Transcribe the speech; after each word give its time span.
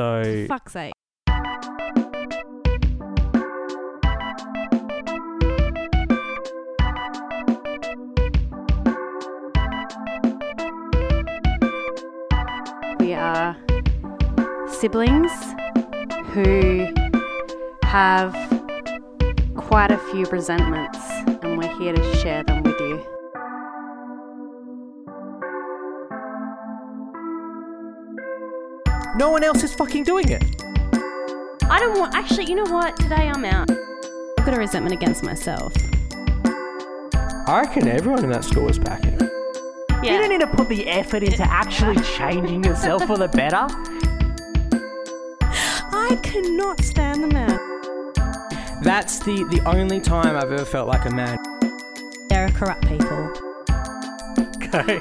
So 0.00 0.46
Fuck's 0.48 0.72
sake. 0.72 0.94
We 12.98 13.12
are 13.12 13.54
siblings 14.68 15.30
who 16.32 16.86
have 17.82 18.32
quite 19.54 19.90
a 19.90 19.98
few 20.10 20.24
resentments, 20.30 20.98
and 21.42 21.58
we're 21.58 21.78
here 21.78 21.92
to 21.92 22.16
share 22.16 22.42
them 22.44 22.69
no 29.20 29.28
one 29.28 29.44
else 29.44 29.62
is 29.62 29.74
fucking 29.74 30.02
doing 30.02 30.30
it. 30.30 30.42
I 31.64 31.78
don't 31.78 31.98
want. 31.98 32.14
Actually, 32.14 32.46
you 32.46 32.54
know 32.54 32.72
what? 32.72 32.96
Today 32.96 33.28
I'm 33.28 33.44
out. 33.44 33.70
I've 33.70 34.46
got 34.46 34.54
a 34.54 34.58
resentment 34.58 34.94
against 34.94 35.22
myself. 35.22 35.74
I 37.12 37.60
reckon 37.62 37.86
everyone 37.86 38.24
in 38.24 38.30
that 38.30 38.44
school 38.44 38.64
was 38.64 38.78
backing. 38.78 39.20
Yeah. 40.02 40.14
You 40.14 40.18
don't 40.20 40.30
need 40.30 40.40
to 40.40 40.46
put 40.46 40.70
the 40.70 40.88
effort 40.88 41.22
into 41.22 41.42
actually 41.42 42.02
changing 42.16 42.64
yourself 42.64 43.04
for 43.06 43.18
the 43.18 43.28
better. 43.28 43.66
I 45.42 46.18
cannot 46.22 46.82
stand 46.82 47.22
the 47.22 47.28
man. 47.28 47.60
That's 48.82 49.18
the 49.18 49.44
the 49.50 49.60
only 49.66 50.00
time 50.00 50.34
I've 50.34 50.50
ever 50.50 50.64
felt 50.64 50.88
like 50.88 51.04
a 51.04 51.10
man. 51.10 51.36
There 52.30 52.46
are 52.46 52.50
corrupt 52.52 52.88
people. 52.88 53.49
Okay. 54.72 55.00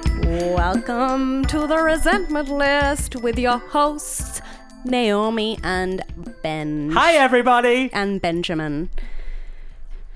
Welcome 0.55 1.45
to 1.45 1.67
the 1.67 1.77
resentment 1.77 2.49
list 2.49 3.15
with 3.17 3.37
your 3.37 3.59
hosts, 3.59 4.41
Naomi 4.83 5.59
and 5.63 6.01
Ben. 6.41 6.89
Hi 6.89 7.13
everybody. 7.13 7.91
And 7.93 8.19
Benjamin. 8.19 8.89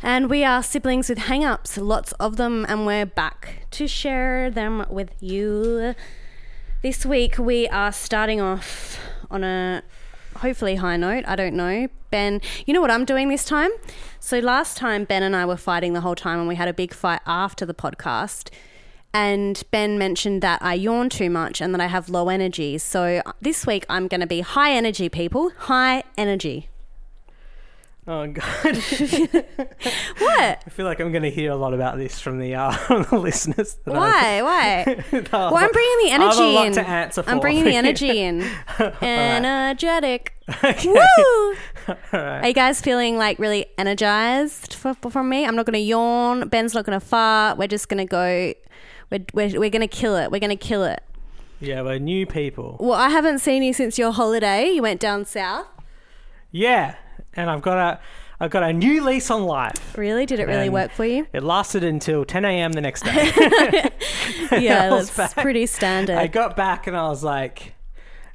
And 0.02 0.28
we 0.28 0.44
are 0.44 0.64
siblings 0.64 1.08
with 1.08 1.20
hang 1.20 1.46
ups, 1.46 1.78
lots 1.78 2.14
of 2.14 2.38
them, 2.38 2.66
and 2.68 2.88
we're 2.88 3.06
back 3.06 3.68
to 3.72 3.88
share 3.88 4.50
them 4.50 4.88
with 4.90 5.12
you. 5.20 5.94
This 6.82 7.06
week 7.06 7.38
we 7.38 7.68
are 7.68 7.92
starting 7.92 8.42
off 8.42 8.98
on 9.30 9.44
a 9.44 9.84
hopefully 10.38 10.78
high 10.78 10.98
note. 10.98 11.26
I 11.28 11.36
don't 11.36 11.54
know. 11.54 11.90
Ben, 12.10 12.42
you 12.66 12.74
know 12.74 12.82
what 12.82 12.90
I'm 12.90 13.06
doing 13.06 13.30
this 13.30 13.46
time? 13.46 13.70
So 14.20 14.40
last 14.40 14.78
time 14.78 15.04
Ben 15.04 15.22
and 15.22 15.36
I 15.36 15.46
were 15.46 15.58
fighting 15.58 15.94
the 15.94 16.02
whole 16.02 16.16
time 16.16 16.40
and 16.40 16.48
we 16.48 16.56
had 16.56 16.68
a 16.68 16.74
big 16.74 16.92
fight 16.92 17.22
after 17.28 17.68
the 17.68 17.76
podcast. 17.76 18.50
And 19.14 19.62
Ben 19.70 19.98
mentioned 20.00 20.42
that 20.42 20.60
I 20.64 20.74
yawn 20.74 21.10
too 21.10 21.30
much 21.30 21.62
and 21.62 21.74
that 21.74 21.82
I 21.82 21.88
have 21.88 22.10
low 22.10 22.30
energy. 22.30 22.78
So 22.80 23.22
this 23.42 23.68
week 23.68 23.86
I'm 23.88 24.08
going 24.08 24.22
to 24.22 24.28
be 24.28 24.42
high 24.42 24.72
energy, 24.74 25.08
people. 25.08 25.52
High 25.58 26.04
energy. 26.18 26.70
Oh 28.06 28.28
god. 28.28 28.44
What? 30.20 30.64
I 30.66 30.70
feel 30.70 30.86
like 30.86 31.00
I'm 31.00 31.12
going 31.12 31.24
to 31.24 31.30
hear 31.32 31.52
a 31.52 31.56
lot 31.56 31.74
about 31.74 31.98
this 31.98 32.20
from 32.20 32.38
the 32.40 32.56
uh, 32.56 32.72
from 32.88 33.04
the 33.04 33.18
listeners. 33.18 33.78
Why? 33.86 34.42
Why? 34.42 35.04
I- 35.12 35.16
Well, 35.32 35.56
I'm 35.56 35.72
bringing 35.72 35.98
the 36.00 36.08
I 36.08 36.10
have 36.10 36.22
a 36.22 36.24
energy 36.26 36.54
lot 36.56 36.68
in. 36.68 36.74
to 36.74 36.88
answer 36.88 37.24
for. 37.24 37.30
I'm 37.30 37.40
bringing 37.40 37.64
the 37.64 37.76
energy 37.76 38.20
in. 38.20 38.42
Energetic. 39.02 40.34
Okay. 40.64 40.88
Woo! 40.90 41.56
All 41.88 41.96
right. 42.12 42.44
Are 42.44 42.48
you 42.48 42.54
guys 42.54 42.82
feeling 42.82 43.18
like 43.18 43.40
really 43.40 43.68
energized 43.78 44.74
for, 44.74 44.94
from 44.96 45.30
me? 45.30 45.46
I'm 45.46 45.56
not 45.56 45.66
going 45.66 45.74
to 45.74 45.80
yawn. 45.80 46.50
Ben's 46.50 46.74
not 46.74 46.86
going 46.86 47.00
to 47.00 47.06
fart. 47.06 47.58
We're 47.58 47.68
just 47.68 47.88
going 47.90 48.06
to 48.06 48.10
go. 48.10 48.54
We're, 49.14 49.26
we're, 49.34 49.60
we're 49.60 49.70
going 49.70 49.82
to 49.82 49.88
kill 49.88 50.16
it. 50.16 50.32
We're 50.32 50.40
going 50.40 50.50
to 50.50 50.56
kill 50.56 50.84
it. 50.84 51.04
Yeah, 51.60 51.82
we're 51.84 52.00
new 52.00 52.26
people. 52.26 52.78
Well, 52.80 52.94
I 52.94 53.10
haven't 53.10 53.40
seen 53.40 53.62
you 53.64 53.72
since 53.72 53.98
your 54.00 54.12
holiday. 54.12 54.72
You 54.72 54.82
went 54.82 55.00
down 55.00 55.24
south. 55.26 55.68
Yeah, 56.52 56.96
and 57.36 57.50
I've 57.50 57.62
got 57.62 57.78
a 57.78 58.00
I've 58.40 58.52
got 58.52 58.64
a 58.64 58.74
new 58.74 59.04
lease 59.04 59.32
on 59.32 59.44
life. 59.44 59.96
Really? 59.98 60.26
Did 60.26 60.40
it 60.40 60.48
really 60.48 60.66
And 60.66 60.74
work 60.74 60.92
for 60.92 61.06
you? 61.06 61.28
It 61.32 61.44
lasted 61.44 61.84
until 61.84 62.26
10 62.26 62.44
a.m. 62.44 62.74
the 62.74 62.82
next 62.82 63.04
day. 63.06 63.32
Yeah, 64.52 64.84
I 64.86 64.90
was 64.90 65.10
that's 65.14 65.34
back. 65.34 65.44
pretty 65.44 65.66
standard. 65.66 66.18
I 66.18 66.28
got 66.28 66.56
back 66.58 66.88
and 66.88 66.98
I 66.98 67.08
was 67.08 67.24
like, 67.24 67.74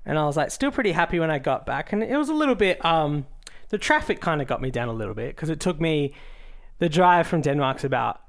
and 0.06 0.18
I 0.18 0.24
was 0.24 0.36
like, 0.36 0.50
still 0.50 0.70
pretty 0.70 0.92
happy 0.92 1.18
when 1.18 1.30
I 1.30 1.38
got 1.38 1.66
back. 1.66 1.92
And 1.92 2.02
it 2.02 2.16
was 2.16 2.28
a 2.28 2.34
little 2.34 2.54
bit, 2.54 2.82
um, 2.84 3.26
the 3.68 3.78
traffic 3.78 4.20
kind 4.20 4.40
of 4.40 4.48
got 4.48 4.62
me 4.62 4.70
down 4.70 4.88
a 4.88 4.92
little 4.92 5.14
bit 5.14 5.34
because 5.36 5.50
it 5.50 5.60
took 5.60 5.80
me, 5.80 6.14
the 6.78 6.88
drive 6.88 7.26
from 7.26 7.42
Denmark's 7.42 7.84
about 7.84 8.20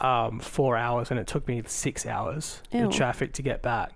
um, 0.00 0.40
four 0.40 0.76
hours 0.76 1.10
and 1.10 1.18
it 1.20 1.26
took 1.26 1.46
me 1.46 1.62
six 1.66 2.06
hours, 2.06 2.62
Ew. 2.72 2.86
the 2.86 2.92
traffic 2.92 3.32
to 3.34 3.42
get 3.42 3.62
back. 3.62 3.92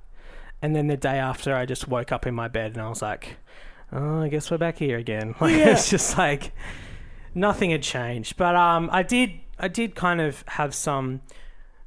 And 0.63 0.75
then 0.75 0.87
the 0.87 0.97
day 0.97 1.19
after, 1.19 1.55
I 1.55 1.67
just 1.67 1.89
woke 1.89 2.13
up 2.13 2.27
in 2.27 2.35
my 2.35 2.49
bed 2.49 2.73
and 2.73 2.83
I 2.83 2.89
was 2.89 3.03
like, 3.03 3.37
oh, 3.93 4.23
I 4.23 4.29
guess 4.29 4.51
we're 4.51 4.59
back 4.59 4.79
here 4.79 4.99
again. 4.99 5.35
Like, 5.41 5.55
it's 5.55 5.91
just 5.91 6.17
like 6.19 6.53
nothing 7.35 7.71
had 7.71 7.83
changed. 7.83 8.37
But 8.37 8.57
um, 8.57 8.89
I 8.93 9.03
did, 9.03 9.33
I 9.59 9.69
did 9.69 9.95
kind 9.95 10.21
of 10.21 10.45
have 10.49 10.75
some 10.75 11.21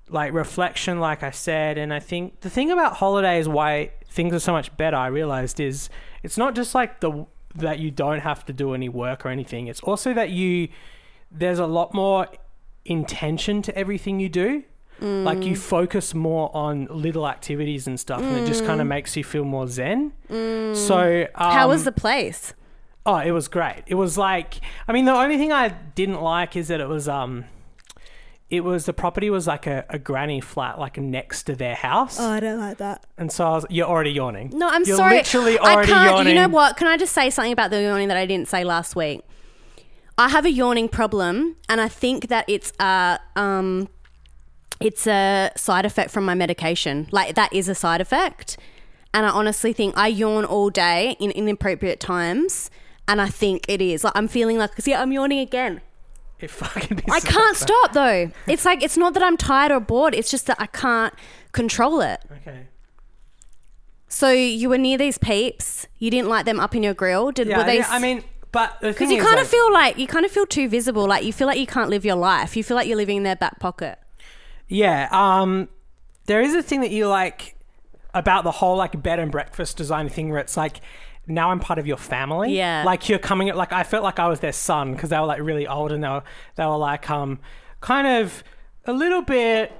like 0.09 0.33
reflection, 0.33 0.99
like 0.99 1.23
I 1.23 1.31
said, 1.31 1.77
and 1.77 1.93
I 1.93 1.99
think 1.99 2.41
the 2.41 2.49
thing 2.49 2.71
about 2.71 2.97
holidays, 2.97 3.47
why 3.47 3.91
things 4.09 4.33
are 4.33 4.39
so 4.39 4.51
much 4.51 4.75
better, 4.77 4.97
I 4.97 5.07
realized 5.07 5.59
is 5.59 5.89
it's 6.23 6.37
not 6.37 6.55
just 6.55 6.73
like 6.73 6.99
the 6.99 7.25
that 7.55 7.79
you 7.79 7.89
don't 7.91 8.19
have 8.19 8.45
to 8.45 8.53
do 8.53 8.73
any 8.73 8.89
work 8.89 9.25
or 9.25 9.29
anything. 9.29 9.67
It's 9.67 9.81
also 9.81 10.13
that 10.13 10.29
you 10.29 10.69
there's 11.31 11.59
a 11.59 11.67
lot 11.67 11.93
more 11.93 12.27
intention 12.85 13.61
to 13.63 13.77
everything 13.77 14.19
you 14.19 14.29
do. 14.29 14.63
Like 15.01 15.45
you 15.45 15.55
focus 15.55 16.13
more 16.13 16.53
on 16.53 16.87
little 16.91 17.25
activities 17.25 17.87
and 17.87 17.97
stuff, 17.97 18.19
and 18.21 18.35
it 18.37 18.45
just 18.45 18.65
kind 18.65 18.81
of 18.81 18.87
makes 18.87 19.15
you 19.15 19.23
feel 19.23 19.45
more 19.45 19.65
zen. 19.65 20.11
So, 20.29 21.25
um, 21.35 21.51
How 21.53 21.69
was 21.69 21.85
the 21.85 21.93
place? 21.93 22.53
Oh, 23.05 23.15
it 23.15 23.31
was 23.31 23.47
great. 23.47 23.83
It 23.87 23.95
was 23.95 24.17
like, 24.17 24.55
I 24.89 24.91
mean, 24.91 25.05
the 25.05 25.13
only 25.13 25.37
thing 25.37 25.53
I 25.53 25.69
didn't 25.69 26.19
like 26.21 26.57
is 26.57 26.67
that 26.67 26.81
it 26.81 26.89
was, 26.89 27.07
um, 27.07 27.45
it 28.49 28.65
was 28.65 28.85
the 28.87 28.93
property 28.93 29.29
was 29.29 29.47
like 29.47 29.67
a, 29.67 29.85
a 29.89 29.97
granny 29.97 30.41
flat, 30.41 30.77
like 30.77 30.97
next 30.97 31.43
to 31.43 31.55
their 31.55 31.75
house, 31.75 32.19
Oh, 32.19 32.29
I 32.29 32.41
don't 32.41 32.59
like 32.59 32.77
that. 32.79 33.05
and 33.17 33.31
so 33.31 33.45
I 33.45 33.49
was, 33.51 33.65
you're 33.69 33.87
already 33.87 34.11
yawning. 34.11 34.49
No, 34.53 34.67
I'm 34.67 34.83
you're 34.83 34.97
sorry. 34.97 35.15
literally 35.15 35.57
I 35.59 35.75
already 35.75 35.91
can't. 35.93 36.11
yawning. 36.11 36.35
You 36.35 36.41
know 36.41 36.49
what? 36.49 36.75
Can 36.75 36.87
I 36.87 36.97
just 36.97 37.13
say 37.13 37.29
something 37.29 37.53
about 37.53 37.71
the 37.71 37.81
yawning 37.81 38.09
that 38.09 38.17
I 38.17 38.25
didn't 38.25 38.49
say 38.49 38.65
last 38.65 38.97
week? 38.97 39.21
I 40.19 40.27
have 40.29 40.45
a 40.45 40.51
yawning 40.51 40.89
problem, 40.89 41.55
and 41.69 41.79
I 41.79 41.87
think 41.87 42.27
that 42.27 42.43
it's 42.49 42.73
a 42.79 43.19
um, 43.37 43.87
it's 44.81 45.07
a 45.07 45.51
side 45.55 45.85
effect 45.85 46.11
from 46.11 46.25
my 46.25 46.35
medication. 46.35 47.07
Like 47.11 47.35
that 47.35 47.53
is 47.53 47.69
a 47.69 47.73
side 47.75 48.01
effect, 48.01 48.57
and 49.13 49.25
I 49.25 49.29
honestly 49.29 49.71
think 49.71 49.97
I 49.97 50.07
yawn 50.07 50.43
all 50.43 50.69
day 50.69 51.15
in 51.21 51.31
inappropriate 51.31 52.01
times, 52.01 52.69
and 53.07 53.21
I 53.21 53.29
think 53.29 53.63
it 53.69 53.81
is. 53.81 54.03
Like 54.03 54.13
I'm 54.13 54.27
feeling 54.27 54.57
like, 54.57 54.73
see, 54.81 54.93
I'm 54.93 55.11
yawning 55.13 55.39
again. 55.39 55.79
It 56.41 56.49
fucking 56.51 57.01
I 57.09 57.19
so 57.19 57.27
can't 57.29 57.57
bad. 57.57 57.67
stop 57.67 57.93
though. 57.93 58.31
It's 58.45 58.65
like 58.65 58.83
it's 58.83 58.97
not 58.97 59.13
that 59.13 59.23
I'm 59.23 59.37
tired 59.37 59.71
or 59.71 59.79
bored. 59.79 60.13
It's 60.13 60.29
just 60.29 60.47
that 60.47 60.57
I 60.59 60.65
can't 60.65 61.13
control 61.53 62.01
it. 62.01 62.19
Okay. 62.41 62.67
So 64.09 64.31
you 64.31 64.67
were 64.69 64.77
near 64.77 64.97
these 64.97 65.17
peeps. 65.17 65.87
You 65.97 66.11
didn't 66.11 66.27
like 66.29 66.45
them 66.45 66.59
up 66.59 66.75
in 66.75 66.83
your 66.83 66.93
grill. 66.93 67.31
Did 67.31 67.47
Yeah, 67.47 67.57
were 67.59 67.63
they? 67.63 67.77
yeah, 67.77 67.87
I 67.89 67.99
mean, 67.99 68.23
but 68.51 68.79
because 68.81 69.11
you 69.11 69.17
kind 69.21 69.35
like, 69.35 69.43
of 69.43 69.47
feel 69.47 69.71
like 69.71 69.97
you 69.97 70.07
kind 70.07 70.25
of 70.25 70.31
feel 70.31 70.45
too 70.45 70.67
visible. 70.67 71.05
Like 71.07 71.23
you 71.23 71.31
feel 71.33 71.47
like 71.47 71.59
you 71.59 71.67
can't 71.67 71.89
live 71.89 72.03
your 72.05 72.15
life. 72.15 72.57
You 72.57 72.63
feel 72.63 72.75
like 72.75 72.87
you're 72.87 72.97
living 72.97 73.17
in 73.17 73.23
their 73.23 73.35
back 73.35 73.59
pocket. 73.59 73.99
Yeah, 74.67 75.07
um, 75.11 75.69
there 76.25 76.41
is 76.41 76.53
a 76.55 76.61
thing 76.61 76.81
that 76.81 76.91
you 76.91 77.07
like 77.07 77.55
about 78.13 78.43
the 78.43 78.51
whole 78.51 78.75
like 78.77 79.01
bed 79.01 79.19
and 79.19 79.31
breakfast 79.31 79.77
design 79.77 80.09
thing 80.09 80.29
where 80.29 80.39
it's 80.39 80.57
like 80.57 80.81
now 81.27 81.51
I'm 81.51 81.59
part 81.59 81.77
of 81.77 81.85
your 81.85 81.97
family. 81.97 82.55
Yeah. 82.55 82.83
like 82.85 83.07
you're 83.07 83.19
coming. 83.19 83.53
Like 83.53 83.71
I 83.71 83.83
felt 83.83 84.03
like 84.03 84.19
I 84.19 84.27
was 84.27 84.39
their 84.39 84.51
son 84.51 84.93
because 84.93 85.09
they 85.11 85.19
were 85.19 85.25
like 85.27 85.41
really 85.41 85.67
old 85.67 85.91
and 85.91 86.03
they 86.03 86.07
were 86.07 86.23
they 86.55 86.65
were 86.65 86.77
like 86.77 87.09
um 87.09 87.39
kind 87.81 88.07
of 88.07 88.43
a 88.85 88.93
little 88.93 89.21
bit. 89.21 89.71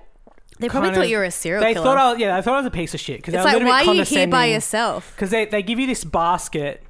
They 0.60 0.68
probably 0.70 0.90
thought 0.90 1.06
of- 1.06 1.10
you 1.10 1.18
were 1.18 1.24
a 1.24 1.32
serial 1.32 1.64
They 1.64 1.74
killer. 1.74 1.86
thought 1.86 1.98
I 1.98 2.12
was, 2.12 2.20
yeah, 2.20 2.36
they 2.36 2.42
thought 2.44 2.56
I 2.56 2.58
was 2.58 2.66
a 2.66 2.72
piece 2.72 2.94
of 2.94 3.00
shit 3.00 3.18
because 3.18 3.34
it's 3.34 3.46
like, 3.46 3.64
why 3.64 3.86
are 3.86 3.94
you 3.94 4.04
here 4.04 4.28
by 4.28 4.48
yourself? 4.48 5.14
because 5.16 5.30
they, 5.32 5.46
they 5.46 5.64
give 5.64 5.80
you 5.80 5.88
this 5.88 6.04
basket 6.04 6.84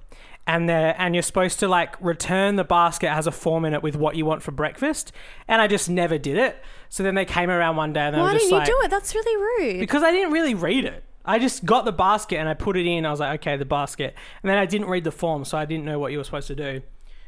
and 0.50 0.68
they 0.68 0.96
and 0.98 1.14
you're 1.14 1.22
supposed 1.22 1.60
to 1.60 1.68
like 1.68 1.96
return 2.02 2.56
the 2.56 2.64
basket 2.64 3.12
has 3.12 3.28
a 3.28 3.32
form 3.32 3.66
in 3.66 3.76
it 3.76 3.84
with 3.84 3.96
what 3.96 4.16
you 4.16 4.26
want 4.26 4.42
for 4.42 4.50
breakfast. 4.52 5.12
And 5.48 5.62
I 5.62 5.68
just 5.68 5.92
never 5.92 6.18
did 6.18 6.38
it. 6.38 6.58
So 6.90 7.04
then 7.04 7.14
they 7.14 7.26
came 7.26 7.52
around 7.52 7.76
one 7.76 7.94
day 7.94 8.00
and 8.00 8.16
they 8.16 8.20
Why 8.20 8.34
were 8.34 8.40
just 8.40 8.52
like, 8.52 8.62
"Why 8.62 8.66
didn't 8.66 8.76
you 8.76 8.82
do 8.82 8.86
it? 8.86 8.90
That's 8.90 9.14
really 9.14 9.68
rude. 9.68 9.80
because 9.80 10.02
I 10.02 10.12
didn't 10.12 10.32
really 10.34 10.56
read 10.56 10.86
it. 10.86 11.04
I 11.24 11.38
just 11.38 11.66
got 11.66 11.86
the 11.86 11.92
basket 11.92 12.38
and 12.38 12.50
I 12.50 12.56
put 12.56 12.78
it 12.78 12.88
in. 12.88 13.06
I 13.06 13.12
was 13.12 13.20
like 13.20 13.40
okay 13.42 13.58
the 13.58 13.66
basket. 13.66 14.16
And 14.42 14.50
then 14.50 14.58
I 14.58 14.66
didn't 14.66 14.90
read 14.90 15.04
the 15.04 15.12
form 15.12 15.46
so 15.46 15.56
I 15.56 15.66
didn't 15.66 15.86
know 15.86 16.00
what 16.00 16.12
you 16.12 16.18
were 16.18 16.24
supposed 16.24 16.48
to 16.48 16.56
do. 16.56 16.82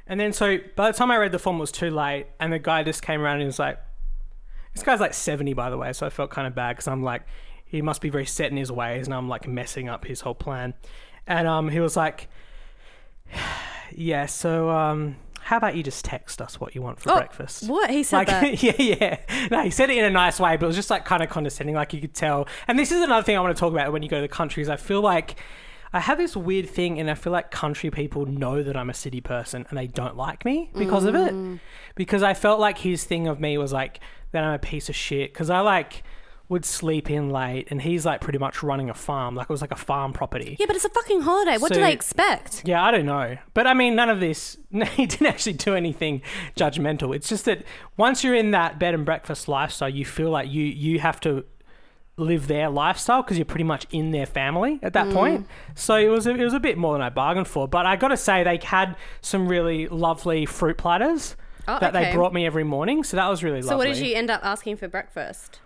And 0.07 0.19
then 0.19 0.33
so 0.33 0.57
by 0.75 0.91
the 0.91 0.97
time 0.97 1.11
I 1.11 1.17
read 1.17 1.31
the 1.31 1.37
form 1.37 1.57
it 1.57 1.59
was 1.59 1.71
too 1.71 1.91
late 1.91 2.25
and 2.39 2.51
the 2.51 2.57
guy 2.57 2.81
just 2.81 3.03
came 3.03 3.21
around 3.21 3.35
and 3.35 3.41
he 3.43 3.47
was 3.47 3.59
like 3.59 3.79
this 4.73 4.81
guy's 4.81 4.99
like 4.99 5.13
70 5.13 5.53
by 5.53 5.69
the 5.69 5.77
way 5.77 5.93
so 5.93 6.07
I 6.07 6.09
felt 6.09 6.31
kind 6.31 6.47
of 6.47 6.55
bad 6.55 6.77
because 6.77 6.87
I'm 6.87 7.03
like 7.03 7.21
he 7.65 7.83
must 7.83 8.01
be 8.01 8.09
very 8.09 8.25
set 8.25 8.49
in 8.49 8.57
his 8.57 8.71
ways 8.71 9.05
and 9.05 9.13
I'm 9.13 9.29
like 9.29 9.47
messing 9.47 9.89
up 9.89 10.05
his 10.05 10.21
whole 10.21 10.33
plan. 10.33 10.73
And 11.27 11.47
um 11.47 11.69
he 11.69 11.79
was 11.79 11.95
like 11.95 12.27
yeah 13.93 14.25
so 14.25 14.69
um 14.69 15.15
how 15.41 15.57
about 15.57 15.75
you 15.75 15.83
just 15.83 16.05
text 16.05 16.41
us 16.41 16.59
what 16.61 16.75
you 16.75 16.81
want 16.81 16.99
for 16.99 17.11
Oh, 17.11 17.17
breakfast? 17.17 17.67
What? 17.67 17.89
He 17.89 18.03
said 18.03 18.17
like 18.19 18.27
that. 18.27 18.63
yeah 18.63 18.73
yeah. 18.77 19.17
No 19.49 19.63
he 19.63 19.69
said 19.69 19.89
it 19.89 19.97
in 19.97 20.05
a 20.05 20.09
nice 20.09 20.39
way 20.39 20.55
but 20.55 20.65
it 20.65 20.67
was 20.67 20.75
just 20.75 20.89
like 20.89 21.03
kind 21.03 21.21
of 21.21 21.29
condescending 21.29 21.75
like 21.75 21.93
you 21.93 21.99
could 21.99 22.13
tell. 22.13 22.47
And 22.67 22.79
this 22.79 22.91
is 22.91 23.01
another 23.01 23.23
thing 23.23 23.35
i 23.37 23.41
want 23.41 23.55
to 23.55 23.59
talk 23.59 23.73
about 23.73 23.91
when 23.91 24.01
you 24.03 24.09
go 24.09 24.17
to 24.17 24.21
the 24.21 24.27
countries. 24.27 24.69
I 24.69 24.77
feel 24.77 25.01
like 25.01 25.35
I 25.93 25.99
have 25.99 26.17
this 26.17 26.37
weird 26.37 26.69
thing, 26.69 27.01
and 27.01 27.11
I 27.11 27.15
feel 27.15 27.33
like 27.33 27.51
country 27.51 27.91
people 27.91 28.25
know 28.25 28.63
that 28.63 28.77
I'm 28.77 28.89
a 28.89 28.93
city 28.93 29.19
person 29.19 29.65
and 29.69 29.77
they 29.77 29.87
don't 29.87 30.15
like 30.15 30.45
me 30.45 30.69
because 30.73 31.03
of 31.03 31.15
it. 31.15 31.59
Because 31.95 32.23
I 32.23 32.33
felt 32.33 32.61
like 32.61 32.77
his 32.77 33.03
thing 33.03 33.27
of 33.27 33.41
me 33.41 33.57
was 33.57 33.73
like 33.73 33.99
that 34.31 34.41
I'm 34.41 34.53
a 34.53 34.59
piece 34.59 34.87
of 34.87 34.95
shit. 34.95 35.33
Because 35.33 35.49
I 35.49 35.59
like 35.59 36.03
would 36.51 36.65
sleep 36.65 37.09
in 37.09 37.29
late, 37.29 37.69
and 37.71 37.81
he's 37.81 38.05
like 38.05 38.19
pretty 38.19 38.37
much 38.37 38.61
running 38.61 38.89
a 38.89 38.93
farm, 38.93 39.35
like 39.35 39.45
it 39.45 39.49
was 39.49 39.61
like 39.61 39.71
a 39.71 39.77
farm 39.77 40.11
property. 40.11 40.57
Yeah, 40.59 40.65
but 40.65 40.75
it's 40.75 40.83
a 40.83 40.89
fucking 40.89 41.21
holiday. 41.21 41.57
What 41.57 41.69
do 41.69 41.75
So- 41.75 41.81
they 41.81 41.93
expect? 41.93 42.63
Yeah, 42.65 42.83
I 42.83 42.91
don't 42.91 43.05
know. 43.05 43.37
But 43.53 43.67
I 43.67 43.73
mean, 43.73 43.95
none 43.95 44.09
of 44.09 44.19
this, 44.19 44.57
he 44.69 45.05
didn't 45.05 45.27
actually 45.27 45.53
do 45.53 45.75
anything 45.75 46.21
judgmental. 46.57 47.15
It's 47.15 47.29
just 47.29 47.45
that 47.45 47.63
once 47.95 48.21
you're 48.21 48.35
in 48.35 48.51
that 48.51 48.79
bed 48.79 48.93
and 48.93 49.05
breakfast 49.05 49.47
lifestyle, 49.47 49.87
you 49.87 50.03
feel 50.03 50.29
like 50.29 50.51
you, 50.51 50.65
you 50.65 50.99
have 50.99 51.21
to 51.21 51.45
live 52.17 52.47
their 52.47 52.69
lifestyle 52.69 53.23
because 53.23 53.37
you're 53.37 53.45
pretty 53.45 53.63
much 53.63 53.87
in 53.89 54.11
their 54.11 54.25
family 54.25 54.77
at 54.83 54.91
that 54.91 55.07
mm. 55.07 55.13
point. 55.13 55.47
So 55.73 55.95
it 55.95 56.09
was, 56.09 56.27
a, 56.27 56.31
it 56.31 56.43
was 56.43 56.53
a 56.53 56.59
bit 56.59 56.77
more 56.77 56.91
than 56.91 57.01
I 57.01 57.09
bargained 57.09 57.47
for. 57.47 57.65
But 57.65 57.85
I 57.85 57.95
got 57.95 58.09
to 58.09 58.17
say, 58.17 58.43
they 58.43 58.59
had 58.61 58.97
some 59.21 59.47
really 59.47 59.87
lovely 59.87 60.45
fruit 60.45 60.77
platters 60.77 61.37
Oh, 61.65 61.79
that 61.79 61.93
they 61.93 62.11
brought 62.13 62.33
me 62.33 62.45
every 62.45 62.65
morning. 62.65 63.05
So 63.05 63.15
that 63.15 63.29
was 63.29 63.41
really 63.41 63.61
lovely 63.61 63.69
So 63.69 63.77
what 63.77 63.85
did 63.85 64.05
you 64.05 64.15
end 64.15 64.29
up 64.29 64.41
asking 64.43 64.75
for 64.75 64.89
breakfast? 64.89 65.61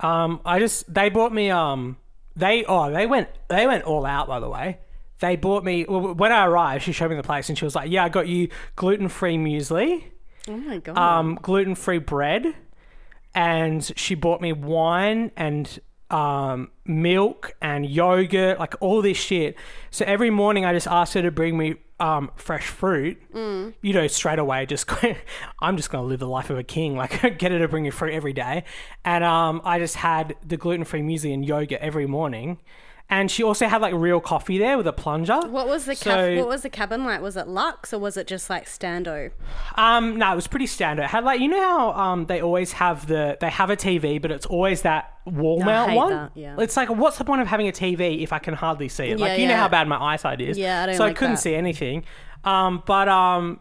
Um, 0.00 0.40
I 0.44 0.58
just 0.58 0.92
they 0.92 1.08
bought 1.10 1.32
me 1.32 1.50
um 1.50 1.96
they 2.36 2.64
oh 2.64 2.90
they 2.90 3.06
went 3.06 3.28
they 3.48 3.66
went 3.66 3.84
all 3.84 4.06
out 4.06 4.28
by 4.28 4.40
the 4.40 4.48
way. 4.48 4.78
They 5.20 5.36
bought 5.36 5.64
me 5.64 5.84
well, 5.86 6.14
when 6.14 6.32
I 6.32 6.46
arrived. 6.46 6.84
She 6.84 6.92
showed 6.92 7.10
me 7.10 7.16
the 7.16 7.22
place 7.22 7.48
and 7.50 7.58
she 7.58 7.64
was 7.64 7.74
like, 7.74 7.90
"Yeah, 7.90 8.04
I 8.04 8.08
got 8.08 8.26
you 8.26 8.48
gluten 8.76 9.08
free 9.08 9.36
muesli, 9.36 10.04
Oh 10.48 10.56
my 10.56 10.78
god. 10.78 10.96
um, 10.96 11.38
gluten 11.42 11.74
free 11.74 11.98
bread, 11.98 12.54
and 13.34 13.92
she 13.96 14.14
bought 14.14 14.40
me 14.40 14.52
wine 14.52 15.30
and 15.36 15.78
um, 16.10 16.70
milk 16.86 17.54
and 17.60 17.84
yogurt, 17.88 18.58
like 18.58 18.74
all 18.80 19.02
this 19.02 19.16
shit. 19.18 19.56
So 19.90 20.04
every 20.06 20.30
morning, 20.30 20.64
I 20.64 20.72
just 20.72 20.88
asked 20.88 21.14
her 21.14 21.22
to 21.22 21.30
bring 21.30 21.56
me 21.58 21.74
um, 22.00 22.30
fresh 22.36 22.66
fruit. 22.66 23.18
Mm. 23.32 23.74
You 23.82 23.92
know, 23.92 24.06
straight 24.06 24.38
away, 24.38 24.66
just 24.66 24.90
I'm 25.60 25.76
just 25.76 25.90
going 25.90 26.02
to 26.02 26.08
live 26.08 26.20
the 26.20 26.28
life 26.28 26.50
of 26.50 26.58
a 26.58 26.64
king. 26.64 26.96
Like, 26.96 27.20
get 27.38 27.52
her 27.52 27.58
to 27.58 27.68
bring 27.68 27.84
you 27.84 27.92
fruit 27.92 28.14
every 28.14 28.32
day, 28.32 28.64
and 29.04 29.22
um, 29.22 29.60
I 29.64 29.78
just 29.78 29.96
had 29.96 30.34
the 30.46 30.56
gluten 30.56 30.84
free 30.84 31.02
muesli 31.02 31.32
and 31.32 31.44
yogurt 31.44 31.80
every 31.80 32.06
morning. 32.06 32.58
And 33.12 33.28
she 33.28 33.42
also 33.42 33.66
had 33.66 33.82
like 33.82 33.92
real 33.92 34.20
coffee 34.20 34.56
there 34.56 34.76
with 34.78 34.86
a 34.86 34.92
plunger. 34.92 35.40
what 35.48 35.66
was 35.66 35.84
the 35.84 35.96
so- 35.96 36.10
caf- 36.10 36.38
what 36.38 36.46
was 36.46 36.62
the 36.62 36.70
cabin 36.70 37.04
like? 37.04 37.20
Was 37.20 37.36
it 37.36 37.48
luxe 37.48 37.92
or 37.92 37.98
was 37.98 38.16
it 38.16 38.28
just 38.28 38.48
like 38.48 38.66
stando? 38.66 39.32
Um, 39.74 40.16
no, 40.16 40.32
it 40.32 40.36
was 40.36 40.46
pretty 40.46 40.66
Stando. 40.66 41.00
It 41.00 41.10
had 41.10 41.24
like 41.24 41.40
you 41.40 41.48
know 41.48 41.60
how 41.60 41.92
um 41.92 42.26
they 42.26 42.40
always 42.40 42.72
have 42.72 43.08
the 43.08 43.36
they 43.40 43.50
have 43.50 43.68
a 43.68 43.76
TV, 43.76 44.22
but 44.22 44.30
it's 44.30 44.46
always 44.46 44.82
that 44.82 45.12
wall 45.26 45.60
mount 45.62 45.92
one. 45.94 46.10
that, 46.12 46.30
yeah. 46.36 46.54
It's 46.58 46.76
like 46.76 46.88
what's 46.88 47.18
the 47.18 47.24
point 47.24 47.40
of 47.42 47.48
having 47.48 47.66
a 47.66 47.72
TV 47.72 48.22
if 48.22 48.32
I 48.32 48.38
can 48.38 48.54
hardly 48.54 48.88
see 48.88 49.06
it? 49.10 49.18
Like 49.18 49.30
Yeah, 49.30 49.36
you 49.36 49.48
know 49.48 49.56
how 49.56 49.68
bad 49.68 49.88
my 49.88 50.00
eyesight 50.00 50.40
is. 50.40 50.56
Yeah, 50.56 50.84
I 50.84 50.86
don't 50.86 50.94
so 50.94 51.04
I 51.04 51.12
couldn't 51.12 51.34
that. 51.34 51.40
see 51.40 51.54
anything. 51.56 52.04
Um, 52.44 52.82
but 52.86 53.08
um, 53.08 53.58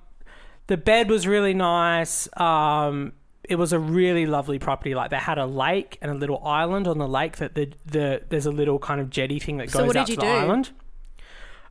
the 0.68 0.78
bed 0.78 1.10
was 1.10 1.26
really 1.26 1.56
nice. 1.56 2.30
Um. 2.40 3.14
It 3.50 3.56
was 3.58 3.74
a 3.74 3.80
really 3.80 4.26
lovely 4.26 4.60
property. 4.60 4.94
Like 4.96 5.10
they 5.10 5.18
had 5.18 5.38
a 5.38 5.46
lake 5.46 5.98
and 6.02 6.12
a 6.12 6.14
little 6.14 6.46
island 6.46 6.88
on 6.88 6.98
the 7.00 7.08
lake. 7.08 7.38
That 7.38 7.56
the 7.56 7.72
the 7.86 8.22
there's 8.30 8.46
a 8.46 8.52
little 8.52 8.80
kind 8.80 9.02
of 9.02 9.10
jetty 9.10 9.40
thing 9.40 9.58
that 9.58 9.66
goes 9.68 9.74
So 9.74 9.86
what 9.86 9.98
out 9.98 10.06
did 10.08 10.20
to 10.20 10.26
you 10.26 10.30
the 10.30 10.34
do? 10.34 10.40
island. 10.46 10.70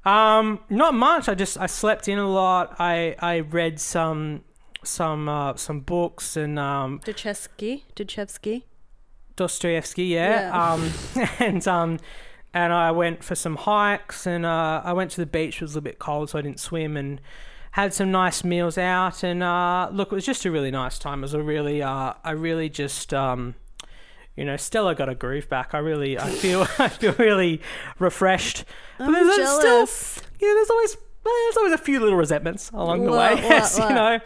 Um, 0.05 0.61
not 0.71 0.95
much. 0.95 1.29
I 1.29 1.35
just 1.35 1.59
I 1.59 1.67
slept 1.67 2.09
in 2.09 2.19
a 2.19 2.29
lot. 2.29 2.77
I 2.79 3.15
I 3.21 3.41
read 3.41 3.79
some 3.81 4.43
some 4.83 5.29
uh, 5.29 5.55
some 5.57 5.81
books 5.81 6.37
and 6.37 6.59
um 6.59 7.01
Dostoevsky. 7.05 7.85
Duchevsky? 7.97 8.63
Dostoevsky, 9.37 10.05
yeah. 10.07 10.49
Yeah. 10.51 10.73
Um 10.73 10.91
and 11.39 11.69
um 11.69 11.99
and 12.55 12.73
I 12.73 12.91
went 12.91 13.23
for 13.23 13.35
some 13.35 13.57
hikes 13.57 14.27
and 14.27 14.45
uh 14.47 14.83
I 14.85 14.93
went 14.93 15.11
to 15.13 15.21
the 15.21 15.27
beach. 15.27 15.57
It 15.57 15.63
was 15.63 15.73
a 15.73 15.75
little 15.79 15.85
bit 15.85 15.99
cold, 15.99 16.31
so 16.31 16.39
I 16.39 16.43
didn't 16.43 16.61
swim 16.61 16.97
and 16.97 17.21
had 17.73 17.93
some 17.95 18.11
nice 18.11 18.43
meals 18.45 18.77
out 18.79 19.23
and 19.23 19.43
uh 19.43 19.89
look, 19.93 20.13
it 20.13 20.15
was 20.15 20.27
just 20.27 20.45
a 20.45 20.51
really 20.51 20.71
nice 20.71 20.99
time. 20.99 21.21
It 21.21 21.23
was 21.23 21.35
a 21.35 21.43
really 21.43 21.83
uh 21.83 22.15
I 22.25 22.31
really 22.33 22.69
just 22.69 23.13
um 23.15 23.55
you 24.37 24.45
know, 24.45 24.57
Stella 24.57 24.95
got 24.95 25.09
a 25.09 25.17
groove 25.17 25.49
back. 25.49 25.75
I 25.75 25.79
really, 25.79 26.17
I 26.17 26.31
feel, 26.31 26.63
I 26.79 26.89
feel 26.89 27.13
really 27.15 27.61
refreshed. 27.99 28.65
I'm 29.01 29.13
there's 29.13 29.35
jealous. 29.35 29.91
still, 29.91 30.29
know, 30.49 30.55
there's 30.55 30.71
always, 30.71 30.97
there's 31.25 31.57
always 31.57 31.73
a 31.73 31.79
few 31.79 31.99
little 31.99 32.17
resentments 32.17 32.71
along 32.71 33.05
the 33.05 33.11
What, 33.11 33.35
way. 33.35 33.35
what, 33.43 33.51
Yes, 33.51 33.77
what? 33.81 33.89
you 33.89 33.95
know. 33.97 34.21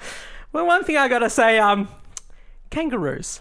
Well, 0.53 0.67
one 0.67 0.85
thing 0.85 0.99
I 0.99 1.09
gotta 1.09 1.31
say, 1.31 1.59
um, 1.59 1.89
kangaroos. 2.69 3.41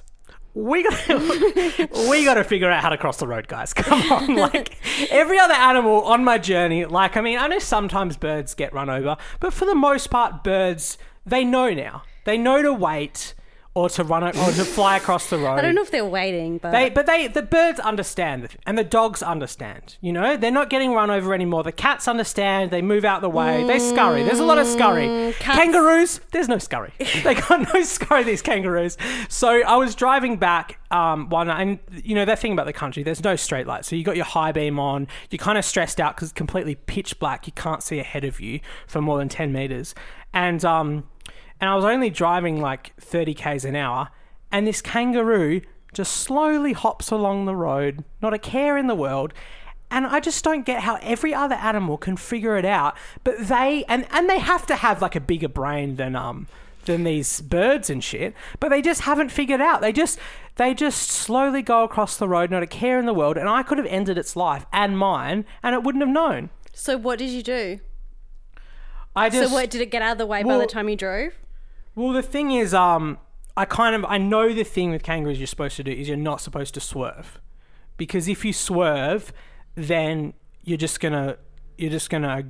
We 0.53 0.83
got 0.83 1.07
we 2.09 2.25
got 2.25 2.33
to 2.33 2.43
figure 2.43 2.69
out 2.69 2.81
how 2.81 2.89
to 2.89 2.97
cross 2.97 3.17
the 3.17 3.27
road, 3.27 3.47
guys. 3.47 3.73
Come 3.75 4.11
on, 4.11 4.35
like 4.35 4.77
every 5.09 5.39
other 5.39 5.53
animal 5.53 6.01
on 6.03 6.23
my 6.23 6.37
journey. 6.37 6.85
Like, 6.85 7.15
I 7.15 7.21
mean, 7.21 7.39
I 7.39 7.47
know 7.47 7.59
sometimes 7.59 8.17
birds 8.17 8.53
get 8.53 8.73
run 8.73 8.89
over, 8.89 9.15
but 9.39 9.53
for 9.53 9.65
the 9.65 9.75
most 9.75 10.09
part, 10.09 10.43
birds 10.43 10.97
they 11.25 11.43
know 11.43 11.73
now. 11.73 12.03
They 12.25 12.37
know 12.37 12.61
to 12.61 12.73
wait 12.73 13.33
or 13.73 13.89
to 13.89 14.03
run 14.03 14.21
or 14.23 14.31
to 14.33 14.65
fly 14.65 14.97
across 14.97 15.29
the 15.29 15.37
road. 15.37 15.55
I 15.57 15.61
don't 15.61 15.75
know 15.75 15.81
if 15.81 15.91
they're 15.91 16.05
waiting, 16.05 16.57
but 16.57 16.71
They, 16.71 16.89
but 16.89 17.05
they, 17.05 17.27
the 17.27 17.41
birds 17.41 17.79
understand, 17.79 18.49
and 18.65 18.77
the 18.77 18.83
dogs 18.83 19.23
understand. 19.23 19.95
You 20.01 20.11
know, 20.11 20.35
they're 20.35 20.51
not 20.51 20.69
getting 20.69 20.91
run 20.93 21.09
over 21.09 21.33
anymore. 21.33 21.63
The 21.63 21.71
cats 21.71 22.07
understand. 22.07 22.71
They 22.71 22.81
move 22.81 23.05
out 23.05 23.21
the 23.21 23.29
way. 23.29 23.65
They 23.65 23.79
scurry. 23.79 24.23
There's 24.23 24.39
a 24.39 24.43
lot 24.45 24.57
of 24.57 24.67
scurry. 24.67 25.07
Mm, 25.07 25.33
cats- 25.35 25.57
Kangaroos, 25.57 26.19
there's 26.31 26.49
no 26.49 26.57
scurry. 26.57 26.91
they 27.23 27.33
got 27.35 27.73
no 27.73 27.81
scurry. 27.83 28.23
These 28.23 28.41
kangaroos. 28.41 28.97
So 29.29 29.61
I 29.63 29.77
was 29.77 29.95
driving 29.95 30.35
back 30.35 30.79
um, 30.91 31.29
one 31.29 31.47
night, 31.47 31.61
and 31.61 31.79
you 32.03 32.13
know 32.13 32.25
that 32.25 32.39
thing 32.39 32.51
about 32.51 32.65
the 32.65 32.73
country. 32.73 33.03
There's 33.03 33.23
no 33.23 33.37
straight 33.37 33.67
light, 33.67 33.85
so 33.85 33.95
you 33.95 34.03
got 34.03 34.17
your 34.17 34.25
high 34.25 34.51
beam 34.51 34.79
on. 34.79 35.07
You're 35.29 35.37
kind 35.37 35.57
of 35.57 35.63
stressed 35.63 36.01
out 36.01 36.15
because 36.15 36.29
it's 36.29 36.37
completely 36.37 36.75
pitch 36.75 37.19
black. 37.19 37.47
You 37.47 37.53
can't 37.53 37.81
see 37.81 37.99
ahead 37.99 38.25
of 38.25 38.41
you 38.41 38.59
for 38.85 38.99
more 39.01 39.17
than 39.17 39.29
ten 39.29 39.53
meters, 39.53 39.95
and 40.33 40.63
um, 40.65 41.05
and 41.61 41.69
I 41.69 41.75
was 41.75 41.85
only 41.85 42.09
driving 42.09 42.59
like 42.59 42.93
30 42.99 43.33
k's 43.35 43.63
an 43.63 43.75
hour, 43.77 44.09
and 44.51 44.67
this 44.67 44.81
kangaroo 44.81 45.61
just 45.93 46.11
slowly 46.13 46.73
hops 46.73 47.11
along 47.11 47.45
the 47.45 47.55
road, 47.55 48.03
not 48.21 48.33
a 48.33 48.39
care 48.39 48.77
in 48.77 48.87
the 48.87 48.95
world. 48.95 49.33
And 49.93 50.07
I 50.07 50.21
just 50.21 50.41
don't 50.43 50.65
get 50.65 50.81
how 50.83 50.97
every 51.01 51.33
other 51.33 51.55
animal 51.55 51.97
can 51.97 52.15
figure 52.15 52.57
it 52.57 52.63
out, 52.65 52.95
but 53.25 53.37
they 53.39 53.83
and 53.89 54.07
and 54.11 54.29
they 54.29 54.39
have 54.39 54.65
to 54.67 54.75
have 54.77 55.01
like 55.01 55.15
a 55.17 55.19
bigger 55.19 55.49
brain 55.49 55.97
than 55.97 56.15
um 56.15 56.47
than 56.85 57.03
these 57.03 57.41
birds 57.41 57.89
and 57.89 58.01
shit, 58.03 58.33
but 58.59 58.69
they 58.69 58.81
just 58.81 59.01
haven't 59.01 59.29
figured 59.29 59.59
out. 59.59 59.81
They 59.81 59.91
just 59.91 60.17
they 60.55 60.73
just 60.73 61.09
slowly 61.09 61.61
go 61.61 61.83
across 61.83 62.15
the 62.15 62.27
road, 62.29 62.51
not 62.51 62.63
a 62.63 62.67
care 62.67 62.99
in 62.99 63.05
the 63.05 63.13
world, 63.13 63.37
and 63.37 63.49
I 63.49 63.63
could 63.63 63.77
have 63.77 63.87
ended 63.87 64.17
its 64.17 64.35
life 64.37 64.65
and 64.71 64.97
mine, 64.97 65.43
and 65.61 65.75
it 65.75 65.83
wouldn't 65.83 66.01
have 66.03 66.13
known. 66.13 66.49
so 66.73 66.97
what 66.97 67.19
did 67.19 67.29
you 67.29 67.43
do? 67.43 67.79
I 69.13 69.29
just 69.29 69.49
so 69.49 69.53
what 69.53 69.69
did 69.69 69.81
it 69.81 69.91
get 69.91 70.01
out 70.01 70.13
of 70.13 70.17
the 70.19 70.25
way 70.25 70.41
by 70.41 70.57
the 70.57 70.65
time 70.67 70.87
you 70.87 70.95
drove? 70.95 71.33
Well, 71.95 72.13
the 72.13 72.21
thing 72.23 72.51
is, 72.51 72.73
um, 72.73 73.17
I 73.57 73.65
kind 73.65 73.95
of 73.95 74.05
I 74.05 74.17
know 74.17 74.53
the 74.53 74.63
thing 74.63 74.91
with 74.91 75.03
kangaroos 75.03 75.39
you're 75.39 75.47
supposed 75.47 75.75
to 75.77 75.83
do 75.83 75.91
is 75.91 76.07
you're 76.07 76.17
not 76.17 76.41
supposed 76.41 76.73
to 76.75 76.79
swerve, 76.79 77.39
because 77.97 78.27
if 78.27 78.45
you 78.45 78.53
swerve, 78.53 79.33
then 79.75 80.33
you're 80.63 80.77
just 80.77 80.99
gonna 80.99 81.37
you're 81.77 81.91
just 81.91 82.09
gonna 82.09 82.45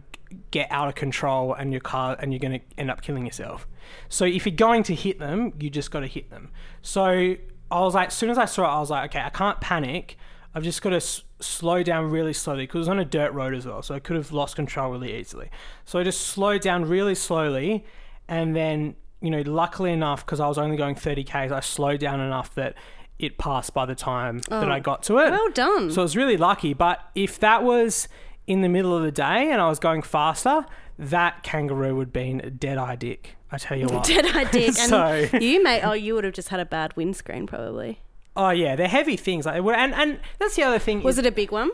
get 0.52 0.72
out 0.72 0.88
of 0.88 0.96
control 0.96 1.54
and 1.54 1.72
your 1.72 1.82
car 1.82 2.16
and 2.20 2.32
you're 2.32 2.40
gonna 2.40 2.62
end 2.78 2.90
up 2.90 3.02
killing 3.02 3.26
yourself. 3.26 3.68
So 4.10 4.26
if 4.26 4.46
you're 4.46 4.56
going 4.56 4.84
to 4.84 4.96
hit 4.96 5.20
them, 5.20 5.54
you 5.60 5.70
just 5.70 5.92
got 5.92 6.02
to 6.02 6.08
hit 6.08 6.30
them. 6.30 6.52
So 6.82 7.36
I 7.72 7.80
was 7.80 7.96
like, 7.96 8.08
as 8.10 8.14
soon 8.14 8.30
as 8.30 8.38
I 8.38 8.46
saw 8.46 8.64
it, 8.64 8.68
I 8.68 8.80
was 8.80 8.90
like, 8.90 9.12
okay, 9.12 9.26
I 9.26 9.30
can't 9.30 9.60
panic. 9.60 10.18
I've 10.54 10.64
just 10.64 10.82
got 10.82 10.92
to 10.92 10.98
s- 10.98 11.24
slow 11.40 11.82
down 11.84 12.10
really 12.10 12.34
slowly 12.34 12.64
because 12.64 12.76
it 12.76 12.80
was 12.80 12.88
on 12.90 13.00
a 13.00 13.06
dirt 13.06 13.34
road 13.34 13.54
as 13.54 13.66
well, 13.66 13.82
so 13.82 13.96
I 13.96 14.00
could 14.00 14.16
have 14.16 14.32
lost 14.32 14.56
control 14.56 14.92
really 14.92 15.18
easily. 15.18 15.50
So 15.86 16.00
I 16.00 16.04
just 16.04 16.22
slowed 16.22 16.62
down 16.62 16.86
really 16.86 17.16
slowly, 17.16 17.86
and 18.28 18.56
then 18.56 18.96
you 19.22 19.30
know, 19.30 19.42
luckily 19.42 19.92
enough, 19.92 20.26
because 20.26 20.40
I 20.40 20.48
was 20.48 20.58
only 20.58 20.78
going 20.78 20.96
30 20.96 21.24
k's, 21.24 21.52
I 21.52 21.60
slowed 21.60 22.00
down 22.00 22.20
enough 22.20 22.54
that 22.56 22.76
it 23.20 23.38
passed 23.38 23.74
by 23.74 23.86
the 23.86 23.94
time 23.96 24.40
that 24.50 24.72
I 24.72 24.80
got 24.80 25.04
to 25.04 25.20
it. 25.20 25.30
Well 25.30 25.50
done. 25.52 25.92
So 25.92 26.02
I 26.02 26.04
was 26.04 26.18
really 26.18 26.38
lucky. 26.38 26.74
But 26.74 27.00
if 27.14 27.40
that 27.40 27.64
was 27.64 28.08
in 28.48 28.62
the 28.62 28.70
middle 28.70 28.98
of 28.98 29.04
the 29.04 29.12
day 29.12 29.52
and 29.52 29.62
I 29.62 29.70
was 29.70 29.78
going 29.78 30.02
faster, 30.02 30.66
that 30.98 31.44
kangaroo 31.44 31.96
would 31.98 32.08
have 32.08 32.14
been 32.14 32.42
a 32.42 32.50
dead 32.50 32.78
eye 32.80 32.96
dick. 32.96 33.36
I 33.52 33.58
tell 33.58 33.78
you 33.78 33.86
what. 33.86 34.10
I 34.10 34.46
did? 34.46 34.66
And 34.80 34.90
So- 34.90 35.30
you 35.38 35.62
may 35.64 35.82
oh 35.82 35.94
you 35.94 36.16
would 36.16 36.24
have 36.24 36.34
just 36.34 36.50
had 36.50 36.60
a 36.60 36.66
bad 36.66 36.96
windscreen 36.96 37.46
probably. 37.46 38.00
Oh 38.36 38.50
yeah, 38.50 38.76
they're 38.76 38.88
heavy 38.88 39.18
things. 39.18 39.46
Like, 39.46 39.62
and 39.62 39.94
and 39.94 40.20
that's 40.40 40.56
the 40.56 40.64
other 40.64 40.80
thing. 40.80 41.04
Was 41.04 41.18
it 41.18 41.26
a 41.26 41.32
big 41.32 41.52
one? 41.52 41.70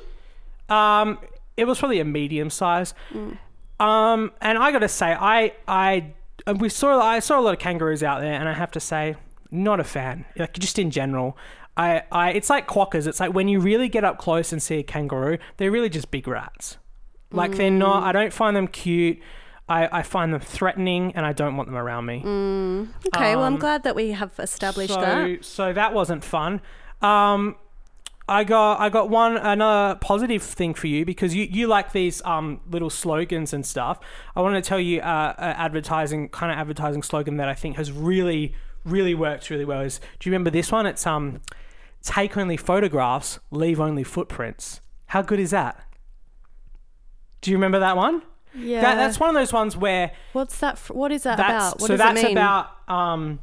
Um, 0.70 1.18
it 1.56 1.66
was 1.66 1.80
probably 1.80 2.00
a 2.00 2.06
medium 2.06 2.50
size. 2.50 2.94
Um, 3.80 4.32
and 4.42 4.58
I 4.58 4.72
got 4.72 4.80
to 4.80 4.88
say, 4.89 5.13
I 5.13 5.54
I 5.68 6.13
and 6.46 6.62
we 6.62 6.70
saw 6.70 7.00
I 7.01 7.20
saw 7.20 7.39
a 7.39 7.41
lot 7.41 7.53
of 7.53 7.60
kangaroos 7.60 8.03
out 8.03 8.22
there, 8.22 8.34
and 8.34 8.48
I 8.48 8.53
have 8.53 8.72
to 8.72 8.79
say, 8.79 9.15
not 9.51 9.79
a 9.79 9.84
fan. 9.84 10.25
Like 10.38 10.53
just 10.53 10.77
in 10.77 10.91
general, 10.91 11.38
I 11.75 12.03
I 12.12 12.32
it's 12.32 12.50
like 12.50 12.67
quokkas. 12.67 13.08
It's 13.08 13.20
like 13.20 13.34
when 13.34 13.48
you 13.48 13.60
really 13.60 13.89
get 13.89 14.03
up 14.03 14.17
close 14.17 14.51
and 14.51 14.62
see 14.62 14.77
a 14.79 14.84
kangaroo, 14.84 15.38
they're 15.58 15.72
really 15.72 15.89
just 15.89 16.12
big 16.12 16.27
rats. 16.27 16.77
Like 17.32 17.56
they're 17.56 17.72
not. 17.72 18.03
I 18.03 18.12
don't 18.12 18.32
find 18.34 18.56
them 18.56 18.67
cute. 18.67 19.20
I, 19.70 20.00
I 20.00 20.01
find 20.01 20.34
them 20.34 20.39
threatening, 20.39 21.12
and 21.13 21.25
I 21.25 21.34
don't 21.34 21.58
want 21.58 21.67
them 21.67 21.75
around 21.75 22.06
me. 22.06 22.20
Okay, 23.08 23.36
well 23.36 23.44
I'm 23.44 23.56
Um, 23.56 23.60
glad 23.60 23.84
that 23.84 23.96
we 23.96 24.12
have 24.12 24.32
established 24.39 24.94
so, 24.94 25.01
that. 25.01 25.44
So 25.44 25.74
that 25.74 25.94
wasn't 25.94 26.24
fun. 26.24 26.62
Um, 27.01 27.58
I 28.29 28.43
got 28.43 28.79
I 28.79 28.89
got 28.89 29.10
one 29.10 29.38
another 29.38 29.96
positive 29.96 30.43
thing 30.43 30.74
for 30.74 30.88
you 30.88 31.05
because 31.05 31.34
you, 31.34 31.46
you 31.46 31.67
like 31.67 31.93
these 31.93 32.22
um 32.25 32.60
little 32.69 32.89
slogans 32.89 33.53
and 33.53 33.65
stuff. 33.65 34.00
I 34.36 34.41
want 34.41 34.62
to 34.62 34.67
tell 34.67 34.79
you 34.79 35.00
uh, 35.00 35.34
a 35.38 35.60
advertising 35.60 36.29
kind 36.29 36.51
of 36.51 36.57
advertising 36.57 37.03
slogan 37.03 37.38
that 37.38 37.48
I 37.48 37.53
think 37.53 37.77
has 37.77 37.91
really 37.91 38.53
really 38.84 39.15
worked 39.15 39.50
really 39.50 39.65
well. 39.65 39.81
Is 39.81 40.00
do 40.19 40.29
you 40.29 40.34
remember 40.34 40.50
this 40.50 40.72
one? 40.72 40.86
It's 40.86 41.07
um 41.07 41.41
take 42.01 42.38
only 42.38 42.57
photographs, 42.57 43.39
leave 43.50 43.79
only 43.79 44.03
footprints. 44.03 44.81
How 45.07 45.22
good 45.22 45.39
is 45.39 45.51
that? 45.51 45.81
Do 47.41 47.51
you 47.51 47.57
remember 47.57 47.79
that 47.79 47.96
one? 47.96 48.24
Yeah. 48.53 48.81
That, 48.81 48.96
that's 48.96 49.19
one 49.19 49.29
of 49.29 49.36
those 49.36 49.53
ones 49.53 49.77
where 49.77 50.12
What's 50.34 50.60
that? 50.60 50.77
what 50.89 51.12
is 51.12 51.24
that 51.24 51.39
about? 51.39 51.79
What 51.79 51.88
so 51.88 51.98
that's 51.98 52.24
about 52.24 52.72
um 52.89 53.39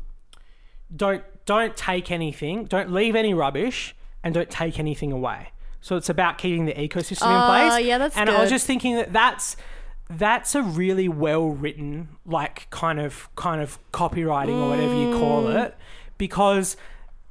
don't 0.94 1.24
don't 1.46 1.76
take 1.76 2.10
anything, 2.10 2.64
don't 2.64 2.92
leave 2.92 3.14
any 3.14 3.34
rubbish, 3.34 3.94
and 4.24 4.34
don't 4.34 4.50
take 4.50 4.80
anything 4.80 5.12
away. 5.12 5.50
So 5.80 5.96
it's 5.96 6.08
about 6.08 6.38
keeping 6.38 6.64
the 6.64 6.72
ecosystem 6.72 7.26
Oh, 7.26 7.36
in 7.36 7.70
place. 7.70 7.86
yeah, 7.86 7.98
that's 7.98 8.16
And 8.16 8.28
I 8.30 8.40
was 8.40 8.50
just 8.50 8.66
thinking 8.66 8.96
that 8.96 9.12
that's 9.12 9.56
that's 10.10 10.54
a 10.54 10.62
really 10.62 11.08
well 11.08 11.46
written 11.48 12.08
like 12.26 12.68
kind 12.70 12.98
of 13.00 13.28
kind 13.36 13.60
of 13.62 13.78
copywriting 13.92 14.54
or 14.62 14.68
whatever 14.70 14.94
you 14.94 15.18
call 15.18 15.44
Mm. 15.44 15.64
it 15.64 15.76
because 16.18 16.76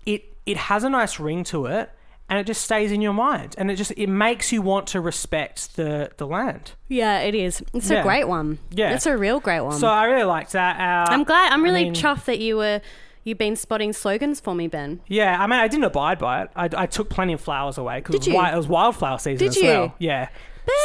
it 0.06 0.24
it 0.46 0.58
has 0.58 0.84
a 0.84 0.90
nice 0.90 1.20
ring 1.20 1.44
to 1.46 1.68
it 1.68 1.92
and 2.30 2.40
it 2.40 2.46
just 2.48 2.62
stays 2.62 2.92
in 2.92 3.00
your 3.02 3.14
mind 3.14 3.54
and 3.60 3.70
it 3.70 3.76
just 3.76 3.92
it 3.96 4.08
makes 4.08 4.52
you 4.52 4.62
want 4.62 4.88
to 4.88 5.00
respect 5.02 5.76
the 5.76 6.12
the 6.18 6.26
land. 6.26 6.72
Yeah, 6.88 7.20
it 7.20 7.36
is. 7.36 7.64
It's 7.74 7.90
Yeah. 7.92 8.00
a 8.00 8.04
great 8.04 8.28
one. 8.28 8.58
Yeah. 8.72 8.94
it's 8.94 9.06
a 9.06 9.16
real 9.18 9.40
great 9.40 9.62
one. 9.62 9.78
So 9.80 9.88
I 9.88 10.06
really 10.06 10.24
liked 10.24 10.54
that. 10.54 10.80
Uh, 10.80 11.12
I'm 11.12 11.24
glad. 11.24 11.52
I'm 11.54 11.62
I 11.62 11.64
really 11.64 11.84
mean- 11.86 11.94
chuffed 11.96 12.26
that 12.26 12.40
you 12.40 12.58
were 12.58 12.82
you've 13.24 13.38
been 13.38 13.56
spotting 13.56 13.94
slogans 13.94 14.40
for 14.40 14.54
me, 14.56 14.68
Ben. 14.68 15.02
Yeah, 15.08 15.42
I 15.42 15.48
mean, 15.48 15.60
I 15.60 15.68
didn't 15.68 15.86
abide 15.86 16.20
by 16.20 16.44
it. 16.44 16.50
I, 16.56 16.70
I 16.76 16.86
took 16.86 17.10
plenty 17.10 17.34
of 17.34 17.42
flowers 17.42 17.78
away 17.78 18.00
because 18.00 18.16
it, 18.16 18.20
was 18.20 18.28
wi- 18.28 18.54
it 18.54 18.58
was 18.58 18.68
wildflower 18.68 19.18
season 19.20 19.38
Did 19.48 19.50
as 19.50 19.56
you? 19.58 19.68
well. 19.70 19.96
Yeah. 20.00 20.30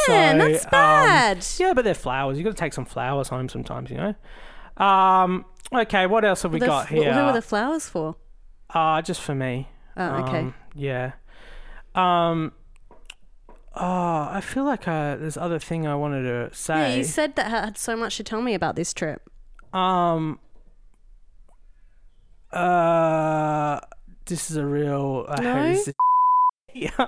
Ben, 0.08 0.40
So, 0.40 0.48
that's 0.48 0.64
um, 0.64 0.70
bad. 0.70 1.46
yeah, 1.58 1.72
but 1.72 1.84
they're 1.84 1.94
flowers. 1.94 2.36
You've 2.36 2.44
got 2.44 2.50
to 2.50 2.56
take 2.56 2.72
some 2.72 2.84
flowers 2.84 3.28
home 3.28 3.48
sometimes, 3.48 3.90
you 3.90 3.96
know. 3.96 4.14
Um, 4.84 5.44
okay, 5.72 6.06
what 6.06 6.24
else 6.24 6.42
have 6.42 6.52
we 6.52 6.58
The 6.58 6.66
got 6.66 6.84
f- 6.84 6.88
here? 6.90 7.12
Who 7.12 7.20
are 7.20 7.32
the 7.32 7.42
flowers 7.42 7.88
for? 7.88 8.16
uh, 8.74 9.02
just 9.02 9.20
for 9.20 9.34
me. 9.34 9.68
Oh, 9.96 10.08
okay. 10.24 10.38
Um, 10.40 10.54
yeah. 10.74 11.12
Um. 11.94 12.52
Oh, 13.74 14.28
I 14.32 14.40
feel 14.42 14.64
like 14.64 14.88
uh, 14.88 15.16
there's 15.16 15.36
other 15.36 15.58
thing 15.60 15.86
I 15.86 15.94
wanted 15.94 16.22
to 16.24 16.54
say. 16.54 16.90
yeah, 16.90 16.96
you 16.96 17.04
said 17.04 17.36
that 17.36 17.46
had 17.48 17.78
so 17.78 17.96
much 17.96 18.16
to 18.16 18.24
tell 18.24 18.42
me 18.42 18.54
about 18.54 18.74
this 18.76 18.92
trip. 18.92 19.22
Um. 19.72 20.40
Uh, 22.52 23.80
this 24.26 24.50
is 24.50 24.56
a 24.56 24.64
real. 24.66 25.26
I 25.28 25.40
No? 25.42 25.54
hate 25.54 25.84
this. 25.84 25.94
yeah. 26.74 27.06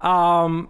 Um. 0.00 0.68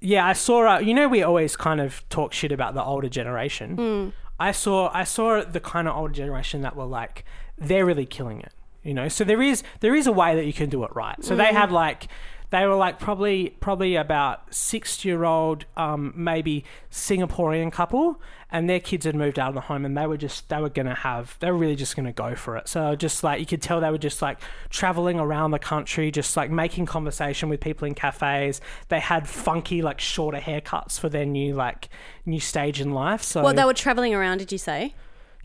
Yeah, 0.00 0.26
I 0.26 0.32
saw. 0.32 0.76
Uh, 0.76 0.78
you 0.80 0.94
know, 0.94 1.08
we 1.08 1.22
always 1.22 1.56
kind 1.56 1.80
of 1.80 2.06
talk 2.08 2.32
shit 2.32 2.52
about 2.52 2.74
the 2.74 2.82
older 2.82 3.08
generation. 3.08 3.76
Hmm. 3.76 4.08
I 4.38 4.52
saw. 4.52 4.90
I 4.94 5.04
saw 5.04 5.42
the 5.44 5.60
kind 5.60 5.86
of 5.88 5.96
older 5.96 6.12
generation 6.14 6.62
that 6.62 6.74
were 6.76 6.84
like, 6.86 7.24
they're 7.58 7.84
really 7.84 8.06
killing 8.06 8.40
it. 8.40 8.52
You 8.82 8.94
know, 8.94 9.08
so 9.08 9.24
there 9.24 9.42
is 9.42 9.62
there 9.80 9.94
is 9.94 10.06
a 10.06 10.12
way 10.12 10.34
that 10.34 10.46
you 10.46 10.52
can 10.54 10.70
do 10.70 10.82
it 10.84 10.94
right. 10.94 11.22
So 11.22 11.34
Hmm. 11.34 11.38
they 11.38 11.52
had 11.52 11.70
like. 11.72 12.08
They 12.50 12.66
were 12.66 12.74
like 12.74 12.98
probably 12.98 13.50
probably 13.60 13.94
about 13.96 14.52
six 14.52 15.04
year 15.04 15.24
old, 15.24 15.64
um, 15.76 16.12
maybe 16.16 16.64
Singaporean 16.90 17.70
couple, 17.72 18.20
and 18.50 18.68
their 18.68 18.80
kids 18.80 19.06
had 19.06 19.14
moved 19.14 19.38
out 19.38 19.50
of 19.50 19.54
the 19.54 19.60
home, 19.62 19.84
and 19.84 19.96
they 19.96 20.06
were 20.06 20.16
just 20.16 20.48
they 20.48 20.60
were 20.60 20.68
gonna 20.68 20.94
have 20.96 21.36
they 21.38 21.50
were 21.50 21.56
really 21.56 21.76
just 21.76 21.94
gonna 21.94 22.12
go 22.12 22.34
for 22.34 22.56
it. 22.56 22.68
So 22.68 22.96
just 22.96 23.22
like 23.22 23.38
you 23.38 23.46
could 23.46 23.62
tell, 23.62 23.80
they 23.80 23.90
were 23.90 23.98
just 23.98 24.20
like 24.20 24.38
traveling 24.68 25.20
around 25.20 25.52
the 25.52 25.58
country, 25.60 26.10
just 26.10 26.36
like 26.36 26.50
making 26.50 26.86
conversation 26.86 27.48
with 27.48 27.60
people 27.60 27.86
in 27.86 27.94
cafes. 27.94 28.60
They 28.88 29.00
had 29.00 29.28
funky 29.28 29.80
like 29.80 30.00
shorter 30.00 30.38
haircuts 30.38 30.98
for 30.98 31.08
their 31.08 31.26
new 31.26 31.54
like 31.54 31.88
new 32.26 32.40
stage 32.40 32.80
in 32.80 32.92
life. 32.92 33.22
So 33.22 33.42
Well, 33.42 33.54
they 33.54 33.64
were 33.64 33.74
traveling 33.74 34.14
around. 34.14 34.38
Did 34.38 34.50
you 34.50 34.58
say? 34.58 34.94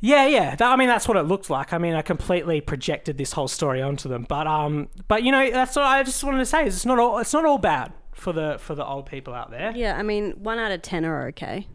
Yeah, 0.01 0.27
yeah. 0.27 0.55
That, 0.55 0.71
I 0.71 0.75
mean, 0.75 0.87
that's 0.87 1.07
what 1.07 1.17
it 1.17 1.23
looked 1.23 1.49
like. 1.49 1.73
I 1.73 1.77
mean, 1.77 1.93
I 1.93 2.01
completely 2.01 2.61
projected 2.61 3.17
this 3.17 3.31
whole 3.33 3.47
story 3.47 3.81
onto 3.81 4.09
them, 4.09 4.25
but 4.27 4.47
um, 4.47 4.89
but 5.07 5.23
you 5.23 5.31
know, 5.31 5.49
that's 5.51 5.75
what 5.75 5.85
I 5.85 6.03
just 6.03 6.23
wanted 6.23 6.39
to 6.39 6.45
say. 6.45 6.65
Is 6.65 6.75
it's 6.75 6.85
not 6.85 6.99
all 6.99 7.17
it's 7.19 7.33
not 7.33 7.45
all 7.45 7.57
bad 7.57 7.93
for 8.13 8.33
the 8.33 8.57
for 8.59 8.75
the 8.75 8.85
old 8.85 9.05
people 9.07 9.33
out 9.33 9.51
there. 9.51 9.71
Yeah, 9.75 9.97
I 9.97 10.03
mean, 10.03 10.31
one 10.43 10.59
out 10.59 10.71
of 10.71 10.81
ten 10.81 11.05
are 11.05 11.27
okay. 11.29 11.67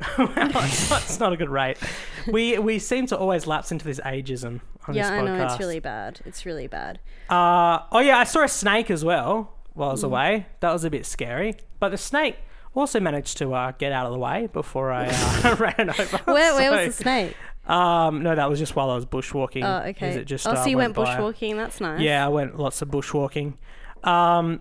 it's, 0.18 0.90
not, 0.90 1.02
it's 1.02 1.20
not 1.20 1.32
a 1.32 1.36
good 1.36 1.50
rate. 1.50 1.78
We 2.26 2.58
we 2.58 2.78
seem 2.78 3.06
to 3.08 3.16
always 3.16 3.46
lapse 3.46 3.70
into 3.70 3.84
this 3.84 4.00
ageism 4.00 4.60
on 4.88 4.94
Yeah, 4.94 5.02
this 5.02 5.10
I 5.10 5.20
know 5.22 5.44
it's 5.44 5.60
really 5.60 5.78
bad. 5.78 6.20
It's 6.24 6.44
really 6.44 6.66
bad. 6.66 6.98
Uh, 7.30 7.80
oh 7.92 8.00
yeah, 8.00 8.18
I 8.18 8.24
saw 8.24 8.42
a 8.42 8.48
snake 8.48 8.90
as 8.90 9.04
well 9.04 9.54
while 9.74 9.88
Mm. 9.88 9.90
I 9.90 9.92
was 9.92 10.02
away. 10.02 10.46
That 10.60 10.72
was 10.72 10.84
a 10.84 10.90
bit 10.90 11.06
scary, 11.06 11.54
but 11.78 11.90
the 11.90 11.98
snake 11.98 12.36
also 12.74 13.00
managed 13.00 13.38
to 13.38 13.52
uh, 13.54 13.72
get 13.72 13.92
out 13.92 14.06
of 14.06 14.12
the 14.12 14.18
way 14.18 14.48
before 14.52 14.92
I 14.92 15.08
uh, 15.08 15.56
ran 15.78 15.90
over. 15.90 16.18
Where, 16.24 16.54
where 16.54 16.70
was 16.72 16.96
the 16.96 17.02
snake? 17.02 17.36
Um, 17.66 18.22
no, 18.22 18.34
that 18.34 18.48
was 18.50 18.58
just 18.58 18.74
while 18.74 18.90
I 18.90 18.96
was 18.96 19.06
bushwalking. 19.06 19.64
Oh, 19.64 19.88
okay. 19.90 20.10
It 20.16 20.24
just, 20.24 20.46
oh, 20.46 20.52
uh, 20.52 20.64
so 20.64 20.68
you 20.68 20.76
went 20.76 20.94
by. 20.94 21.04
bushwalking. 21.16 21.56
That's 21.56 21.80
nice. 21.80 22.00
Yeah, 22.00 22.24
I 22.24 22.28
went 22.28 22.58
lots 22.58 22.82
of 22.82 22.88
bushwalking. 22.88 23.54
Um, 24.02 24.60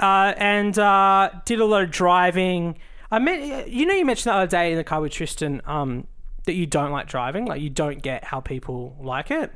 uh, 0.00 0.34
and 0.36 0.78
uh, 0.78 1.30
did 1.44 1.60
a 1.60 1.64
lot 1.64 1.82
of 1.82 1.90
driving. 1.90 2.78
I 3.10 3.18
meant, 3.18 3.68
you 3.68 3.86
know, 3.86 3.94
you 3.94 4.04
mentioned 4.04 4.32
the 4.32 4.36
other 4.36 4.46
day 4.46 4.72
in 4.72 4.78
the 4.78 4.84
car 4.84 5.00
with 5.00 5.12
Tristan 5.12 5.60
um, 5.66 6.06
that 6.46 6.54
you 6.54 6.66
don't 6.66 6.90
like 6.90 7.06
driving. 7.06 7.44
Like, 7.44 7.60
you 7.60 7.70
don't 7.70 8.02
get 8.02 8.24
how 8.24 8.40
people 8.40 8.96
like 9.00 9.30
it. 9.30 9.52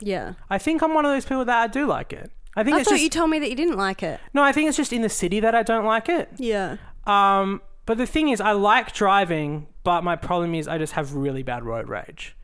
Yeah. 0.00 0.34
I 0.48 0.58
think 0.58 0.82
I'm 0.82 0.94
one 0.94 1.04
of 1.04 1.12
those 1.12 1.24
people 1.24 1.44
that 1.44 1.58
I 1.62 1.66
do 1.66 1.86
like 1.86 2.12
it. 2.12 2.30
I 2.56 2.64
think 2.64 2.76
I 2.76 2.82
thought 2.82 2.90
just 2.90 3.02
you 3.02 3.10
told 3.10 3.30
me 3.30 3.38
that 3.38 3.50
you 3.50 3.56
didn't 3.56 3.76
like 3.76 4.02
it. 4.02 4.18
no. 4.32 4.42
I 4.42 4.50
think 4.52 4.68
it's 4.68 4.76
just 4.76 4.92
in 4.92 5.02
the 5.02 5.08
city 5.08 5.38
that 5.40 5.54
I 5.54 5.62
don't 5.62 5.84
like 5.84 6.08
it. 6.08 6.28
Yeah. 6.38 6.78
Um, 7.08 7.62
but 7.86 7.98
the 7.98 8.06
thing 8.06 8.28
is, 8.28 8.40
I 8.40 8.52
like 8.52 8.92
driving, 8.92 9.66
but 9.82 10.04
my 10.04 10.14
problem 10.14 10.54
is 10.54 10.68
I 10.68 10.78
just 10.78 10.92
have 10.92 11.14
really 11.14 11.42
bad 11.42 11.64
road 11.64 11.88
rage. 11.88 12.36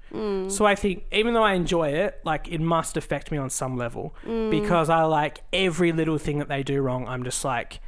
So 0.48 0.64
I 0.64 0.76
think 0.76 1.06
even 1.10 1.34
though 1.34 1.42
I 1.42 1.54
enjoy 1.54 1.88
it, 1.88 2.20
like 2.24 2.46
it 2.46 2.60
must 2.60 2.96
affect 2.96 3.32
me 3.32 3.38
on 3.38 3.50
some 3.50 3.76
level 3.76 4.14
because 4.48 4.88
I 4.88 5.02
like 5.02 5.40
every 5.52 5.90
little 5.90 6.18
thing 6.18 6.38
that 6.38 6.48
they 6.48 6.62
do 6.62 6.80
wrong. 6.82 7.08
I'm 7.08 7.24
just 7.24 7.44
like, 7.44 7.80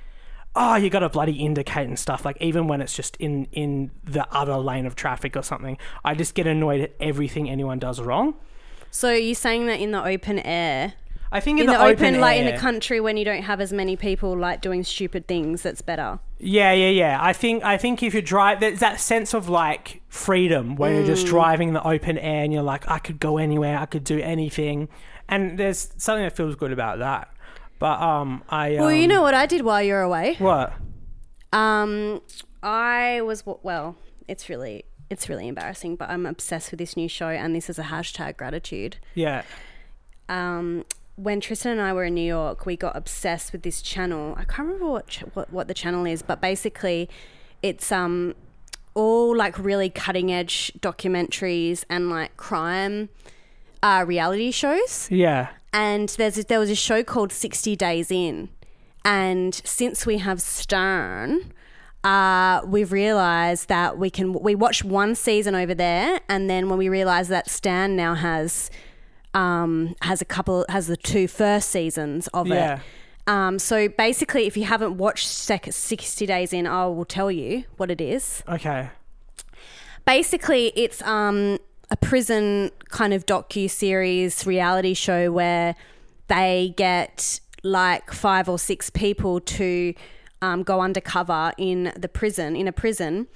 oh, 0.56 0.75
you 0.75 0.90
got 0.90 1.00
to 1.00 1.09
bloody 1.09 1.35
indicate 1.35 1.87
and 1.87 1.97
stuff. 1.97 2.25
Like 2.25 2.37
even 2.40 2.66
when 2.66 2.80
it's 2.80 2.97
just 2.97 3.16
in 3.18 3.45
in 3.52 3.92
the 4.02 4.26
other 4.35 4.56
lane 4.56 4.87
of 4.87 4.97
traffic 4.97 5.37
or 5.37 5.42
something, 5.42 5.78
I 6.04 6.16
just 6.16 6.35
get 6.35 6.49
annoyed 6.49 6.80
at 6.80 6.97
everything 6.99 7.49
anyone 7.49 7.78
does 7.78 8.00
wrong. 8.00 8.35
So 8.90 9.12
you're 9.12 9.37
saying 9.37 9.66
that 9.66 9.78
in 9.78 9.92
the 9.92 10.04
open 10.04 10.40
air, 10.40 10.95
I 11.30 11.38
think 11.38 11.61
in, 11.61 11.66
in, 11.68 11.75
the, 11.75 11.80
open, 11.80 12.18
like 12.18 12.40
in 12.40 12.47
the 12.47 12.59
country 12.59 13.00
when 13.00 13.16
you 13.16 13.25
don't 13.25 13.42
have 13.42 13.61
as 13.61 13.73
many 13.73 13.95
people 13.95 14.37
like 14.37 14.61
doing 14.61 14.83
stupid 14.83 15.28
things, 15.28 15.62
that's 15.62 15.80
better. 15.80 16.18
Yeah, 16.38 16.73
yeah, 16.73 16.90
yeah. 16.90 17.19
I 17.21 17.33
think 17.33 17.64
I 17.64 17.76
think 17.78 18.02
if 18.02 18.12
you 18.14 18.21
drive, 18.23 18.61
there's 18.61 18.81
that 18.81 19.00
sense 19.00 19.33
of 19.35 19.49
like 19.49 20.02
freedom 20.09 20.76
when 20.76 20.93
you're 20.95 21.02
Mm. 21.05 21.07
just 21.07 21.26
driving 21.26 21.69
in 21.69 21.75
the 21.75 21.87
open 21.87 22.19
air 22.19 22.45
and 22.45 22.52
you're 22.52 22.62
like, 22.62 22.87
I 22.88 22.99
could 22.99 23.19
go 23.21 23.38
anywhere, 23.38 23.78
I 23.78 23.87
could 23.87 24.05
do 24.05 24.21
anything, 24.21 24.88
and 25.28 25.59
there's 25.59 25.90
something 25.97 26.23
that 26.25 26.37
feels 26.37 26.55
good 26.55 26.73
about 26.73 26.99
that. 26.99 27.28
But 27.78 28.00
um, 28.02 28.43
I 28.50 28.73
Well, 28.73 28.93
you 28.93 29.05
um, 29.05 29.09
know 29.09 29.23
what 29.23 29.35
I 29.35 29.47
did 29.47 29.62
while 29.62 29.83
you're 29.83 30.02
away? 30.02 30.37
what? 30.38 30.73
Um, 31.52 32.21
I 32.62 33.21
was 33.23 33.45
well. 33.47 33.97
It's 34.28 34.49
really 34.49 34.85
it's 35.09 35.28
really 35.28 35.47
embarrassing, 35.49 35.97
but 35.97 36.11
I'm 36.11 36.26
obsessed 36.26 36.71
with 36.71 36.78
this 36.78 36.97
new 36.97 37.09
show, 37.09 37.28
and 37.28 37.55
this 37.55 37.71
is 37.71 37.78
a 37.78 37.85
hashtag 37.85 38.37
gratitude. 38.37 38.97
Yeah, 39.14 39.43
um, 40.28 40.85
when 41.16 41.40
Tristan 41.40 41.73
and 41.73 41.80
I 41.80 41.92
were 41.92 42.04
in 42.04 42.14
New 42.14 42.26
York, 42.26 42.66
we 42.66 42.76
got 42.76 42.94
obsessed 42.96 43.52
with 43.52 43.62
this 43.62 43.82
channel. 43.82 44.35
I 44.38 44.44
can't 44.44 44.61
remember 44.68 44.87
what 44.90 45.08
ch- 45.08 45.25
what, 45.35 45.52
what 45.52 45.66
the 45.68 45.75
channel 45.75 46.04
is, 46.06 46.23
but 46.23 46.40
basically, 46.40 47.08
it's 47.62 47.90
um 47.90 48.35
all 48.94 49.37
like 49.37 49.58
really 49.58 49.90
cutting 49.90 50.32
edge 50.32 50.73
documentaries 50.80 51.85
and 51.90 52.08
like 52.08 52.37
crime 52.37 53.08
uh, 53.82 54.02
reality 54.06 54.50
shows. 54.50 55.06
yeah, 55.11 55.49
And 55.73 56.08
there's 56.11 56.37
there 56.46 56.58
was 56.58 56.70
a 56.70 56.75
show 56.75 57.02
called 57.02 57.32
Sixty 57.32 57.76
Days 57.76 58.11
In, 58.11 58.49
and 59.04 59.54
since 59.64 60.06
we 60.06 60.18
have 60.18 60.40
Stan. 60.40 61.52
Uh, 62.04 62.61
we've 62.64 62.92
realized 62.92 63.68
that 63.68 63.99
we 63.99 64.08
can 64.11 64.32
we 64.32 64.54
watched 64.54 64.85
one 64.85 65.16
season 65.16 65.56
over 65.56 65.75
there 65.75 66.20
and 66.28 66.49
then 66.49 66.68
when 66.68 66.78
we 66.78 66.88
realized 66.88 67.30
that 67.30 67.50
Stan 67.50 67.96
now 67.96 68.14
has 68.14 68.70
um, 69.37 69.95
has 70.02 70.21
a 70.21 70.25
couple 70.25 70.64
has 70.69 70.87
the 70.87 70.97
two 70.97 71.28
first 71.28 71.69
seasons 71.71 72.26
of 72.28 72.47
Yeah. 72.49 72.76
it. 72.76 72.81
Um, 73.28 73.59
so 73.59 73.88
basically, 73.88 74.47
if 74.47 74.57
you 74.57 74.64
haven't 74.64 74.97
watched 74.99 75.26
sec- 75.26 75.73
60 75.73 76.26
Days 76.26 76.52
In, 76.52 76.64
I 76.66 76.87
will 76.87 77.05
tell 77.05 77.31
you 77.31 77.64
what 77.76 77.90
it 77.90 78.00
is. 78.00 78.43
okay, 78.49 78.90
Basically, 80.05 80.69
it's 80.76 81.02
um, 81.02 81.59
a 81.90 81.97
prison 81.97 82.71
kind 82.90 83.12
of 83.12 83.26
docu 83.26 83.69
series 83.69 84.47
reality 84.47 84.95
show 84.95 85.33
where 85.33 85.75
they 86.28 86.73
get 86.76 87.40
like 87.64 88.12
five 88.12 88.49
or 88.49 88.59
six 88.59 88.90
people 88.90 89.40
to 89.40 89.93
um, 90.43 90.62
go 90.62 90.81
undercover 90.81 91.52
in 91.59 91.93
the 91.97 92.09
prison 92.09 92.55
in 92.55 92.69
a 92.69 92.73
prison, 92.73 93.26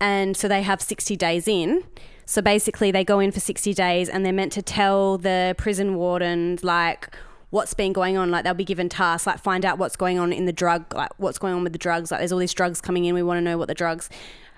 and 0.00 0.36
so 0.36 0.48
they 0.48 0.62
have 0.62 0.82
60 0.82 1.14
days 1.16 1.46
in. 1.46 1.84
So 2.28 2.42
basically, 2.42 2.90
they 2.90 3.04
go 3.04 3.20
in 3.20 3.30
for 3.32 3.40
60 3.40 3.72
days 3.72 4.08
and 4.08 4.24
they're 4.26 4.32
meant 4.32 4.52
to 4.52 4.62
tell 4.62 5.16
the 5.16 5.54
prison 5.56 5.94
warden 5.94 6.58
like 6.62 7.14
what's 7.50 7.72
been 7.72 7.92
going 7.92 8.16
on. 8.16 8.30
Like 8.32 8.42
they'll 8.44 8.52
be 8.54 8.64
given 8.64 8.88
tasks, 8.88 9.26
like 9.26 9.38
find 9.38 9.64
out 9.64 9.78
what's 9.78 9.94
going 9.96 10.18
on 10.18 10.32
in 10.32 10.44
the 10.44 10.52
drug, 10.52 10.92
like 10.92 11.10
what's 11.18 11.38
going 11.38 11.54
on 11.54 11.62
with 11.62 11.72
the 11.72 11.78
drugs. 11.78 12.10
Like 12.10 12.18
there's 12.20 12.32
all 12.32 12.38
these 12.40 12.52
drugs 12.52 12.80
coming 12.80 13.04
in. 13.04 13.14
We 13.14 13.22
want 13.22 13.38
to 13.38 13.42
know 13.42 13.56
what 13.56 13.68
the 13.68 13.74
drugs, 13.74 14.10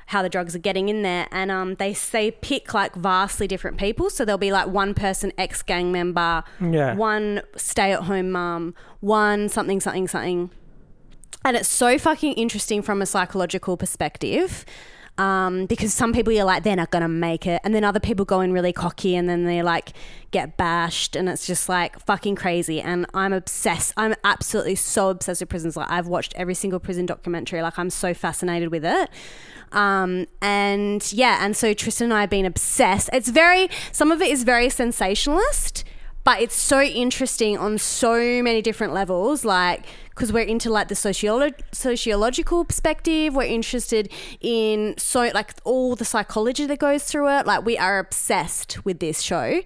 how 0.06 0.22
the 0.22 0.30
drugs 0.30 0.56
are 0.56 0.60
getting 0.60 0.88
in 0.88 1.02
there. 1.02 1.28
And 1.30 1.50
um, 1.50 1.74
they 1.74 1.92
they 1.92 2.30
pick 2.30 2.72
like 2.72 2.94
vastly 2.94 3.46
different 3.46 3.76
people. 3.76 4.08
So 4.08 4.24
there'll 4.24 4.38
be 4.38 4.50
like 4.50 4.68
one 4.68 4.94
person 4.94 5.30
ex 5.36 5.62
gang 5.62 5.92
member, 5.92 6.44
Yeah. 6.60 6.94
one 6.94 7.42
stay 7.54 7.92
at 7.92 8.04
home 8.04 8.30
mum, 8.30 8.74
one 9.00 9.50
something 9.50 9.78
something 9.80 10.08
something. 10.08 10.50
And 11.44 11.54
it's 11.56 11.68
so 11.68 11.98
fucking 11.98 12.32
interesting 12.32 12.80
from 12.80 13.02
a 13.02 13.06
psychological 13.06 13.76
perspective. 13.76 14.64
Um, 15.18 15.66
because 15.66 15.92
some 15.92 16.12
people 16.12 16.32
you're 16.32 16.44
like 16.44 16.62
they're 16.62 16.76
not 16.76 16.90
gonna 16.90 17.08
make 17.08 17.46
it, 17.46 17.60
and 17.64 17.74
then 17.74 17.84
other 17.84 18.00
people 18.00 18.24
go 18.24 18.40
in 18.40 18.52
really 18.52 18.72
cocky, 18.72 19.16
and 19.16 19.28
then 19.28 19.44
they 19.44 19.62
like 19.62 19.92
get 20.30 20.56
bashed, 20.56 21.16
and 21.16 21.28
it's 21.28 21.46
just 21.46 21.68
like 21.68 21.98
fucking 22.00 22.36
crazy. 22.36 22.80
And 22.80 23.04
I'm 23.12 23.32
obsessed. 23.32 23.92
I'm 23.96 24.14
absolutely 24.24 24.76
so 24.76 25.10
obsessed 25.10 25.40
with 25.40 25.48
prisons. 25.48 25.76
Like 25.76 25.90
I've 25.90 26.06
watched 26.06 26.34
every 26.36 26.54
single 26.54 26.78
prison 26.78 27.04
documentary. 27.04 27.60
Like 27.62 27.78
I'm 27.78 27.90
so 27.90 28.14
fascinated 28.14 28.70
with 28.70 28.84
it. 28.84 29.10
Um, 29.72 30.26
and 30.40 31.12
yeah, 31.12 31.44
and 31.44 31.56
so 31.56 31.74
Tristan 31.74 32.06
and 32.06 32.14
I 32.14 32.20
have 32.22 32.30
been 32.30 32.46
obsessed. 32.46 33.10
It's 33.12 33.28
very 33.28 33.68
some 33.92 34.10
of 34.10 34.22
it 34.22 34.30
is 34.30 34.44
very 34.44 34.70
sensationalist, 34.70 35.84
but 36.28 36.42
it's 36.42 36.54
so 36.54 36.82
interesting 36.82 37.56
on 37.56 37.78
so 37.78 38.42
many 38.42 38.60
different 38.60 38.92
levels 38.92 39.46
like 39.46 39.86
because 40.10 40.30
we're 40.30 40.44
into 40.44 40.68
like 40.68 40.88
the 40.88 40.94
sociolo- 40.94 41.58
sociological 41.72 42.66
perspective. 42.66 43.34
We're 43.34 43.44
interested 43.44 44.12
in 44.42 44.94
so 44.98 45.30
like 45.32 45.54
all 45.64 45.96
the 45.96 46.04
psychology 46.04 46.66
that 46.66 46.80
goes 46.80 47.04
through 47.04 47.30
it. 47.30 47.46
Like 47.46 47.64
we 47.64 47.78
are 47.78 47.98
obsessed 47.98 48.84
with 48.84 48.98
this 48.98 49.22
show. 49.22 49.62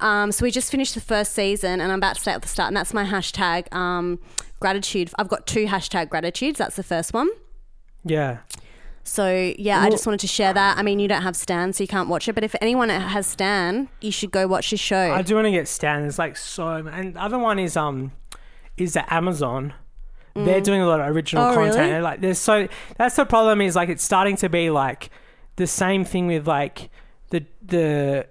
Um, 0.00 0.32
so 0.32 0.42
we 0.42 0.50
just 0.50 0.70
finished 0.70 0.94
the 0.94 1.02
first 1.02 1.34
season 1.34 1.82
and 1.82 1.92
i'm 1.92 1.98
about 1.98 2.14
to 2.14 2.20
stay 2.22 2.32
at 2.32 2.40
the 2.40 2.48
start 2.48 2.68
and 2.68 2.76
that's 2.78 2.94
my 2.94 3.04
hashtag 3.04 3.70
um, 3.74 4.18
gratitude. 4.58 5.10
I've 5.18 5.28
got 5.28 5.46
two 5.46 5.66
hashtag 5.66 6.08
gratitudes. 6.08 6.56
That's 6.56 6.76
the 6.76 6.82
first 6.82 7.12
one. 7.12 7.28
Yeah. 8.06 8.38
So 9.06 9.54
yeah, 9.58 9.80
I 9.80 9.88
just 9.88 10.06
wanted 10.06 10.20
to 10.20 10.26
share 10.26 10.52
that. 10.52 10.76
I 10.76 10.82
mean, 10.82 10.98
you 10.98 11.08
don't 11.08 11.22
have 11.22 11.36
Stan, 11.36 11.72
so 11.72 11.82
you 11.84 11.88
can't 11.88 12.08
watch 12.08 12.28
it. 12.28 12.34
But 12.34 12.44
if 12.44 12.54
anyone 12.60 12.88
has 12.88 13.26
Stan, 13.26 13.88
you 14.00 14.10
should 14.10 14.30
go 14.32 14.46
watch 14.46 14.70
this 14.70 14.80
show. 14.80 15.12
I 15.12 15.22
do 15.22 15.36
want 15.36 15.46
to 15.46 15.52
get 15.52 15.68
Stan. 15.68 16.02
There's 16.02 16.18
like 16.18 16.36
so, 16.36 16.68
and 16.68 17.14
the 17.14 17.22
other 17.22 17.38
one 17.38 17.58
is 17.58 17.76
um, 17.76 18.12
is 18.76 18.92
that 18.94 19.10
Amazon. 19.10 19.72
They're 20.34 20.60
doing 20.60 20.82
a 20.82 20.86
lot 20.86 21.00
of 21.00 21.06
original 21.16 21.44
Mm. 21.44 21.50
Oh, 21.52 21.54
content. 21.54 21.78
really? 21.92 22.00
Like, 22.02 22.20
there's 22.20 22.38
so 22.38 22.68
that's 22.98 23.16
the 23.16 23.24
problem. 23.24 23.62
Is 23.62 23.74
like 23.74 23.88
it's 23.88 24.04
starting 24.04 24.36
to 24.36 24.50
be 24.50 24.68
like 24.68 25.08
the 25.56 25.66
same 25.66 26.04
thing 26.04 26.26
with 26.26 26.46
like 26.46 26.90
the 27.30 27.46
the 27.62 28.26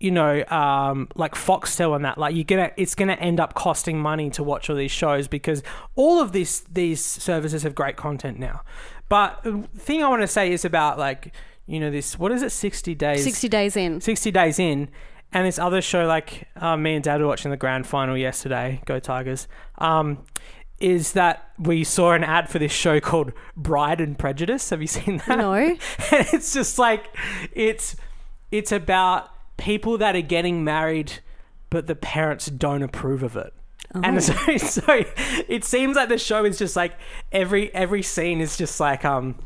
you 0.00 0.10
know 0.10 0.44
um 0.48 1.08
like 1.14 1.36
Foxtel 1.36 1.94
and 1.94 2.04
that. 2.04 2.18
Like 2.18 2.34
you're 2.34 2.42
gonna 2.42 2.72
it's 2.76 2.96
gonna 2.96 3.12
end 3.12 3.38
up 3.38 3.54
costing 3.54 4.00
money 4.00 4.28
to 4.30 4.42
watch 4.42 4.68
all 4.68 4.74
these 4.74 4.90
shows 4.90 5.28
because 5.28 5.62
all 5.94 6.20
of 6.20 6.32
this 6.32 6.64
these 6.68 7.04
services 7.04 7.62
have 7.62 7.76
great 7.76 7.96
content 7.96 8.40
now. 8.40 8.62
But 9.08 9.42
the 9.42 9.62
thing 9.76 10.02
I 10.02 10.08
want 10.08 10.22
to 10.22 10.28
say 10.28 10.52
is 10.52 10.64
about 10.64 10.98
like 10.98 11.32
you 11.66 11.80
know 11.80 11.90
this 11.90 12.18
what 12.18 12.32
is 12.32 12.42
it 12.42 12.50
sixty 12.50 12.94
days? 12.94 13.24
60 13.24 13.48
days 13.48 13.76
in. 13.76 14.00
60 14.00 14.30
days 14.30 14.58
in. 14.58 14.88
And 15.32 15.46
this 15.46 15.58
other 15.58 15.82
show 15.82 16.06
like 16.06 16.48
uh, 16.56 16.76
me 16.76 16.94
and 16.94 17.04
dad 17.04 17.20
were 17.20 17.26
watching 17.26 17.50
the 17.50 17.56
grand 17.56 17.86
final 17.86 18.16
yesterday 18.16 18.80
go 18.86 18.98
tigers 18.98 19.48
um, 19.78 20.24
is 20.78 21.12
that 21.12 21.50
we 21.58 21.84
saw 21.84 22.12
an 22.12 22.22
ad 22.22 22.48
for 22.48 22.58
this 22.58 22.72
show 22.72 23.00
called 23.00 23.32
bride 23.56 24.00
and 24.00 24.18
prejudice. 24.18 24.70
Have 24.70 24.80
you 24.80 24.86
seen 24.86 25.18
that? 25.26 25.38
No. 25.38 25.52
and 25.54 25.78
it's 26.10 26.54
just 26.54 26.78
like 26.78 27.14
it's 27.52 27.96
it's 28.50 28.72
about 28.72 29.30
people 29.56 29.98
that 29.98 30.14
are 30.14 30.22
getting 30.22 30.62
married 30.64 31.20
but 31.70 31.86
the 31.86 31.94
parents 31.94 32.46
don't 32.46 32.82
approve 32.82 33.22
of 33.22 33.36
it 33.36 33.52
and 34.04 34.22
so, 34.22 34.34
so 34.58 35.04
it 35.48 35.64
seems 35.64 35.96
like 35.96 36.08
the 36.08 36.18
show 36.18 36.44
is 36.44 36.58
just 36.58 36.76
like 36.76 36.94
every 37.32 37.72
every 37.74 38.02
scene 38.02 38.40
is 38.40 38.56
just 38.56 38.78
like 38.80 39.04
um 39.04 39.36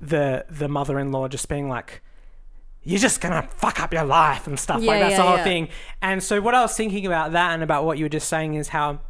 the 0.00 0.44
the 0.50 0.68
mother-in-law 0.68 1.28
just 1.28 1.48
being 1.48 1.68
like 1.68 2.00
you're 2.82 2.98
just 2.98 3.20
gonna 3.20 3.42
fuck 3.56 3.80
up 3.80 3.92
your 3.92 4.04
life 4.04 4.46
and 4.46 4.58
stuff 4.58 4.80
like 4.82 4.98
Yeah, 4.98 4.98
that's 5.00 5.10
yeah, 5.12 5.16
the 5.18 5.22
whole 5.28 5.36
yeah. 5.36 5.44
thing 5.44 5.68
and 6.00 6.22
so 6.22 6.40
what 6.40 6.54
i 6.54 6.62
was 6.62 6.74
thinking 6.74 7.04
about 7.06 7.32
that 7.32 7.52
and 7.52 7.62
about 7.62 7.84
what 7.84 7.98
you 7.98 8.04
were 8.06 8.08
just 8.10 8.28
saying 8.28 8.54
is 8.54 8.68
how 8.68 9.00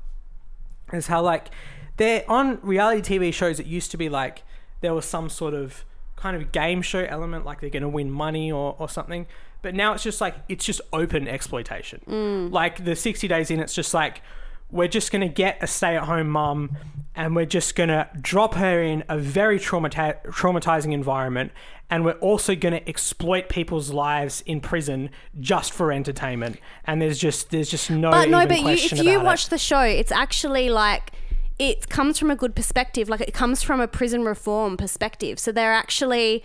is 0.93 1.07
how 1.07 1.23
like 1.23 1.51
they're 1.97 2.25
on 2.29 2.59
reality 2.63 3.19
tv 3.19 3.33
shows 3.33 3.61
it 3.61 3.67
used 3.67 3.91
to 3.93 3.97
be 3.97 4.09
like 4.09 4.43
there 4.81 4.93
was 4.95 5.05
some 5.05 5.29
sort 5.29 5.55
of 5.55 5.85
kind 6.17 6.37
of 6.37 6.51
game 6.53 6.83
show 6.83 7.05
element 7.09 7.45
like 7.47 7.61
they're 7.61 7.71
gonna 7.71 7.89
win 7.89 8.11
money 8.11 8.51
or, 8.51 8.75
or 8.79 8.89
something 8.89 9.27
but 9.63 9.75
now 9.75 9.93
it's 9.93 10.03
just 10.03 10.21
like 10.21 10.35
it's 10.49 10.65
just 10.65 10.81
open 10.93 11.29
exploitation 11.29 12.01
Mm. 12.09 12.51
like 12.53 12.85
the 12.85 12.97
60 12.97 13.29
days 13.29 13.51
in 13.51 13.61
it's 13.61 13.75
just 13.75 13.95
like 13.95 14.23
we're 14.71 14.89
just 14.89 15.13
going 15.13 15.23
to 15.23 15.29
get 15.29 15.59
a 15.63 15.67
stay-at-home 15.67 16.29
mum 16.29 16.77
and 17.15 17.35
we're 17.35 17.45
just 17.47 17.75
going 17.75 17.89
to 17.89 18.09
drop 18.21 18.55
her 18.55 18.83
in 18.83 19.05
a 19.09 19.19
very 19.19 19.59
traumati- 19.59 20.23
traumatizing 20.27 20.93
environment 20.93 21.53
and 21.91 22.05
we're 22.05 22.13
also 22.13 22.55
going 22.55 22.73
to 22.73 22.89
exploit 22.89 23.49
people's 23.49 23.91
lives 23.91 24.43
in 24.47 24.61
prison 24.61 25.11
just 25.41 25.73
for 25.73 25.91
entertainment 25.91 26.57
and 26.85 27.03
there's 27.03 27.19
just 27.19 27.51
there's 27.51 27.69
just 27.69 27.91
no 27.91 28.11
But 28.11 28.29
no, 28.29 28.47
but 28.47 28.61
you, 28.61 28.69
if 28.69 29.03
you 29.03 29.21
watch 29.21 29.47
it. 29.47 29.51
the 29.51 29.59
show, 29.59 29.81
it's 29.81 30.13
actually 30.13 30.69
like 30.69 31.11
it 31.59 31.89
comes 31.91 32.19
from 32.19 32.31
a 32.31 32.37
good 32.37 32.55
perspective. 32.55 33.09
Like 33.09 33.21
it 33.21 33.35
comes 33.35 33.63
from 33.63 33.81
a 33.81 33.89
prison 33.89 34.25
reform 34.25 34.77
perspective. 34.79 35.39
So 35.39 35.53
they're 35.53 35.75
actually 35.75 36.43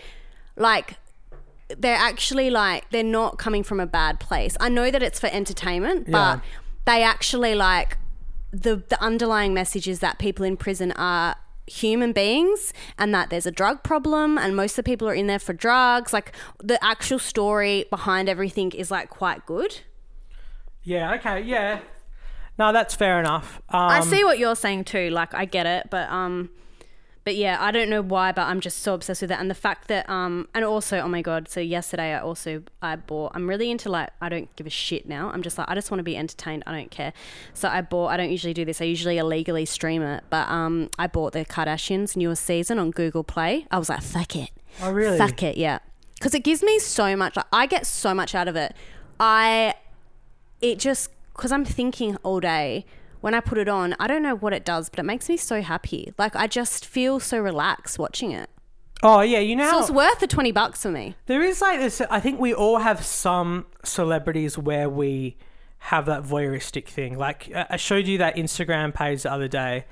like 0.58 0.96
they're 1.78 1.96
actually 1.96 2.50
like 2.50 2.90
they're 2.90 3.04
not 3.04 3.38
coming 3.38 3.64
from 3.64 3.80
a 3.80 3.86
bad 3.88 4.20
place. 4.20 4.58
I 4.60 4.70
know 4.70 4.92
that 4.92 5.02
it's 5.02 5.20
for 5.20 5.28
entertainment, 5.28 6.12
but 6.12 6.42
they 6.86 7.02
actually 7.04 7.56
like 7.56 7.98
the 8.62 8.84
the 8.90 9.02
underlying 9.02 9.54
message 9.54 9.88
is 9.88 10.00
that 10.00 10.18
people 10.20 10.46
in 10.46 10.58
prison 10.58 10.92
are 10.94 11.36
human 11.68 12.14
beings 12.14 12.72
and 12.98 13.14
that 13.14 13.30
there's 13.30 13.46
a 13.46 13.52
drug 13.52 13.84
problem 13.84 14.38
and 14.38 14.56
most 14.56 14.74
of 14.74 14.78
the 14.78 14.84
people 14.84 15.10
are 15.10 15.16
in 15.16 15.28
there 15.28 15.40
for 15.40 15.54
drugs. 15.54 16.14
Like 16.14 16.32
the 16.64 16.84
actual 16.84 17.20
story 17.20 17.86
behind 17.90 18.30
everything 18.30 18.72
is 18.72 18.92
like 18.92 19.10
quite 19.10 19.46
good. 19.46 19.82
Yeah 20.84 21.16
okay 21.16 21.42
yeah. 21.42 21.80
No 22.58 22.72
that's 22.72 22.96
fair 22.96 23.20
enough. 23.20 23.62
Um, 23.70 23.90
I 23.90 24.00
see 24.02 24.24
what 24.24 24.40
you're 24.40 24.56
saying 24.56 24.86
too. 24.86 25.10
Like 25.10 25.34
I 25.34 25.46
get 25.46 25.66
it, 25.66 25.88
but 25.90 26.10
um, 26.10 26.50
but 27.26 27.36
yeah, 27.36 27.58
I 27.60 27.72
don't 27.72 27.90
know 27.90 28.04
why, 28.04 28.32
but 28.32 28.44
I'm 28.44 28.62
just 28.62 28.84
so 28.84 28.94
obsessed 28.94 29.24
with 29.24 29.32
it, 29.32 29.40
and 29.40 29.50
the 29.50 29.56
fact 29.56 29.88
that 29.88 30.08
um, 30.08 30.48
and 30.54 30.64
also 30.64 31.00
oh 31.00 31.08
my 31.08 31.24
god, 31.24 31.50
so 31.50 31.60
yesterday 31.60 32.14
I 32.14 32.20
also 32.20 32.62
I 32.84 32.96
bought. 32.96 33.32
I'm 33.34 33.50
really 33.50 33.72
into 33.72 33.90
like 33.90 34.12
I 34.22 34.30
don't 34.30 34.56
give 34.56 34.68
a 34.68 34.70
shit 34.70 35.08
now. 35.08 35.32
I'm 35.32 35.42
just 35.42 35.58
like 35.58 35.68
I 35.68 35.74
just 35.74 35.90
want 35.90 36.00
to 36.00 36.04
be 36.04 36.16
entertained. 36.16 36.64
I 36.68 36.72
don't 36.72 36.92
care. 36.92 37.14
So 37.56 37.68
I 37.68 37.82
bought. 37.82 38.10
I 38.10 38.18
don't 38.18 38.30
usually 38.30 38.54
do 38.54 38.64
this. 38.64 38.80
I 38.80 38.86
usually 38.86 39.18
illegally 39.18 39.66
stream 39.66 40.04
it, 40.04 40.24
but 40.30 40.48
um, 40.50 40.92
I 41.00 41.08
bought 41.08 41.34
the 41.34 41.46
Kardashians 41.46 42.16
newest 42.16 42.44
season 42.46 42.78
on 42.78 42.92
Google 42.92 43.24
Play. 43.24 43.66
I 43.72 43.80
was 43.80 43.90
like, 43.90 44.04
fuck 44.04 44.36
it. 44.36 44.52
oh 44.84 44.92
really 44.92 45.18
Fuck 45.18 45.42
it, 45.42 45.58
yeah. 45.58 45.80
Because 46.14 46.36
it 46.36 46.44
gives 46.44 46.62
me 46.62 46.78
so 46.78 47.16
much. 47.16 47.36
Like, 47.36 47.48
I 47.52 47.66
get 47.66 47.88
so 47.88 48.14
much 48.14 48.36
out 48.36 48.48
of 48.48 48.56
it. 48.56 48.76
I, 49.20 49.74
it 50.62 50.78
just 50.78 51.10
because 51.36 51.52
I'm 51.52 51.66
thinking 51.66 52.18
all 52.18 52.40
day. 52.40 52.86
When 53.26 53.34
I 53.34 53.40
put 53.40 53.58
it 53.58 53.68
on, 53.68 53.96
I 54.00 54.06
don't 54.06 54.22
know 54.22 54.36
what 54.36 54.54
it 54.54 54.64
does, 54.64 54.88
but 54.88 55.00
it 55.00 55.04
makes 55.04 55.28
me 55.30 55.36
so 55.36 55.64
happy. 55.64 56.14
Like 56.16 56.36
I 56.36 56.46
just 56.46 56.86
feel 56.86 57.20
so 57.20 57.40
relaxed 57.40 57.98
watching 57.98 58.32
it. 58.32 58.52
oh 59.02 59.22
yeah 59.22 59.40
you 59.40 59.56
know 59.56 59.68
So 59.72 59.80
it's 59.80 59.90
worth 59.90 60.20
the 60.20 60.28
twenty 60.28 60.52
bucks 60.52 60.84
for 60.84 60.92
me. 60.92 61.16
There 61.26 61.42
is 61.42 61.60
like 61.60 61.80
this. 61.80 62.02
I 62.02 62.20
think 62.20 62.40
we 62.40 62.54
all 62.54 62.78
have 62.78 63.04
some 63.04 63.66
celebrities 63.84 64.60
where 64.60 64.88
we 64.88 65.38
have 65.80 66.06
that 66.06 66.22
voyeuristic 66.22 66.88
thing. 66.88 67.18
Like 67.18 67.52
I 67.56 67.78
showed 67.78 68.06
you 68.06 68.20
that 68.20 68.36
Instagram 68.36 68.94
page 68.94 69.24
the 69.24 69.32
other 69.32 69.48
day. 69.48 69.86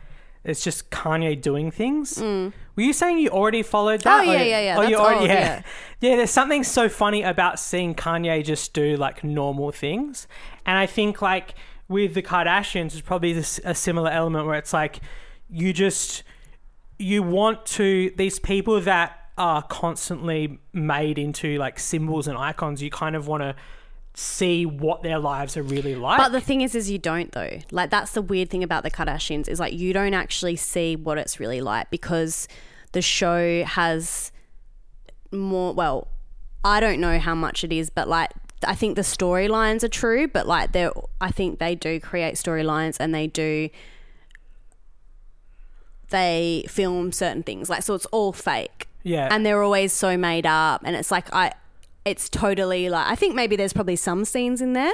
It's 0.43 0.63
just 0.63 0.91
Kanye 0.91 1.41
doing 1.41 1.71
things. 1.71 2.21
Were 2.21 2.51
you 2.83 2.93
saying 2.93 3.17
you 3.17 3.29
already 3.29 3.63
followed 3.63 4.01
that? 4.01 4.25
Mm. 4.25 4.27
Oh, 4.27 4.31
yeah, 4.31 4.41
Or- 4.41 4.43
yeah, 4.43 4.59
yeah. 4.59 4.77
Oh, 4.77 4.81
you 4.81 4.97
already, 4.97 5.19
old, 5.21 5.27
yeah. 5.29 5.33
yeah. 5.39 5.61
yeah. 6.01 6.15
There's 6.17 6.29
something 6.29 6.63
so 6.63 6.87
funny 6.87 7.23
about 7.23 7.59
seeing 7.59 7.95
Kanye 7.95 8.43
just 8.43 8.73
do 8.73 8.95
like 8.95 9.23
normal 9.23 9.71
things, 9.71 10.27
and 10.67 10.77
I 10.77 10.85
think 10.85 11.19
like 11.19 11.55
with 11.87 12.13
the 12.13 12.21
Kardashians, 12.21 12.93
it's 12.93 13.01
probably 13.01 13.31
a 13.33 13.75
similar 13.75 14.09
element 14.09 14.45
where 14.45 14.55
it's 14.55 14.73
like 14.73 14.99
you 15.49 15.73
just 15.73 16.23
you 16.97 17.21
want 17.23 17.65
to 17.65 18.11
these 18.17 18.39
people 18.39 18.79
that 18.81 19.19
are 19.37 19.63
constantly 19.63 20.59
made 20.73 21.17
into 21.17 21.57
like 21.57 21.79
symbols 21.79 22.27
and 22.27 22.37
icons 22.37 22.83
you 22.83 22.89
kind 22.91 23.15
of 23.15 23.27
want 23.27 23.41
to 23.41 23.55
see 24.15 24.63
what 24.63 25.01
their 25.01 25.17
lives 25.17 25.57
are 25.57 25.63
really 25.63 25.95
like 25.95 26.19
But 26.19 26.31
the 26.31 26.39
thing 26.39 26.61
is, 26.61 26.75
is 26.75 26.89
you 26.91 26.99
don't 26.99 27.31
though. 27.31 27.59
Like 27.71 27.89
that's 27.89 28.11
the 28.11 28.21
weird 28.21 28.49
thing 28.49 28.63
about 28.63 28.83
the 28.83 28.91
Kardashians 28.91 29.47
is 29.49 29.59
like 29.59 29.73
you 29.73 29.91
don't 29.91 30.13
actually 30.13 30.55
see 30.55 30.95
what 30.95 31.17
it's 31.17 31.39
really 31.39 31.61
like 31.61 31.89
because 31.89 32.47
the 32.91 33.01
show 33.01 33.63
has 33.63 34.31
more. 35.31 35.73
Well, 35.73 36.09
I 36.63 36.79
don't 36.79 36.99
know 36.99 37.17
how 37.17 37.33
much 37.33 37.63
it 37.63 37.73
is, 37.73 37.89
but 37.89 38.07
like 38.07 38.31
I 38.63 38.75
think 38.75 38.95
the 38.95 39.01
storylines 39.01 39.83
are 39.83 39.89
true. 39.89 40.27
But 40.27 40.47
like 40.47 40.71
they're, 40.71 40.91
I 41.21 41.31
think 41.31 41.59
they 41.59 41.75
do 41.75 41.99
create 41.99 42.35
storylines 42.35 42.97
and 42.99 43.13
they 43.13 43.27
do. 43.27 43.69
They 46.09 46.65
film 46.67 47.11
certain 47.11 47.41
things 47.41 47.71
like 47.71 47.81
so 47.81 47.95
it's 47.95 48.05
all 48.07 48.33
fake 48.33 48.87
yeah 49.01 49.29
and 49.31 49.43
they're 49.43 49.63
always 49.63 49.91
so 49.91 50.15
made 50.15 50.45
up 50.45 50.81
and 50.85 50.95
it's 50.95 51.09
like 51.09 51.33
I 51.33 51.53
it's 52.05 52.29
totally 52.29 52.87
like 52.87 53.07
I 53.07 53.15
think 53.15 53.33
maybe 53.33 53.55
there's 53.55 53.73
probably 53.73 53.95
some 53.95 54.23
scenes 54.23 54.61
in 54.61 54.73
there 54.73 54.93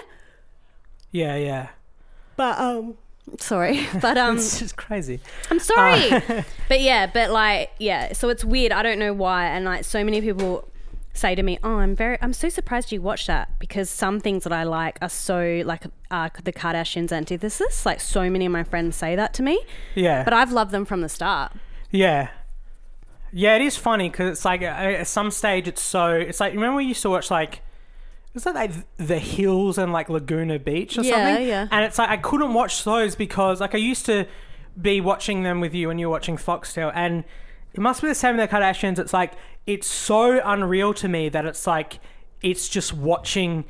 yeah 1.11 1.35
yeah 1.35 1.67
but 2.37 2.57
um 2.57 2.95
Sorry, 3.37 3.87
but 4.01 4.17
um, 4.17 4.37
it's 4.37 4.59
just 4.59 4.75
crazy. 4.75 5.19
I'm 5.51 5.59
sorry. 5.59 6.09
but 6.67 6.81
yeah, 6.81 7.05
but 7.05 7.29
like, 7.29 7.71
yeah. 7.77 8.13
So 8.13 8.29
it's 8.29 8.43
weird. 8.43 8.71
I 8.71 8.81
don't 8.81 8.99
know 8.99 9.13
why. 9.13 9.45
And 9.47 9.65
like, 9.65 9.83
so 9.83 10.03
many 10.03 10.21
people 10.21 10.67
say 11.13 11.35
to 11.35 11.43
me, 11.43 11.57
"Oh, 11.63 11.77
I'm 11.77 11.95
very, 11.95 12.17
I'm 12.21 12.33
so 12.33 12.49
surprised 12.49 12.91
you 12.91 13.01
watched 13.01 13.27
that 13.27 13.57
because 13.59 13.89
some 13.89 14.19
things 14.19 14.43
that 14.43 14.53
I 14.53 14.63
like 14.63 14.97
are 15.01 15.09
so 15.09 15.61
like 15.65 15.83
uh, 16.11 16.29
the 16.43 16.53
Kardashians' 16.53 17.11
antithesis. 17.11 17.85
Like, 17.85 17.99
so 17.99 18.29
many 18.29 18.45
of 18.45 18.51
my 18.51 18.63
friends 18.63 18.95
say 18.95 19.15
that 19.15 19.33
to 19.35 19.43
me, 19.43 19.59
Yeah. 19.95 20.23
but 20.23 20.33
I've 20.33 20.51
loved 20.51 20.71
them 20.71 20.85
from 20.85 21.01
the 21.01 21.09
start. 21.09 21.51
Yeah. 21.91 22.29
Yeah, 23.31 23.55
it 23.55 23.61
is 23.61 23.77
funny 23.77 24.09
because 24.09 24.31
it's 24.37 24.45
like 24.45 24.61
uh, 24.63 24.65
at 24.65 25.07
some 25.07 25.29
stage 25.29 25.67
it's 25.67 25.81
so 25.83 26.07
it's 26.13 26.39
like 26.39 26.53
remember 26.53 26.77
we 26.77 26.85
used 26.85 27.03
to 27.03 27.11
watch 27.11 27.29
like 27.29 27.61
was 28.33 28.43
that 28.43 28.55
like 28.55 28.71
the 28.97 29.19
hills 29.19 29.77
and 29.77 29.91
like 29.93 30.09
Laguna 30.09 30.57
Beach 30.57 30.97
or 30.97 31.03
Yeah, 31.03 31.25
something? 31.27 31.47
yeah. 31.47 31.67
And 31.71 31.85
it's 31.85 31.99
like 31.99 32.09
I 32.09 32.17
couldn't 32.17 32.53
watch 32.55 32.83
those 32.83 33.15
because 33.15 33.61
like 33.61 33.75
I 33.75 33.77
used 33.77 34.05
to 34.07 34.25
be 34.81 34.99
watching 35.01 35.43
them 35.43 35.59
with 35.59 35.75
you 35.75 35.89
when 35.89 35.99
you 35.99 36.07
were 36.07 36.11
watching 36.11 36.37
Foxtel 36.37 36.91
and 36.95 37.23
it 37.73 37.79
must 37.79 38.01
be 38.01 38.07
the 38.07 38.15
same 38.15 38.35
with 38.37 38.49
the 38.49 38.55
Kardashians. 38.55 38.97
It's 38.97 39.13
like 39.13 39.33
it's 39.69 39.85
so 39.85 40.41
unreal 40.43 40.95
to 40.95 41.07
me 41.07 41.29
that 41.29 41.45
it's 41.45 41.67
like 41.67 41.99
it's 42.41 42.67
just 42.67 42.91
watching 42.91 43.65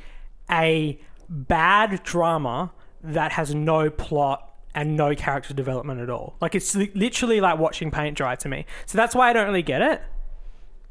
a 0.50 0.98
bad 1.28 2.02
drama 2.04 2.72
that 3.02 3.32
has 3.32 3.54
no 3.54 3.90
plot 3.90 4.50
and 4.74 4.96
no 4.96 5.14
character 5.14 5.52
development 5.52 6.00
at 6.00 6.08
all. 6.08 6.36
Like 6.40 6.54
it's 6.54 6.74
literally 6.74 7.42
like 7.42 7.58
watching 7.58 7.90
paint 7.90 8.16
dry 8.16 8.34
to 8.36 8.48
me. 8.48 8.64
So 8.86 8.96
that's 8.96 9.14
why 9.14 9.28
I 9.28 9.34
don't 9.34 9.46
really 9.46 9.62
get 9.62 9.82
it. 9.82 10.00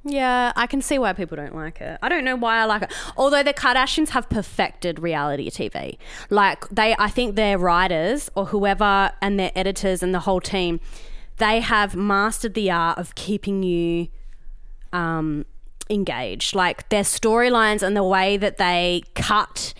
Yeah, 0.03 0.53
I 0.55 0.67
can 0.67 0.81
see 0.83 0.99
why 0.99 1.13
people 1.13 1.37
don't 1.37 1.55
like 1.55 1.81
it. 1.81 1.97
I 2.03 2.07
don't 2.07 2.23
know 2.23 2.35
why 2.35 2.57
I 2.57 2.65
like 2.65 2.83
it. 2.83 2.93
Although 3.17 3.41
the 3.41 3.53
Kardashians 3.53 4.09
have 4.09 4.29
perfected 4.29 4.99
reality 4.99 5.49
TV. 5.49 5.97
Like 6.29 6.69
they 6.69 6.95
I 6.99 7.09
think 7.09 7.35
their 7.35 7.57
writers 7.57 8.29
or 8.35 8.45
whoever 8.45 9.11
and 9.23 9.39
their 9.39 9.51
editors 9.55 10.03
and 10.03 10.13
the 10.13 10.19
whole 10.19 10.39
team, 10.39 10.79
they 11.37 11.61
have 11.61 11.95
mastered 11.95 12.53
the 12.53 12.69
art 12.69 12.99
of 12.99 13.15
keeping 13.15 13.63
you 13.63 14.09
um 14.93 15.45
engaged. 15.89 16.55
Like 16.55 16.89
their 16.89 17.03
storylines 17.03 17.81
and 17.81 17.95
the 17.95 18.03
way 18.03 18.37
that 18.37 18.57
they 18.57 19.03
cut 19.15 19.73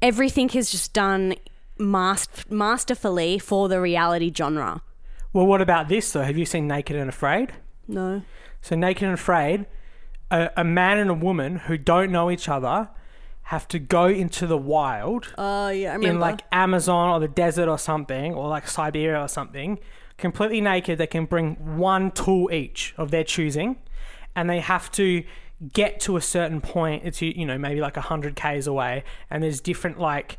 everything 0.00 0.48
is 0.50 0.70
just 0.70 0.92
done 0.92 1.34
mas- 1.78 2.28
masterfully 2.48 3.38
for 3.38 3.68
the 3.68 3.80
reality 3.80 4.32
genre. 4.32 4.82
Well, 5.32 5.46
what 5.46 5.60
about 5.60 5.88
this 5.88 6.12
though? 6.12 6.22
Have 6.22 6.38
you 6.38 6.44
seen 6.46 6.66
Naked 6.68 6.96
and 6.96 7.08
Afraid? 7.08 7.52
No. 7.88 8.22
So 8.62 8.76
Naked 8.76 9.02
and 9.04 9.14
Afraid, 9.14 9.66
a, 10.30 10.50
a 10.56 10.64
man 10.64 10.98
and 10.98 11.10
a 11.10 11.14
woman 11.14 11.56
who 11.56 11.76
don't 11.76 12.10
know 12.12 12.30
each 12.30 12.48
other 12.48 12.88
have 13.42 13.66
to 13.68 13.78
go 13.78 14.06
into 14.06 14.46
the 14.46 14.58
wild 14.58 15.32
Oh 15.38 15.70
yeah, 15.70 15.90
I 15.90 15.94
remember. 15.94 16.08
in 16.08 16.20
like 16.20 16.42
Amazon 16.52 17.08
or 17.10 17.18
the 17.18 17.28
desert 17.28 17.68
or 17.68 17.78
something, 17.78 18.34
or 18.34 18.46
like 18.48 18.68
Siberia 18.68 19.20
or 19.22 19.28
something, 19.28 19.78
completely 20.18 20.60
naked. 20.60 20.98
They 20.98 21.06
can 21.06 21.24
bring 21.24 21.54
one 21.78 22.10
tool 22.10 22.52
each 22.52 22.94
of 22.98 23.10
their 23.10 23.24
choosing, 23.24 23.76
and 24.34 24.48
they 24.48 24.60
have 24.60 24.90
to 24.92 25.24
get 25.72 26.00
to 26.00 26.16
a 26.16 26.20
certain 26.20 26.60
point. 26.60 27.02
It's 27.04 27.20
you 27.20 27.46
know 27.46 27.58
maybe 27.58 27.80
like 27.80 27.96
hundred 27.96 28.36
k's 28.36 28.66
away, 28.66 29.04
and 29.30 29.42
there's 29.42 29.60
different 29.60 29.98
like 29.98 30.38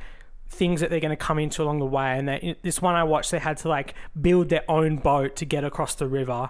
things 0.50 0.82
that 0.82 0.90
they're 0.90 1.00
going 1.00 1.12
to 1.12 1.16
come 1.16 1.40
into 1.40 1.62
along 1.62 1.80
the 1.80 1.86
way. 1.86 2.18
And 2.18 2.28
they, 2.28 2.56
this 2.64 2.82
one 2.82 2.96
I 2.96 3.04
watched, 3.04 3.32
they 3.32 3.40
had 3.40 3.58
to 3.58 3.70
like 3.70 3.94
build 4.20 4.50
their 4.50 4.70
own 4.70 4.98
boat 4.98 5.36
to 5.38 5.46
get 5.46 5.64
across 5.64 5.96
the 5.96 6.08
river. 6.08 6.50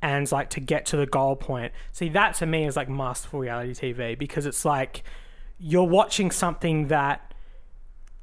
And 0.00 0.30
like 0.30 0.50
to 0.50 0.60
get 0.60 0.86
to 0.86 0.96
the 0.96 1.06
goal 1.06 1.34
point. 1.34 1.72
See, 1.90 2.08
that 2.10 2.36
to 2.36 2.46
me 2.46 2.66
is 2.66 2.76
like 2.76 2.88
masterful 2.88 3.40
reality 3.40 3.72
TV 3.72 4.16
because 4.16 4.46
it's 4.46 4.64
like 4.64 5.02
you're 5.58 5.82
watching 5.82 6.30
something 6.30 6.86
that 6.86 7.34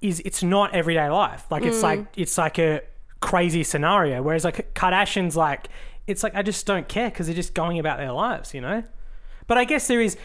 is 0.01 0.21
it's 0.23 0.41
not 0.41 0.73
everyday 0.73 1.09
life. 1.09 1.45
Like 1.51 1.65
it's 1.65 1.79
mm. 1.79 1.83
like 1.83 2.05
it's 2.15 2.37
like 2.37 2.59
a 2.59 2.81
crazy 3.19 3.63
scenario. 3.63 4.21
Whereas 4.21 4.45
like 4.45 4.73
Kardashians, 4.73 5.35
like 5.35 5.67
it's 6.07 6.23
like 6.23 6.35
I 6.35 6.41
just 6.41 6.65
don't 6.65 6.87
care 6.87 7.09
because 7.09 7.27
they're 7.27 7.35
just 7.35 7.53
going 7.53 7.79
about 7.79 7.97
their 7.97 8.11
lives, 8.11 8.53
you 8.53 8.61
know. 8.61 8.83
But 9.47 9.57
I 9.57 9.63
guess 9.63 9.87
there 9.87 10.01
is 10.01 10.17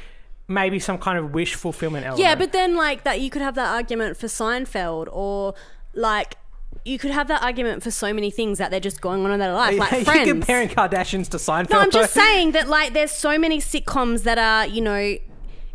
maybe 0.49 0.79
some 0.79 0.99
kind 0.99 1.19
of 1.19 1.33
wish 1.33 1.55
fulfillment 1.55 2.05
element. 2.07 2.23
Yeah, 2.25 2.35
but 2.35 2.53
then 2.53 2.75
like 2.77 3.05
that, 3.05 3.21
you 3.21 3.31
could 3.31 3.43
have 3.43 3.55
that 3.55 3.73
argument 3.73 4.17
for 4.17 4.27
Seinfeld, 4.27 5.09
or 5.13 5.55
like 5.95 6.37
you 6.85 6.99
could 6.99 7.11
have 7.11 7.29
that 7.29 7.43
argument 7.43 7.83
for 7.83 7.91
so 7.91 8.13
many 8.13 8.31
things 8.31 8.59
that 8.59 8.71
they're 8.71 8.81
just 8.81 9.01
going 9.01 9.25
on 9.25 9.31
in 9.33 9.39
their 9.41 9.53
life, 9.53 9.77
like 10.07 10.07
you're 10.07 10.25
comparing 10.25 10.69
Kardashians 10.69 11.29
to 11.31 11.37
Seinfeld. 11.37 11.71
no, 11.71 11.81
I'm 11.81 11.91
just 11.91 12.15
though. 12.15 12.21
saying 12.21 12.53
that 12.53 12.69
like 12.69 12.93
there's 12.93 13.11
so 13.11 13.39
many 13.39 13.59
sitcoms 13.59 14.23
that 14.25 14.39
are 14.39 14.67
you 14.67 14.81
know, 14.81 15.17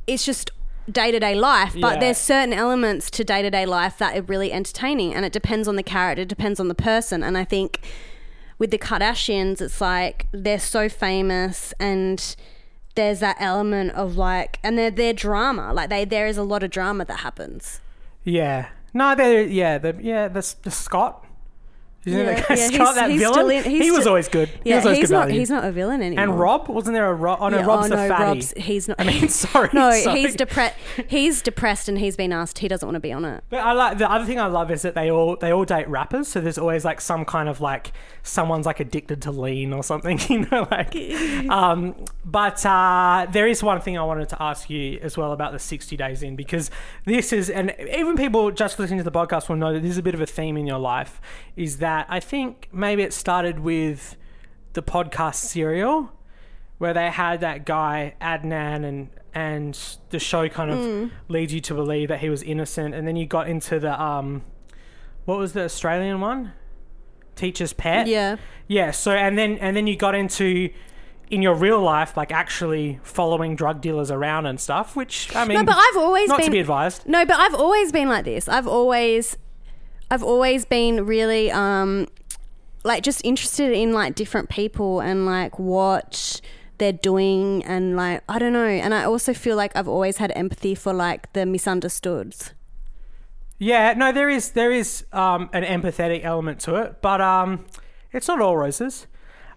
it's 0.07 0.25
just 0.25 0.51
day 0.91 1.11
to 1.11 1.19
day 1.19 1.35
life, 1.35 1.73
but 1.79 1.95
Yeah. 1.95 1.99
there's 1.99 2.17
certain 2.17 2.53
elements 2.53 3.09
to 3.11 3.23
day 3.23 3.41
to 3.41 3.49
day 3.49 3.65
life 3.65 3.97
that 3.97 4.17
are 4.17 4.21
really 4.21 4.51
entertaining, 4.51 5.13
and 5.13 5.25
it 5.25 5.33
depends 5.33 5.67
on 5.67 5.75
the 5.75 5.83
character, 5.83 6.21
it 6.23 6.27
depends 6.29 6.59
on 6.59 6.67
the 6.67 6.75
person, 6.75 7.23
and 7.23 7.37
I 7.37 7.43
think 7.43 7.79
with 8.57 8.71
the 8.71 8.77
Kardashians, 8.77 9.61
it's 9.61 9.81
like 9.81 10.27
they're 10.31 10.59
so 10.59 10.89
famous 10.89 11.73
and. 11.79 12.35
There's 12.95 13.19
that 13.19 13.35
element 13.41 13.91
of 13.91 14.15
like, 14.15 14.57
and 14.63 14.77
they're 14.77 14.89
their 14.89 15.11
drama. 15.11 15.73
Like 15.73 15.89
they, 15.89 16.05
there 16.05 16.27
is 16.27 16.37
a 16.37 16.43
lot 16.43 16.63
of 16.63 16.71
drama 16.71 17.03
that 17.03 17.19
happens. 17.19 17.81
Yeah. 18.23 18.69
No, 18.93 19.13
they're 19.15 19.43
yeah, 19.43 19.77
the 19.77 19.97
yeah, 19.99 20.29
the, 20.29 20.55
the 20.63 20.71
Scott. 20.71 21.24
Isn't 22.05 22.19
Yeah, 22.19 22.35
the 22.35 22.55
yeah, 22.55 22.67
Scott 22.67 22.69
he's- 22.69 22.95
that 22.95 23.07
villain? 23.09 23.33
still 23.33 23.49
in- 23.49 23.63
he 23.81 23.91
was 23.91 24.05
always 24.07 24.27
good. 24.27 24.49
He 24.63 24.69
Yeah, 24.69 24.75
was 24.77 24.85
always 24.85 24.97
he's 24.99 25.07
good 25.09 25.13
not. 25.15 25.25
value. 25.27 25.39
He's 25.39 25.49
not 25.49 25.65
a 25.65 25.71
villain 25.71 26.01
anymore. 26.01 26.23
And 26.23 26.39
Rob 26.39 26.67
wasn't 26.67 26.93
there 26.93 27.09
a 27.09 27.13
Rob? 27.13 27.39
Oh 27.41 27.49
no, 27.49 27.57
Yeah, 27.59 27.65
Rob's 27.65 27.85
oh, 27.87 27.89
the 27.89 27.95
no, 27.95 28.07
fatty. 28.09 28.23
Rob's 28.25 28.53
he's 28.57 28.87
not. 28.87 28.99
I 29.01 29.03
mean, 29.05 29.27
sorry. 29.29 29.69
no, 29.73 29.91
sorry. 30.01 30.21
he's 30.21 30.35
depressed. 30.35 30.75
He's 31.07 31.41
depressed, 31.41 31.89
and 31.89 31.97
he's 31.97 32.15
been 32.15 32.31
asked. 32.31 32.59
He 32.59 32.67
doesn't 32.67 32.85
want 32.87 32.95
to 32.95 32.99
be 32.99 33.11
on 33.11 33.25
it. 33.25 33.43
But 33.49 33.61
I 33.61 33.71
like 33.73 33.97
the 33.97 34.09
other 34.11 34.25
thing 34.25 34.39
I 34.39 34.47
love 34.47 34.69
is 34.71 34.83
that 34.83 34.93
they 34.95 35.09
all 35.09 35.35
they 35.35 35.51
all 35.51 35.65
date 35.65 35.87
rappers. 35.89 36.27
So 36.27 36.41
there's 36.41 36.57
always 36.57 36.85
like 36.85 37.01
some 37.01 37.25
kind 37.25 37.49
of 37.49 37.59
like 37.61 37.91
someone's 38.23 38.65
like 38.65 38.79
addicted 38.79 39.21
to 39.23 39.31
lean 39.31 39.73
or 39.73 39.83
something, 39.83 40.19
you 40.29 40.45
know, 40.51 40.67
like. 40.69 40.95
Um, 41.49 41.95
but 42.23 42.65
uh, 42.65 43.27
there 43.31 43.47
is 43.47 43.63
one 43.63 43.81
thing 43.81 43.97
I 43.97 44.03
wanted 44.03 44.29
to 44.29 44.41
ask 44.41 44.69
you 44.69 44.99
as 45.01 45.17
well 45.17 45.31
about 45.31 45.51
the 45.51 45.59
60 45.59 45.95
days 45.97 46.23
in 46.23 46.35
because 46.35 46.69
this 47.05 47.31
is 47.33 47.49
and 47.49 47.73
even 47.79 48.15
people 48.15 48.51
just 48.51 48.77
listening 48.79 48.99
to 48.99 49.03
the 49.03 49.11
podcast 49.11 49.47
will 49.49 49.55
know 49.55 49.73
that 49.73 49.81
this 49.81 49.91
is 49.91 49.97
a 49.97 50.03
bit 50.03 50.13
of 50.13 50.21
a 50.21 50.25
theme 50.25 50.57
in 50.57 50.65
your 50.67 50.79
life. 50.79 51.19
Is 51.55 51.77
that 51.77 51.94
I 52.07 52.19
think 52.19 52.69
maybe 52.71 53.03
it 53.03 53.13
started 53.13 53.59
with 53.59 54.15
the 54.73 54.83
podcast 54.83 55.35
Serial 55.35 56.11
where 56.77 56.93
they 56.93 57.09
had 57.09 57.39
that 57.41 57.65
guy 57.65 58.15
Adnan 58.21 58.83
and 58.85 59.09
and 59.33 59.97
the 60.09 60.19
show 60.19 60.47
kind 60.47 60.71
of 60.71 61.11
leads 61.27 61.53
you 61.53 61.59
to 61.61 61.73
believe 61.73 62.07
that 62.09 62.19
he 62.19 62.29
was 62.29 62.41
innocent. 62.41 62.95
And 62.95 63.05
then 63.07 63.15
you 63.15 63.25
got 63.25 63.47
into 63.49 63.79
the 63.79 64.01
um 64.01 64.43
what 65.25 65.37
was 65.37 65.53
the 65.53 65.63
Australian 65.63 66.21
one? 66.21 66.53
Teacher's 67.35 67.73
pet? 67.73 68.07
Yeah. 68.07 68.37
yeah 68.67 68.91
so 68.91 69.11
and 69.11 69.37
then 69.37 69.57
and 69.57 69.75
then 69.75 69.87
you 69.87 69.95
got 69.95 70.15
into 70.15 70.69
in 71.29 71.41
your 71.41 71.55
real 71.55 71.81
life 71.81 72.15
like 72.15 72.31
actually 72.31 72.99
following 73.03 73.55
drug 73.55 73.81
dealers 73.81 74.11
around 74.11 74.45
and 74.45 74.59
stuff 74.59 74.95
which 74.95 75.35
I 75.35 75.43
mean 75.45 75.57
No, 75.57 75.63
but 75.63 75.75
I've 75.75 75.97
always 75.97 76.29
not 76.29 76.37
been 76.37 76.45
to 76.45 76.51
be 76.51 76.59
advised. 76.59 77.07
No, 77.07 77.25
but 77.25 77.37
I've 77.37 77.55
always 77.55 77.91
been 77.91 78.07
like 78.07 78.25
this. 78.25 78.47
I've 78.47 78.67
always, 78.67 79.35
I've 80.09 80.23
always 80.23 80.65
been 80.65 81.05
really, 81.05 81.51
um, 81.51 82.07
like 82.83 83.03
just 83.03 83.25
interested 83.25 83.71
in 83.71 83.93
like 83.93 84.15
different 84.15 84.49
people 84.49 84.99
and 84.99 85.25
like 85.25 85.57
what 85.57 86.39
they're 86.77 86.93
doing 86.93 87.63
and 87.65 87.95
like 87.95 88.23
I 88.29 88.39
don't 88.39 88.53
know. 88.53 88.65
And 88.65 88.93
I 88.93 89.03
also 89.03 89.33
feel 89.33 89.55
like 89.55 89.75
I've 89.75 89.87
always 89.87 90.17
had 90.17 90.31
empathy 90.35 90.75
for 90.75 90.93
like 90.93 91.33
the 91.33 91.45
misunderstoods. 91.45 92.53
Yeah, 93.57 93.93
no, 93.93 94.11
there 94.11 94.29
is 94.29 94.51
there 94.51 94.71
is 94.71 95.05
um, 95.13 95.49
an 95.53 95.63
empathetic 95.63 96.23
element 96.23 96.59
to 96.61 96.75
it, 96.75 97.01
but 97.01 97.21
um, 97.21 97.65
it's 98.11 98.27
not 98.27 98.41
all 98.41 98.57
roses. 98.57 99.07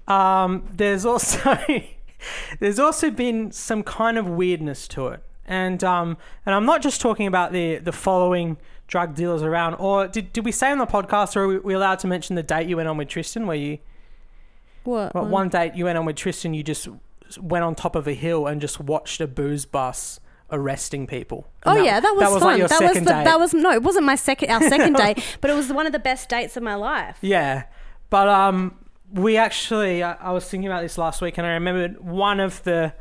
Um, 0.06 0.66
there's 0.72 1.04
also 1.04 1.58
there's 2.60 2.78
also 2.78 3.10
been 3.10 3.50
some 3.50 3.82
kind 3.82 4.16
of 4.16 4.26
weirdness 4.26 4.86
to 4.88 5.08
it, 5.08 5.22
and 5.46 5.82
um, 5.82 6.16
and 6.46 6.54
I'm 6.54 6.64
not 6.64 6.80
just 6.80 7.00
talking 7.00 7.26
about 7.26 7.52
the 7.52 7.78
the 7.78 7.92
following 7.92 8.56
drug 8.88 9.14
dealers 9.14 9.42
around. 9.42 9.74
Or 9.74 10.08
did 10.08 10.32
did 10.32 10.44
we 10.44 10.50
say 10.52 10.72
on 10.72 10.78
the 10.78 10.86
podcast, 10.86 11.36
or 11.36 11.44
are 11.44 11.60
we 11.60 11.74
allowed 11.74 12.00
to 12.00 12.08
mention 12.08 12.34
the 12.34 12.42
date 12.42 12.68
you 12.68 12.76
went 12.76 12.88
on 12.88 12.96
with 12.96 13.08
Tristan, 13.08 13.46
where 13.46 13.56
you 13.56 13.78
What? 14.84 15.14
well, 15.14 15.26
one 15.26 15.48
date 15.48 15.74
you 15.74 15.84
went 15.84 15.96
on 15.98 16.04
with 16.04 16.16
Tristan, 16.16 16.54
you 16.54 16.62
just 16.64 16.88
went 17.40 17.64
on 17.64 17.74
top 17.74 17.94
of 17.94 18.08
a 18.08 18.14
hill 18.14 18.46
and 18.46 18.60
just 18.60 18.80
watched 18.80 19.20
a 19.20 19.26
booze 19.26 19.66
bus 19.66 20.18
arresting 20.50 21.06
people. 21.06 21.46
Oh 21.66 21.76
And 21.76 21.84
yeah, 21.84 22.00
that 22.00 22.10
was, 22.16 22.32
like 22.32 22.40
fun. 22.40 22.58
your 22.58 22.68
that 22.68 22.80
was 22.80 22.88
second 22.90 23.04
the, 23.04 23.12
date. 23.12 23.24
that 23.24 23.38
was 23.38 23.52
no, 23.54 23.70
it 23.72 23.82
wasn't 23.82 24.06
my 24.06 24.14
second 24.16 24.50
our 24.50 24.62
second 24.62 24.92
date, 24.96 25.22
but 25.40 25.50
it 25.50 25.54
was 25.54 25.70
one 25.72 25.86
of 25.86 25.92
the 25.92 25.98
best 25.98 26.28
dates 26.28 26.56
of 26.56 26.62
my 26.62 26.74
life. 26.74 27.18
Yeah, 27.20 27.64
but 28.08 28.28
um, 28.28 28.74
we 29.12 29.36
actually 29.36 30.02
I, 30.02 30.14
I 30.14 30.32
was 30.32 30.48
thinking 30.48 30.66
about 30.66 30.80
this 30.82 30.96
last 30.96 31.20
week, 31.20 31.36
and 31.36 31.46
I 31.46 31.50
remembered 31.50 32.00
one 32.02 32.40
of 32.40 32.62
the 32.64 32.94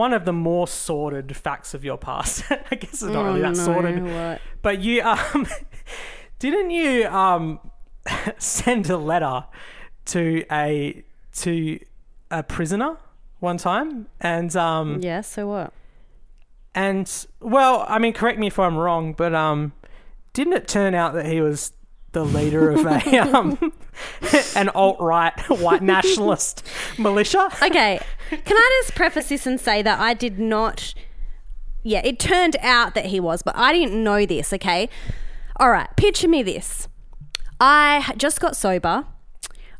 one 0.00 0.14
of 0.14 0.24
the 0.24 0.32
more 0.32 0.66
sordid 0.66 1.36
facts 1.36 1.74
of 1.74 1.84
your 1.84 1.98
past. 1.98 2.42
I 2.70 2.74
guess 2.74 2.94
it's 2.94 3.02
not 3.02 3.22
really 3.26 3.42
that 3.42 3.48
Oh, 3.48 3.50
no, 3.50 3.64
sordid, 3.64 4.02
what? 4.02 4.40
but 4.62 4.80
you 4.80 5.02
um, 5.02 5.46
didn't 6.38 6.70
you 6.70 7.06
um 7.06 7.60
send 8.38 8.88
a 8.88 8.96
letter 8.96 9.44
to 10.06 10.42
a 10.50 11.04
to 11.34 11.78
a 12.30 12.42
prisoner 12.42 12.96
one 13.40 13.58
time, 13.58 14.06
and 14.20 14.56
um. 14.56 15.00
Yeah, 15.02 15.20
so 15.20 15.46
what? 15.46 15.72
And 16.74 17.06
well, 17.40 17.84
I 17.86 17.98
mean, 17.98 18.14
correct 18.14 18.38
me 18.38 18.46
if 18.46 18.58
I'm 18.58 18.78
wrong, 18.78 19.12
but 19.12 19.34
um, 19.34 19.72
didn't 20.32 20.54
it 20.54 20.66
turn 20.66 20.94
out 20.94 21.12
that 21.12 21.26
he 21.26 21.42
was 21.42 21.72
the 22.12 22.24
leader 22.24 22.70
of 22.70 22.84
a 22.84 23.18
um, 23.36 23.72
an 24.56 24.68
alt 24.70 25.00
right 25.00 25.38
white 25.48 25.82
nationalist 25.82 26.66
militia. 26.98 27.48
Okay, 27.62 28.00
can 28.30 28.56
I 28.56 28.82
just 28.82 28.94
preface 28.96 29.28
this 29.28 29.46
and 29.46 29.60
say 29.60 29.82
that 29.82 29.98
I 30.00 30.14
did 30.14 30.38
not. 30.38 30.94
Yeah, 31.82 32.02
it 32.04 32.18
turned 32.18 32.56
out 32.60 32.94
that 32.94 33.06
he 33.06 33.20
was, 33.20 33.42
but 33.42 33.56
I 33.56 33.72
didn't 33.72 34.02
know 34.02 34.26
this, 34.26 34.52
okay? 34.52 34.90
All 35.56 35.70
right, 35.70 35.88
picture 35.96 36.28
me 36.28 36.42
this. 36.42 36.88
I 37.58 38.12
just 38.16 38.38
got 38.38 38.54
sober. 38.54 39.06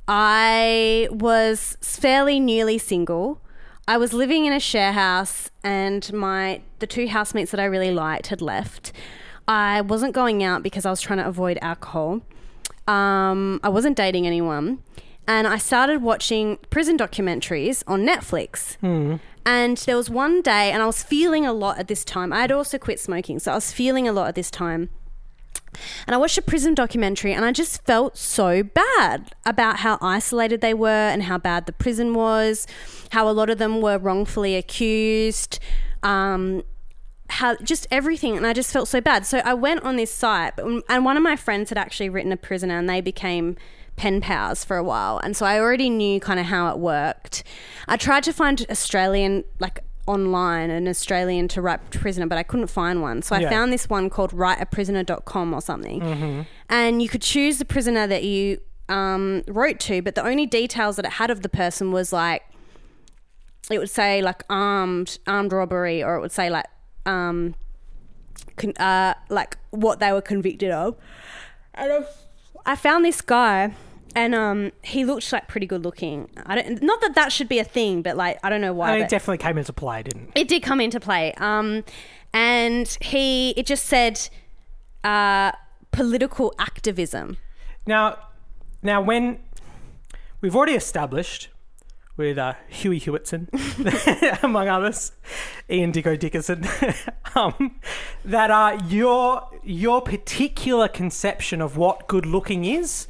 I 0.09 1.09
was 1.11 1.77
fairly 1.83 2.41
newly 2.41 2.79
single. 2.79 3.43
I 3.87 3.97
was 3.97 4.13
living 4.13 4.45
in 4.45 4.53
a 4.53 4.61
share 4.61 4.93
house 4.93 5.51
and 5.63 6.13
my 6.13 6.63
the 6.79 6.87
two 6.87 7.09
housemates 7.09 7.51
that 7.51 7.61
I 7.61 7.65
really 7.65 7.91
liked 7.91 8.29
had 8.29 8.41
left. 8.41 8.93
I 9.49 9.81
wasn't 9.81 10.15
going 10.15 10.43
out 10.43 10.63
because 10.63 10.87
I 10.87 10.91
was 10.91 11.01
trying 11.01 11.19
to 11.19 11.27
avoid 11.27 11.59
alcohol. 11.63 12.21
Um, 12.87 13.61
I 13.63 13.69
wasn't 13.69 13.97
dating 13.97 14.27
anyone. 14.27 14.83
And 15.27 15.47
I 15.47 15.59
started 15.59 16.03
watching 16.03 16.59
prison 16.71 16.97
documentaries 16.97 17.85
on 17.87 18.05
Netflix. 18.07 18.77
And 19.47 19.77
there 19.79 19.97
was 19.97 20.11
one 20.11 20.43
day, 20.43 20.71
and 20.71 20.83
I 20.83 20.87
was 20.87 21.03
feeling 21.03 21.47
a 21.47 21.53
lot 21.53 21.79
at 21.79 21.89
this 21.89 22.05
time. 22.05 22.33
I 22.33 22.41
had 22.41 22.53
also 22.53 22.79
quit 22.79 22.99
smoking, 23.01 23.39
so 23.39 23.53
I 23.53 23.55
was 23.55 23.73
feeling 23.73 24.09
a 24.09 24.13
lot 24.13 24.29
at 24.29 24.35
this 24.35 24.51
time. 24.51 24.91
And 26.07 26.15
I 26.15 26.19
watched 26.19 26.37
a 26.37 26.43
prison 26.43 26.75
documentary 26.75 27.33
and 27.33 27.45
I 27.45 27.53
just 27.53 27.85
felt 27.85 28.17
so 28.17 28.65
bad 28.65 29.37
about 29.47 29.79
how 29.79 29.99
isolated 30.01 30.61
they 30.61 30.75
were 30.75 30.89
and 30.89 31.23
how 31.23 31.39
bad 31.39 31.67
the 31.67 31.73
prison 31.73 32.13
was, 32.13 32.67
how 33.11 33.29
a 33.29 33.31
lot 33.31 33.51
of 33.51 33.59
them 33.59 33.81
were 33.81 33.97
wrongfully 33.97 34.57
accused, 34.57 35.61
um, 36.03 36.65
how 37.31 37.57
just 37.57 37.87
everything. 37.91 38.37
And 38.37 38.47
I 38.47 38.53
just 38.53 38.73
felt 38.73 38.89
so 38.89 39.01
bad. 39.01 39.25
So 39.27 39.39
I 39.45 39.55
went 39.55 39.83
on 39.83 39.97
this 39.97 40.13
site 40.13 40.55
and 40.59 41.05
one 41.05 41.17
of 41.17 41.23
my 41.23 41.37
friends 41.37 41.69
had 41.71 41.79
actually 41.79 42.09
written 42.09 42.33
a 42.33 42.37
prisoner 42.37 42.79
and 42.79 42.89
they 42.89 43.01
became 43.01 43.57
pen 43.97 44.21
pals 44.21 44.65
for 44.65 44.77
a 44.77 44.85
while. 44.85 45.19
And 45.19 45.37
so 45.37 45.47
I 45.47 45.59
already 45.61 45.91
knew 45.91 46.21
kind 46.21 46.41
of 46.41 46.47
how 46.47 46.71
it 46.71 46.79
worked. 46.79 47.43
I 47.87 47.97
tried 47.97 48.23
to 48.25 48.33
find 48.33 48.65
Australian, 48.71 49.45
like, 49.59 49.81
online 50.07 50.71
an 50.71 50.89
Australian 50.89 51.47
to 51.49 51.63
write 51.63 51.91
prisoner, 51.91 52.27
but 52.27 52.37
I 52.39 52.43
couldn't 52.43 52.67
find 52.69 53.01
one. 53.03 53.23
So 53.23 53.37
I 53.37 53.41
Yeah. 53.41 53.51
found 53.51 53.73
this 53.73 53.89
one 53.89 54.11
called 54.11 54.33
writeaprisoner.com 54.33 55.55
or 55.55 55.61
something. 55.61 56.47
And 56.69 57.01
you 57.03 57.09
could 57.09 57.23
choose 57.23 57.59
the 57.59 57.65
prisoner 57.65 58.07
that 58.07 58.25
you 58.25 58.61
um, 58.89 59.45
wrote 59.47 59.79
to, 59.81 60.03
but 60.03 60.17
the 60.17 60.27
only 60.27 60.47
details 60.47 60.97
that 60.97 61.05
it 61.05 61.13
had 61.13 61.31
of 61.31 61.43
the 61.43 61.49
person 61.49 61.93
was 61.93 62.13
like, 62.13 62.43
it 63.71 63.79
would 63.79 63.91
say 63.91 64.21
like 64.21 64.43
armed, 64.51 65.19
armed 65.29 65.53
robbery, 65.53 66.03
or 66.03 66.17
it 66.17 66.21
would 66.21 66.33
say 66.33 66.51
like, 66.51 66.65
um, 67.07 67.55
con- 68.57 68.77
uh, 68.79 69.15
like 69.29 69.57
what 69.71 70.01
they 70.01 70.13
were 70.13 70.23
convicted 70.23 70.71
of. 70.71 70.97
And 71.75 71.93
I- 71.93 72.05
I 72.67 72.77
found 72.77 73.05
this 73.07 73.23
guy, 73.23 73.75
and 74.15 74.35
um, 74.35 74.73
he 74.83 75.05
looked 75.05 75.33
like 75.33 75.49
pretty 75.49 75.67
good 75.67 75.83
looking. 75.83 76.29
I 76.45 76.61
don't, 76.61 76.83
not 76.83 77.01
that 77.01 77.15
that 77.15 77.33
should 77.33 77.49
be 77.49 77.59
a 77.59 77.65
thing, 77.65 78.03
but 78.03 78.17
like 78.17 78.39
I 78.45 78.51
don't 78.51 78.61
know 78.61 78.75
why. 78.75 78.91
I 78.91 78.95
mean, 78.97 79.03
it 79.05 79.09
definitely 79.09 79.39
came 79.39 79.57
into 79.57 79.73
play, 79.73 80.03
didn't? 80.03 80.33
it? 80.35 80.41
it 80.43 80.49
did 80.49 80.63
come 80.63 80.79
into 80.81 81.01
play. 81.01 81.33
Um, 81.39 81.85
and 82.35 82.87
he, 83.01 83.51
it 83.53 83.65
just 83.67 83.87
said, 83.87 84.29
uh, 85.05 85.53
political 85.91 86.53
activism. 86.59 87.39
Now, 87.87 88.19
now 88.83 89.01
when 89.01 89.39
we've 90.43 90.55
already 90.55 90.75
established 90.75 91.49
with 92.21 92.39
uh, 92.39 92.53
Huey 92.69 92.99
Hewitson, 93.01 93.49
among 94.43 94.69
others, 94.69 95.13
Ian 95.71 95.91
Dicko 95.91 96.19
Dickson, 96.19 96.67
um, 97.35 97.81
that 98.25 98.51
uh, 98.51 98.79
your 98.89 99.49
your 99.65 100.03
particular 100.03 100.87
conception 100.87 101.61
of 101.63 101.77
what 101.79 102.07
good 102.09 102.27
looking 102.27 102.65
is 102.67 103.09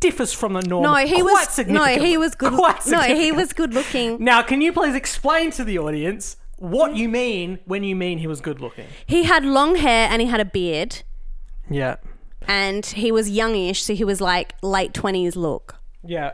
differs 0.00 0.32
from 0.32 0.52
the 0.54 0.62
norm. 0.62 0.84
No, 0.84 0.94
he 0.94 1.20
quite 1.20 1.48
was 1.48 1.66
no, 1.66 1.84
he 1.84 2.16
was 2.16 2.34
good. 2.36 2.52
No, 2.86 3.00
he 3.00 3.32
was 3.32 3.52
good 3.52 3.74
looking. 3.74 4.22
Now, 4.22 4.42
can 4.42 4.60
you 4.60 4.72
please 4.72 4.94
explain 4.94 5.50
to 5.52 5.64
the 5.64 5.78
audience 5.78 6.36
what 6.58 6.94
you 6.96 7.08
mean 7.08 7.58
when 7.64 7.82
you 7.82 7.96
mean 7.96 8.18
he 8.18 8.26
was 8.28 8.40
good 8.40 8.60
looking? 8.60 8.86
He 9.04 9.24
had 9.24 9.44
long 9.44 9.74
hair 9.76 10.08
and 10.10 10.22
he 10.22 10.28
had 10.28 10.40
a 10.40 10.44
beard, 10.44 11.02
Yeah, 11.68 11.96
and 12.46 12.86
he 12.86 13.10
was 13.10 13.28
youngish, 13.30 13.82
so 13.82 13.94
he 13.94 14.04
was 14.04 14.20
like 14.20 14.54
late 14.62 14.94
twenties 14.94 15.34
look. 15.36 15.76
yeah. 16.04 16.32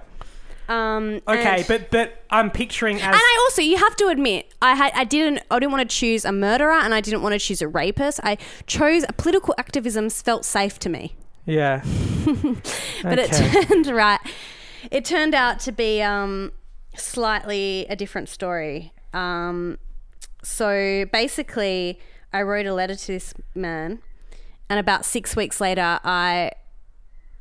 Um, 0.68 1.20
Okay, 1.26 1.64
but 1.66 1.90
but 1.90 2.24
I'm 2.30 2.50
picturing 2.50 2.96
as 2.96 3.02
And 3.06 3.14
I 3.16 3.38
also, 3.46 3.62
you 3.62 3.78
have 3.78 3.96
to 3.96 4.08
admit, 4.08 4.52
I 4.60 4.74
had, 4.74 4.92
I 4.94 5.04
didn't, 5.04 5.40
I 5.50 5.58
didn't 5.58 5.72
want 5.72 5.88
to 5.88 5.96
choose 5.96 6.24
a 6.26 6.32
murderer, 6.32 6.72
and 6.74 6.92
I 6.94 7.00
didn't 7.00 7.22
want 7.22 7.32
to 7.32 7.38
choose 7.38 7.62
a 7.62 7.68
rapist. 7.68 8.20
I 8.22 8.36
chose 8.66 9.04
a 9.08 9.12
political 9.14 9.54
activism 9.56 10.10
felt 10.10 10.44
safe 10.44 10.78
to 10.80 10.88
me. 10.88 11.14
yeah. 11.46 11.82
but 13.02 13.18
Okay. 13.18 13.22
it 13.24 13.68
turned 13.68 13.86
right. 14.04 14.20
It 14.90 15.04
turned 15.06 15.34
out 15.34 15.58
to 15.60 15.72
be 15.72 16.02
um, 16.02 16.52
slightly 16.96 17.86
a 17.88 17.96
different 17.96 18.28
story. 18.28 18.92
Um, 19.14 19.78
so 20.42 21.06
basically, 21.12 21.98
I 22.32 22.42
wrote 22.42 22.66
a 22.66 22.74
letter 22.74 22.94
to 22.94 23.06
this 23.06 23.32
man, 23.54 24.00
and 24.68 24.78
about 24.78 25.06
six 25.06 25.34
weeks 25.34 25.60
later, 25.62 25.98
I 26.04 26.50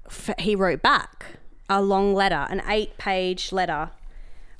f- 0.06 0.36
he 0.40 0.56
wrote 0.56 0.82
back 0.82 1.26
a 1.70 1.82
long 1.82 2.14
letter, 2.14 2.46
an 2.50 2.62
eight-page 2.68 3.52
letter, 3.52 3.90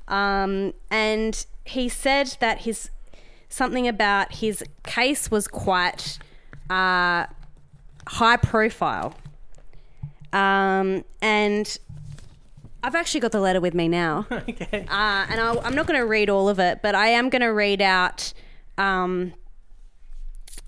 um, 0.08 0.74
and 0.90 1.46
he 1.64 1.88
said 1.88 2.36
that 2.40 2.62
his 2.62 2.90
something 3.48 3.88
about 3.88 4.34
his 4.36 4.62
case 4.84 5.30
was 5.30 5.48
quite 5.48 6.18
uh, 6.70 7.26
high 8.06 8.36
profile. 8.36 9.14
Um, 10.32 11.04
and 11.22 11.78
I've 12.82 12.94
actually 12.94 13.20
got 13.20 13.32
the 13.32 13.40
letter 13.40 13.60
with 13.60 13.74
me 13.74 13.88
now. 13.88 14.26
okay. 14.32 14.86
Uh, 14.88 15.26
and 15.30 15.40
I'll, 15.40 15.60
I'm 15.60 15.74
not 15.74 15.86
going 15.86 15.98
to 15.98 16.06
read 16.06 16.30
all 16.30 16.48
of 16.48 16.58
it, 16.58 16.80
but 16.82 16.94
I 16.94 17.08
am 17.08 17.28
going 17.28 17.42
to 17.42 17.48
read 17.48 17.80
out. 17.80 18.32
Um, 18.76 19.32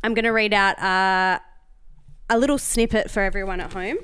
I'm 0.02 0.14
going 0.14 0.24
to 0.24 0.32
read 0.32 0.54
out 0.54 0.78
uh, 0.78 1.38
a 2.28 2.38
little 2.38 2.58
snippet 2.58 3.10
for 3.10 3.22
everyone 3.22 3.60
at 3.60 3.72
home. 3.72 3.98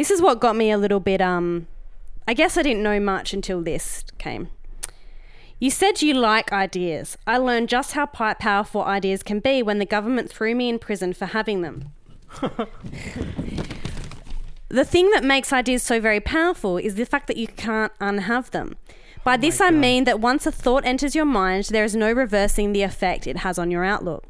This 0.00 0.10
is 0.10 0.22
what 0.22 0.40
got 0.40 0.56
me 0.56 0.70
a 0.70 0.78
little 0.78 0.98
bit. 0.98 1.20
Um, 1.20 1.66
I 2.26 2.32
guess 2.32 2.56
I 2.56 2.62
didn't 2.62 2.82
know 2.82 2.98
much 2.98 3.34
until 3.34 3.60
this 3.60 4.02
came. 4.16 4.48
You 5.58 5.70
said 5.70 6.00
you 6.00 6.14
like 6.14 6.54
ideas. 6.54 7.18
I 7.26 7.36
learned 7.36 7.68
just 7.68 7.92
how 7.92 8.06
powerful 8.06 8.82
ideas 8.82 9.22
can 9.22 9.40
be 9.40 9.62
when 9.62 9.78
the 9.78 9.84
government 9.84 10.30
threw 10.30 10.54
me 10.54 10.70
in 10.70 10.78
prison 10.78 11.12
for 11.12 11.26
having 11.26 11.60
them. 11.60 11.92
the 14.70 14.86
thing 14.86 15.10
that 15.10 15.22
makes 15.22 15.52
ideas 15.52 15.82
so 15.82 16.00
very 16.00 16.18
powerful 16.18 16.78
is 16.78 16.94
the 16.94 17.04
fact 17.04 17.26
that 17.26 17.36
you 17.36 17.48
can't 17.48 17.92
unhave 18.00 18.52
them. 18.52 18.76
By 19.22 19.36
this 19.36 19.60
I 19.60 19.70
mean 19.70 20.04
that 20.04 20.18
once 20.18 20.46
a 20.46 20.50
thought 20.50 20.86
enters 20.86 21.14
your 21.14 21.26
mind, 21.26 21.64
there 21.66 21.84
is 21.84 21.94
no 21.94 22.10
reversing 22.10 22.72
the 22.72 22.84
effect 22.84 23.26
it 23.26 23.40
has 23.44 23.58
on 23.58 23.70
your 23.70 23.84
outlook. 23.84 24.24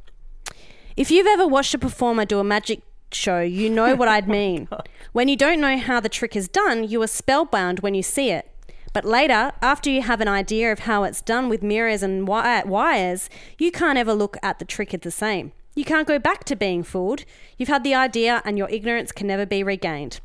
If 0.96 1.12
you've 1.12 1.28
ever 1.28 1.46
watched 1.46 1.74
a 1.74 1.78
performer 1.78 2.24
do 2.24 2.40
a 2.40 2.44
magic 2.44 2.82
show, 3.14 3.40
you 3.40 3.70
know 3.70 3.94
what 3.94 4.08
I'd 4.08 4.28
mean. 4.28 4.68
Oh 4.80 4.80
when 5.12 5.26
you 5.26 5.36
don't 5.36 5.60
know 5.60 5.76
how 5.76 5.98
the 5.98 6.08
trick 6.08 6.36
is 6.36 6.46
done, 6.46 6.84
you 6.84 7.02
are 7.02 7.08
spellbound 7.08 7.80
when 7.80 7.94
you 7.94 8.02
see 8.02 8.30
it. 8.30 8.48
But 8.92 9.04
later, 9.04 9.52
after 9.60 9.90
you 9.90 10.02
have 10.02 10.20
an 10.20 10.28
idea 10.28 10.70
of 10.70 10.80
how 10.80 11.02
it's 11.02 11.20
done 11.20 11.48
with 11.48 11.62
mirrors 11.62 12.02
and 12.02 12.26
wi- 12.26 12.60
uh, 12.60 12.66
wires, 12.66 13.28
you 13.58 13.72
can't 13.72 13.98
ever 13.98 14.12
look 14.12 14.36
at 14.42 14.58
the 14.60 14.64
trick 14.64 14.94
the 15.00 15.10
same. 15.10 15.52
You 15.74 15.84
can't 15.84 16.06
go 16.06 16.18
back 16.18 16.44
to 16.44 16.56
being 16.56 16.82
fooled. 16.82 17.24
You've 17.56 17.68
had 17.68 17.84
the 17.84 17.94
idea, 17.94 18.42
and 18.44 18.58
your 18.58 18.68
ignorance 18.68 19.12
can 19.12 19.26
never 19.26 19.46
be 19.46 19.62
regained. 19.62 20.20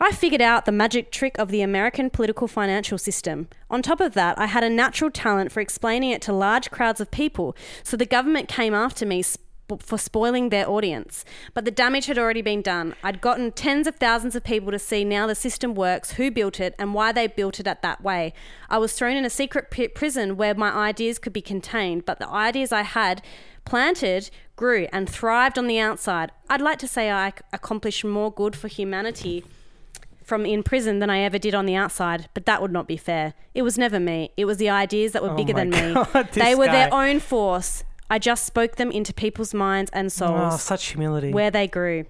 I 0.00 0.12
figured 0.12 0.42
out 0.42 0.66
the 0.66 0.72
magic 0.72 1.10
trick 1.10 1.38
of 1.38 1.48
the 1.48 1.62
American 1.62 2.10
political 2.10 2.48
financial 2.48 2.98
system. 2.98 3.48
On 3.70 3.80
top 3.80 4.00
of 4.00 4.14
that, 4.14 4.38
I 4.38 4.46
had 4.46 4.64
a 4.64 4.68
natural 4.68 5.10
talent 5.10 5.50
for 5.50 5.60
explaining 5.60 6.10
it 6.10 6.20
to 6.22 6.32
large 6.32 6.70
crowds 6.70 7.00
of 7.00 7.10
people, 7.10 7.56
so 7.82 7.96
the 7.96 8.04
government 8.04 8.48
came 8.48 8.74
after 8.74 9.06
me 9.06 9.22
for 9.78 9.98
spoiling 9.98 10.50
their 10.50 10.68
audience. 10.68 11.24
But 11.54 11.64
the 11.64 11.70
damage 11.70 12.06
had 12.06 12.18
already 12.18 12.42
been 12.42 12.62
done. 12.62 12.94
I'd 13.02 13.20
gotten 13.20 13.52
tens 13.52 13.86
of 13.86 13.96
thousands 13.96 14.36
of 14.36 14.44
people 14.44 14.70
to 14.70 14.78
see 14.78 15.04
now 15.04 15.26
the 15.26 15.34
system 15.34 15.74
works, 15.74 16.12
who 16.12 16.30
built 16.30 16.60
it, 16.60 16.74
and 16.78 16.94
why 16.94 17.12
they 17.12 17.26
built 17.26 17.58
it 17.60 17.66
at 17.66 17.82
that 17.82 18.02
way. 18.02 18.34
I 18.68 18.78
was 18.78 18.92
thrown 18.92 19.16
in 19.16 19.24
a 19.24 19.30
secret 19.30 19.70
pi- 19.70 19.88
prison 19.88 20.36
where 20.36 20.54
my 20.54 20.70
ideas 20.70 21.18
could 21.18 21.32
be 21.32 21.42
contained, 21.42 22.04
but 22.04 22.18
the 22.18 22.28
ideas 22.28 22.72
I 22.72 22.82
had 22.82 23.22
planted 23.64 24.30
grew 24.56 24.86
and 24.92 25.08
thrived 25.08 25.58
on 25.58 25.66
the 25.66 25.78
outside. 25.78 26.30
I'd 26.48 26.60
like 26.60 26.78
to 26.80 26.88
say 26.88 27.10
I 27.10 27.32
accomplished 27.52 28.04
more 28.04 28.30
good 28.32 28.54
for 28.54 28.68
humanity 28.68 29.44
from 30.22 30.46
in 30.46 30.62
prison 30.62 31.00
than 31.00 31.10
I 31.10 31.18
ever 31.20 31.38
did 31.38 31.54
on 31.54 31.66
the 31.66 31.74
outside, 31.74 32.28
but 32.34 32.46
that 32.46 32.62
would 32.62 32.72
not 32.72 32.86
be 32.88 32.96
fair. 32.96 33.34
It 33.54 33.62
was 33.62 33.76
never 33.76 34.00
me. 34.00 34.30
It 34.36 34.46
was 34.46 34.56
the 34.58 34.70
ideas 34.70 35.12
that 35.12 35.22
were 35.22 35.30
Oh 35.30 35.36
bigger 35.36 35.52
than 35.52 35.70
me. 35.70 35.94
They 36.32 36.54
were 36.54 36.66
their 36.66 36.92
own 36.92 37.20
force. 37.20 37.84
I 38.10 38.18
just 38.18 38.44
spoke 38.44 38.76
them 38.76 38.90
into 38.90 39.12
people's 39.14 39.54
minds 39.54 39.90
and 39.92 40.06
Oh, 40.06 40.08
souls 40.08 40.62
such 40.62 40.86
humility. 40.88 41.32
where 41.32 41.50
they 41.50 41.66
grew. 41.66 42.04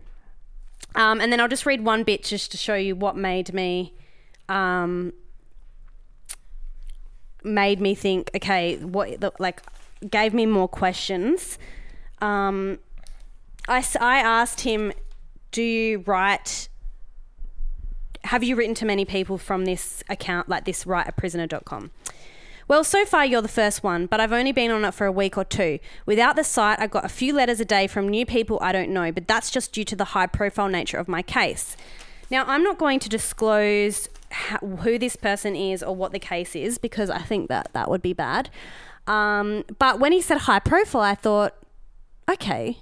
Um, 0.97 1.21
and 1.21 1.33
then 1.33 1.41
I'll 1.41 1.49
just 1.49 1.67
read 1.67 1.85
one 1.85 2.03
bit 2.05 2.23
just 2.25 2.51
to 2.53 2.57
show 2.57 2.75
you 2.75 2.95
what 2.97 3.17
made 3.17 3.53
me 3.55 3.95
um, 4.49 5.13
made 7.43 7.81
me 7.81 7.95
think. 7.95 8.31
Okay, 8.35 8.77
what 8.77 9.21
the, 9.21 9.33
like 9.39 9.63
gave 10.11 10.35
me 10.35 10.47
more 10.47 10.69
questions. 10.69 11.59
Um, 12.21 12.79
I, 13.69 13.85
I 14.01 14.19
asked 14.19 14.61
him, 14.61 14.93
"Do 15.51 15.63
you 15.63 16.03
write? 16.07 16.69
Have 18.25 18.43
you 18.43 18.57
written 18.57 18.75
to 18.77 18.87
many 18.87 19.05
people 19.05 19.37
from 19.39 19.65
this 19.65 20.03
account, 20.09 20.49
like 20.49 20.65
this 20.65 20.85
writeaprisoner.com?" 20.85 21.91
Well, 22.67 22.83
so 22.83 23.05
far 23.05 23.27
you're 23.27 23.43
the 23.43 23.49
first 23.49 23.83
one, 23.83 24.07
but 24.07 24.21
I've 24.21 24.33
only 24.33 24.53
been 24.53 24.71
on 24.71 24.85
it 24.85 24.95
for 24.95 25.07
a 25.07 25.13
week 25.13 25.37
or 25.37 25.45
two. 25.45 25.79
Without 26.07 26.37
the 26.37 26.45
site, 26.45 26.81
I 26.81 26.87
got 26.87 27.05
a 27.05 27.09
few 27.09 27.35
letters 27.35 27.61
a 27.61 27.65
day 27.65 27.87
from 27.87 28.09
new 28.09 28.25
people 28.25 28.59
I 28.63 28.73
don't 28.73 28.91
know, 28.91 29.13
but 29.13 29.29
that's 29.29 29.51
just 29.51 29.73
due 29.73 29.85
to 29.85 29.97
the 29.97 30.07
high 30.07 30.27
profile 30.27 30.69
nature 30.69 30.97
of 30.97 31.07
my 31.07 31.21
case. 31.21 31.77
Now, 32.31 32.45
I'm 32.47 32.63
not 32.63 32.79
going 32.79 33.01
to 33.01 33.09
disclose 33.09 34.09
how, 34.31 34.59
who 34.59 34.99
this 34.99 35.15
person 35.15 35.55
is 35.55 35.83
or 35.83 35.95
what 35.95 36.13
the 36.13 36.19
case 36.19 36.57
is 36.57 36.79
because 36.79 37.11
I 37.11 37.19
think 37.19 37.49
that 37.49 37.69
that 37.75 37.91
would 37.91 38.03
be 38.03 38.15
bad. 38.15 38.49
Um, 39.07 39.65
but 39.79 40.01
when 40.01 40.13
he 40.13 40.23
said 40.23 40.39
high 40.39 40.59
profile, 40.59 41.03
I 41.03 41.15
thought, 41.15 41.55
okay, 42.31 42.79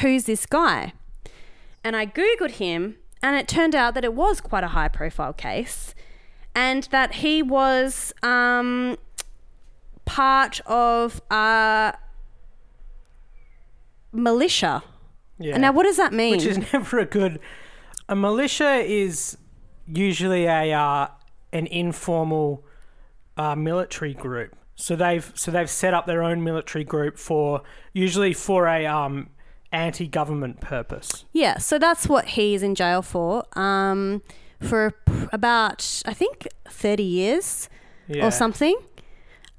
who's 0.00 0.24
this 0.24 0.44
guy? 0.44 0.92
And 1.82 1.96
I 1.96 2.06
Googled 2.06 2.52
him, 2.52 2.96
and 3.22 3.36
it 3.36 3.48
turned 3.48 3.74
out 3.74 3.94
that 3.94 4.04
it 4.04 4.14
was 4.14 4.40
quite 4.40 4.64
a 4.64 4.68
high 4.68 4.88
profile 4.88 5.32
case, 5.32 5.94
and 6.54 6.84
that 6.90 7.14
he 7.14 7.42
was 7.42 8.12
um, 8.22 8.96
part 10.04 10.60
of 10.66 11.20
a 11.30 11.94
militia. 14.12 14.82
Yeah. 15.38 15.56
Now, 15.56 15.72
what 15.72 15.84
does 15.84 15.96
that 15.96 16.12
mean? 16.12 16.32
Which 16.32 16.44
is 16.44 16.58
never 16.72 16.98
a 16.98 17.06
good. 17.06 17.40
A 18.08 18.16
militia 18.16 18.76
is 18.76 19.38
usually 19.86 20.44
a 20.44 20.72
uh, 20.72 21.08
an 21.52 21.66
informal 21.66 22.64
uh, 23.36 23.54
military 23.54 24.14
group. 24.14 24.56
So 24.74 24.96
they've 24.96 25.32
so 25.34 25.50
they've 25.50 25.70
set 25.70 25.94
up 25.94 26.06
their 26.06 26.22
own 26.22 26.42
military 26.42 26.84
group 26.84 27.18
for 27.18 27.62
usually 27.92 28.32
for 28.34 28.66
a 28.66 28.86
um, 28.86 29.30
anti-government 29.70 30.60
purpose. 30.60 31.24
Yeah, 31.32 31.58
so 31.58 31.78
that's 31.78 32.08
what 32.08 32.26
he's 32.28 32.62
in 32.62 32.74
jail 32.74 33.02
for. 33.02 33.44
Um, 33.58 34.22
for 34.62 34.92
about 35.32 36.02
I 36.06 36.14
think 36.14 36.48
thirty 36.68 37.02
years 37.02 37.68
Yeah. 38.08 38.26
or 38.26 38.30
something. 38.30 38.76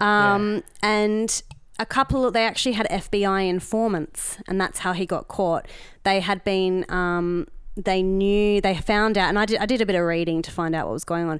Um, 0.02 0.64
and 0.82 1.42
a 1.80 1.86
couple 1.86 2.26
of 2.26 2.34
they 2.34 2.46
actually 2.46 2.74
had 2.74 2.88
FBI 2.90 3.48
informants, 3.48 4.38
and 4.48 4.60
that's 4.60 4.80
how 4.80 4.94
he 4.94 5.06
got 5.06 5.28
caught. 5.28 5.68
They 6.04 6.20
had 6.20 6.44
been 6.44 6.86
um, 6.90 7.48
they 7.76 8.04
knew 8.04 8.60
they 8.62 8.76
found 8.76 9.18
out, 9.18 9.30
and 9.30 9.40
I 9.40 9.46
did 9.46 9.60
I 9.60 9.66
did 9.66 9.82
a 9.82 9.86
bit 9.86 9.96
of 9.96 10.04
reading 10.06 10.42
to 10.44 10.52
find 10.52 10.76
out 10.76 10.88
what 10.88 10.94
was 10.94 11.06
going 11.06 11.28
on, 11.30 11.40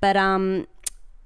but 0.00 0.16
um. 0.16 0.66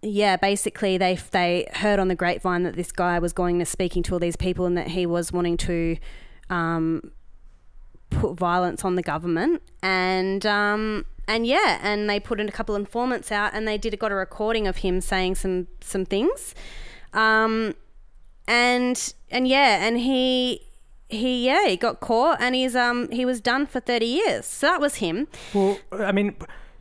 Yeah, 0.00 0.36
basically 0.36 0.96
they 0.96 1.18
they 1.32 1.66
heard 1.74 1.98
on 1.98 2.06
the 2.06 2.14
grapevine 2.14 2.62
that 2.62 2.76
this 2.76 2.92
guy 2.92 3.18
was 3.18 3.32
going 3.32 3.58
to 3.58 3.64
speaking 3.64 4.04
to 4.04 4.12
all 4.12 4.20
these 4.20 4.36
people 4.36 4.64
and 4.64 4.78
that 4.78 4.86
he 4.86 5.06
was 5.06 5.32
wanting 5.32 5.56
to 5.56 5.96
um, 6.50 7.10
put 8.08 8.34
violence 8.38 8.84
on 8.84 8.94
the 8.94 9.02
government 9.02 9.60
and 9.82 10.46
um 10.46 11.04
and 11.28 11.46
yeah 11.46 11.78
and 11.82 12.10
they 12.10 12.18
put 12.18 12.40
in 12.40 12.48
a 12.48 12.52
couple 12.52 12.74
informants 12.74 13.30
out 13.30 13.54
and 13.54 13.68
they 13.68 13.78
did 13.78 13.96
got 13.98 14.10
a 14.10 14.14
recording 14.16 14.66
of 14.66 14.78
him 14.78 15.00
saying 15.00 15.36
some 15.36 15.68
some 15.80 16.04
things 16.04 16.54
um 17.12 17.74
and 18.48 19.14
and 19.30 19.46
yeah 19.46 19.86
and 19.86 19.98
he 20.00 20.62
he 21.08 21.46
yeah 21.46 21.68
he 21.68 21.76
got 21.76 22.00
caught 22.00 22.40
and 22.40 22.54
he's 22.54 22.74
um 22.74 23.10
he 23.10 23.24
was 23.24 23.40
done 23.40 23.66
for 23.66 23.78
30 23.78 24.06
years 24.06 24.46
so 24.46 24.66
that 24.66 24.80
was 24.80 24.96
him 24.96 25.28
Well, 25.54 25.78
I 25.92 26.12
mean, 26.12 26.34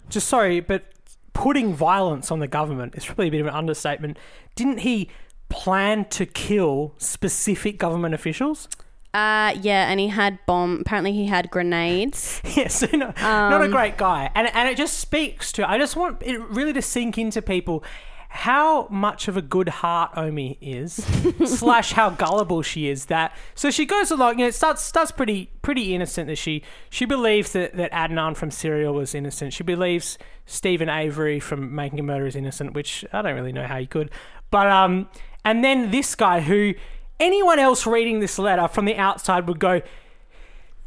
just 0.10 0.28
sorry, 0.28 0.60
but 0.60 0.86
putting 1.34 1.74
violence 1.74 2.32
on 2.32 2.40
the 2.40 2.48
government 2.48 2.96
is 2.96 3.06
probably 3.06 3.28
a 3.28 3.32
bit 3.32 3.42
of 3.42 3.48
an 3.48 3.54
understatement. 3.54 4.18
Didn't 4.56 4.80
he 4.80 5.10
plan 5.50 6.06
to 6.06 6.26
kill 6.26 6.94
specific 6.98 7.78
government 7.78 8.16
officials? 8.16 8.68
Uh 9.14 9.54
yeah 9.62 9.90
and 9.90 10.00
he 10.00 10.10
had 10.10 10.38
bomb 10.46 10.82
apparently 10.82 11.14
he 11.14 11.26
had 11.28 11.50
grenades 11.50 12.42
Yeah, 12.56 12.68
so 12.68 12.88
no, 12.94 13.14
not 13.22 13.62
a 13.62 13.66
Um, 13.66 13.72
great 13.72 13.98
guy, 13.98 14.30
and 14.36 14.48
and 14.54 14.68
it 14.70 14.78
just 14.78 15.00
speaks 15.00 15.52
to. 15.54 15.70
I 15.70 15.78
just 15.78 15.96
want 15.96 16.22
it 16.24 16.40
really 16.50 16.74
to 16.74 16.82
sink 16.82 17.18
into 17.18 17.42
people 17.42 17.84
how 18.30 18.88
much 18.90 19.28
of 19.30 19.38
a 19.38 19.42
good 19.42 19.70
heart 19.70 20.12
Omi 20.18 20.58
is, 20.60 20.96
slash 21.46 21.94
how 21.94 22.10
gullible 22.10 22.62
she 22.62 22.90
is. 22.90 23.06
That 23.06 23.36
so 23.56 23.72
she 23.72 23.86
goes 23.86 24.12
along. 24.12 24.40
You 24.40 24.46
know, 24.46 24.50
it 24.50 24.56
starts 24.56 24.82
starts 24.84 25.12
pretty 25.12 25.50
pretty 25.62 25.96
innocent. 25.96 26.28
That 26.28 26.38
she 26.38 26.62
she 26.90 27.06
believes 27.06 27.54
that 27.54 27.78
that 27.78 27.92
Adnan 27.94 28.36
from 28.36 28.52
Serial 28.52 28.94
was 28.94 29.16
innocent. 29.16 29.54
She 29.54 29.64
believes 29.64 30.18
Steven 30.46 30.90
Avery 30.90 31.40
from 31.40 31.74
Making 31.74 32.00
a 32.02 32.04
Murder 32.04 32.28
is 32.28 32.36
innocent, 32.36 32.74
which 32.74 33.06
I 33.14 33.22
don't 33.22 33.36
really 33.36 33.54
know 33.54 33.66
how 33.66 33.78
you 33.78 33.88
could. 33.88 34.12
But 34.52 34.68
um, 34.68 35.08
and 35.46 35.64
then 35.64 35.92
this 35.92 36.14
guy 36.14 36.42
who 36.42 36.74
anyone 37.20 37.60
else 37.60 37.86
reading 37.86 38.20
this 38.20 38.38
letter 38.40 38.68
from 38.68 38.86
the 38.86 38.96
outside 38.96 39.48
would 39.48 39.60
go, 39.60 39.82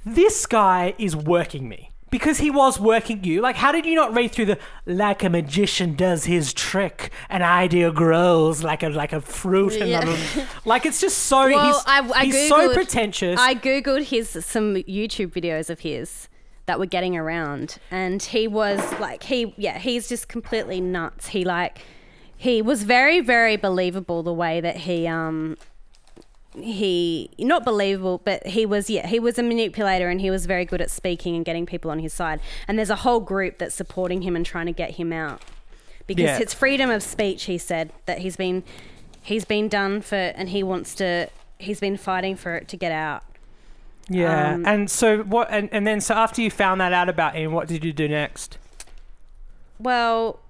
this 0.04 0.46
guy 0.46 0.94
is 0.98 1.14
working 1.14 1.68
me 1.68 1.90
because 2.10 2.38
he 2.38 2.50
was 2.50 2.80
working 2.80 3.22
you. 3.22 3.40
Like, 3.40 3.56
how 3.56 3.70
did 3.70 3.84
you 3.86 3.94
not 3.94 4.14
read 4.14 4.32
through 4.32 4.46
the 4.46 4.58
like 4.86 5.22
a 5.22 5.30
magician 5.30 5.94
does 5.94 6.24
his 6.24 6.52
trick, 6.52 7.10
an 7.28 7.42
idea 7.42 7.92
grows 7.92 8.62
like 8.64 8.82
a 8.82 8.88
like 8.88 9.12
a 9.12 9.20
fruit, 9.20 9.74
and 9.76 9.88
Yeah. 9.90 10.04
blah, 10.04 10.44
like 10.64 10.86
it's 10.86 11.00
just 11.00 11.18
so 11.18 11.48
Well, 11.48 11.66
he's, 11.66 11.82
I- 11.86 12.10
I 12.20 12.24
he's 12.24 12.48
so 12.48 12.72
pretentious. 12.72 13.38
I 13.38 13.54
googled 13.54 14.04
his 14.04 14.30
some 14.44 14.74
YouTube 14.76 15.32
videos 15.32 15.70
of 15.70 15.80
his 15.80 16.28
that 16.66 16.78
were 16.78 16.86
getting 16.86 17.16
around, 17.16 17.78
and 17.90 18.22
he 18.22 18.48
was 18.48 18.80
like 18.98 19.24
he 19.24 19.54
yeah 19.56 19.78
he's 19.78 20.08
just 20.08 20.28
completely 20.28 20.80
nuts. 20.80 21.28
He 21.28 21.44
like 21.44 21.78
he 22.36 22.62
was 22.62 22.84
very 22.84 23.20
very 23.20 23.56
believable 23.56 24.22
the 24.22 24.32
way 24.32 24.60
that 24.62 24.78
he 24.78 25.06
um 25.06 25.58
he 26.56 27.30
not 27.38 27.64
believable 27.64 28.20
but 28.24 28.44
he 28.46 28.66
was 28.66 28.90
yeah 28.90 29.06
he 29.06 29.20
was 29.20 29.38
a 29.38 29.42
manipulator 29.42 30.08
and 30.08 30.20
he 30.20 30.30
was 30.30 30.46
very 30.46 30.64
good 30.64 30.80
at 30.80 30.90
speaking 30.90 31.36
and 31.36 31.44
getting 31.44 31.64
people 31.64 31.90
on 31.92 32.00
his 32.00 32.12
side 32.12 32.40
and 32.66 32.76
there's 32.76 32.90
a 32.90 32.96
whole 32.96 33.20
group 33.20 33.58
that's 33.58 33.74
supporting 33.74 34.22
him 34.22 34.34
and 34.34 34.44
trying 34.44 34.66
to 34.66 34.72
get 34.72 34.92
him 34.92 35.12
out 35.12 35.40
because 36.08 36.24
Yeah. 36.24 36.38
it's 36.40 36.52
freedom 36.52 36.90
of 36.90 37.02
speech 37.04 37.44
he 37.44 37.56
said 37.56 37.92
that 38.06 38.18
he's 38.18 38.34
been 38.36 38.64
he's 39.22 39.44
been 39.44 39.68
done 39.68 40.00
for 40.00 40.16
and 40.16 40.48
he 40.48 40.64
wants 40.64 40.94
to 40.96 41.28
he's 41.58 41.78
been 41.78 41.96
fighting 41.96 42.34
for 42.34 42.56
it 42.56 42.66
to 42.68 42.76
get 42.76 42.90
out 42.90 43.22
yeah, 44.12 44.54
um, 44.54 44.66
and 44.66 44.90
so 44.90 45.18
what? 45.18 45.46
And, 45.52 45.68
and 45.70 45.86
then 45.86 46.00
so 46.00 46.14
after 46.14 46.42
you 46.42 46.50
found 46.50 46.80
that 46.80 46.92
out 46.92 47.08
about 47.08 47.36
him, 47.36 47.52
what 47.52 47.68
did 47.68 47.84
you 47.84 47.92
do 47.92 48.08
next? 48.08 48.58
Well, 49.78 50.40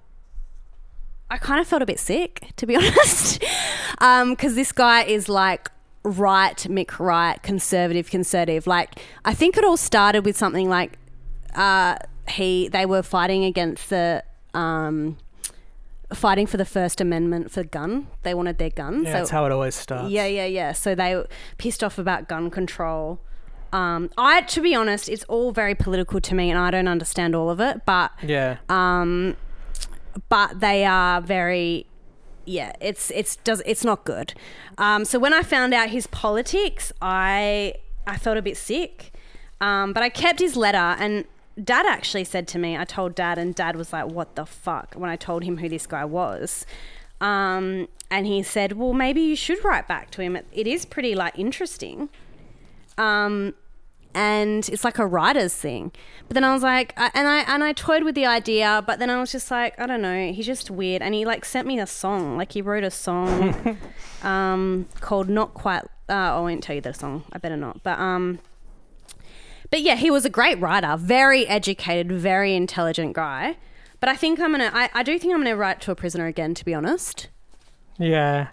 I 1.29 1.37
kind 1.37 1.61
of 1.61 1.67
felt 1.67 1.83
a 1.83 1.85
bit 1.85 1.99
sick, 1.99 2.47
to 2.55 2.65
be 2.65 2.75
honest, 2.77 3.39
because 3.99 4.55
this 4.55 4.71
guy 4.71 5.03
is 5.03 5.29
like 5.29 5.69
right, 6.03 6.57
Mick 6.57 6.99
right, 6.99 7.41
conservative, 7.43 8.09
conservative. 8.09 8.67
Like, 8.67 8.99
I 9.25 9.33
think 9.33 9.57
it 9.57 9.63
all 9.63 9.77
started 9.77 10.25
with 10.25 10.37
something 10.37 10.69
like 10.69 10.97
uh, 11.55 11.97
he 12.29 12.67
they 12.69 12.85
were 12.85 13.03
fighting 13.03 13.43
against 13.45 13.89
the. 13.89 14.23
Um, 14.53 15.17
fighting 16.13 16.45
for 16.45 16.57
the 16.57 16.65
First 16.65 16.99
Amendment 16.99 17.51
for 17.51 17.63
gun. 17.63 18.07
They 18.23 18.33
wanted 18.33 18.57
their 18.57 18.69
guns. 18.69 19.05
Yeah, 19.05 19.13
So- 19.13 19.17
that's 19.19 19.29
how 19.29 19.45
it 19.45 19.51
always 19.53 19.75
starts. 19.75 20.09
yeah, 20.09 20.25
yeah, 20.25 20.45
yeah. 20.45 20.73
So 20.73 20.93
they 20.93 21.15
were 21.15 21.27
pissed 21.57 21.83
off 21.85 21.97
about 21.97 22.27
gun 22.27 22.49
control. 22.49 23.21
Um, 23.71 24.09
I, 24.17 24.41
to 24.41 24.59
be 24.59 24.75
honest, 24.75 25.07
it's 25.07 25.23
all 25.29 25.53
very 25.53 25.73
political 25.73 26.19
to 26.19 26.35
me, 26.35 26.49
and 26.49 26.59
I 26.59 26.69
don't 26.71 26.89
understand 26.89 27.33
all 27.33 27.49
of 27.49 27.61
it. 27.61 27.85
But 27.85 28.11
yeah. 28.21 28.57
um, 28.67 29.37
but 30.27 30.59
they 30.59 30.83
are 30.83 31.21
very 31.21 31.85
yeah 32.45 32.73
it's 32.81 33.11
it's 33.11 33.35
does 33.37 33.61
it's 33.65 33.83
not 33.83 34.03
good. 34.05 34.33
Um, 34.77 35.05
so 35.05 35.19
when 35.19 35.33
i 35.33 35.41
found 35.41 35.73
out 35.73 35.89
his 35.89 36.07
politics 36.07 36.91
i 37.01 37.73
i 38.07 38.17
felt 38.17 38.37
a 38.37 38.41
bit 38.41 38.57
sick. 38.57 39.11
Um, 39.59 39.93
but 39.93 40.01
i 40.03 40.09
kept 40.09 40.39
his 40.39 40.55
letter 40.55 40.77
and 40.77 41.25
dad 41.61 41.85
actually 41.85 42.23
said 42.23 42.47
to 42.47 42.57
me 42.57 42.77
i 42.77 42.85
told 42.85 43.13
dad 43.13 43.37
and 43.37 43.53
dad 43.53 43.75
was 43.75 43.93
like 43.93 44.07
what 44.07 44.35
the 44.35 44.45
fuck? 44.45 44.95
when 44.95 45.09
i 45.09 45.15
told 45.15 45.43
him 45.43 45.57
who 45.57 45.69
this 45.69 45.87
guy 45.87 46.05
was. 46.05 46.65
Um, 47.19 47.87
and 48.09 48.25
he 48.25 48.41
said 48.41 48.73
well 48.73 48.93
maybe 48.93 49.21
you 49.21 49.35
should 49.35 49.63
write 49.63 49.87
back 49.87 50.09
to 50.11 50.21
him. 50.21 50.35
It, 50.35 50.67
is 50.67 50.85
pretty 50.85 51.15
like 51.15 51.37
interesting. 51.37 52.09
Um, 52.97 53.53
and 54.13 54.67
it's 54.69 54.83
like 54.83 54.97
a 54.99 55.05
writer's 55.05 55.53
thing. 55.53 55.91
But 56.27 56.35
then 56.35 56.43
I 56.43 56.53
was 56.53 56.63
like, 56.63 56.93
I, 56.97 57.11
and 57.13 57.27
I 57.27 57.39
and 57.39 57.63
I 57.63 57.73
toyed 57.73 58.03
with 58.03 58.15
the 58.15 58.25
idea, 58.25 58.83
but 58.85 58.99
then 58.99 59.09
I 59.09 59.19
was 59.19 59.31
just 59.31 59.51
like, 59.51 59.79
I 59.79 59.85
don't 59.87 60.01
know, 60.01 60.31
he's 60.31 60.45
just 60.45 60.71
weird. 60.71 61.01
And 61.01 61.13
he 61.13 61.25
like 61.25 61.45
sent 61.45 61.67
me 61.67 61.79
a 61.79 61.87
song, 61.87 62.37
like 62.37 62.51
he 62.53 62.61
wrote 62.61 62.83
a 62.83 62.91
song 62.91 63.77
um, 64.23 64.87
called 64.99 65.29
"Not 65.29 65.53
Quite." 65.53 65.83
Uh, 66.09 66.13
I 66.13 66.39
won't 66.39 66.61
tell 66.63 66.75
you 66.75 66.81
the 66.81 66.93
song. 66.93 67.23
I 67.31 67.37
better 67.37 67.57
not. 67.57 67.83
But 67.83 67.99
um, 67.99 68.39
but 69.69 69.81
yeah, 69.81 69.95
he 69.95 70.11
was 70.11 70.25
a 70.25 70.29
great 70.29 70.59
writer, 70.59 70.97
very 70.97 71.47
educated, 71.47 72.11
very 72.11 72.55
intelligent 72.55 73.13
guy. 73.13 73.57
But 73.99 74.09
I 74.09 74.15
think 74.15 74.39
I'm 74.39 74.51
gonna, 74.51 74.71
I, 74.73 74.89
I 74.93 75.03
do 75.03 75.17
think 75.19 75.33
I'm 75.33 75.39
gonna 75.39 75.55
write 75.55 75.79
to 75.81 75.91
a 75.91 75.95
prisoner 75.95 76.25
again. 76.25 76.53
To 76.53 76.65
be 76.65 76.73
honest. 76.73 77.29
Yeah. 77.97 78.49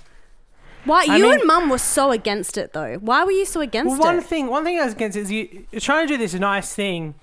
Why 0.85 1.07
I 1.09 1.17
you 1.17 1.25
mean- 1.25 1.35
and 1.41 1.45
Mum 1.47 1.69
were 1.69 1.79
so 1.79 2.11
against 2.11 2.57
it 2.57 2.73
though? 2.73 2.97
Why 2.97 3.25
were 3.25 3.33
you 3.33 3.45
so 3.45 3.61
against 3.61 3.91
Well, 3.91 3.99
one 3.99 4.19
it? 4.19 4.25
thing, 4.25 4.47
one 4.49 4.65
thing 4.65 4.79
I 4.79 4.85
was 4.85 4.95
against 4.95 5.17
is 5.17 5.31
you, 5.31 5.67
you're 5.71 5.81
trying 5.81 6.07
to 6.07 6.15
do 6.15 6.19
this 6.19 6.35
nice 6.35 6.75
thing, 6.75 7.15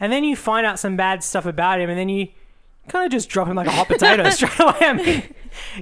and 0.00 0.12
then 0.12 0.24
you 0.24 0.36
find 0.36 0.66
out 0.66 0.78
some 0.78 0.96
bad 0.96 1.22
stuff 1.22 1.44
about 1.46 1.80
him, 1.80 1.90
and 1.90 1.98
then 1.98 2.08
you 2.08 2.28
kind 2.88 3.04
of 3.06 3.10
just 3.12 3.28
drop 3.28 3.48
him 3.48 3.56
like 3.56 3.66
a 3.66 3.72
hot 3.72 3.88
potato 3.88 4.28
straight 4.30 4.58
away. 4.60 4.76
I 4.80 4.92
mean, 4.92 5.22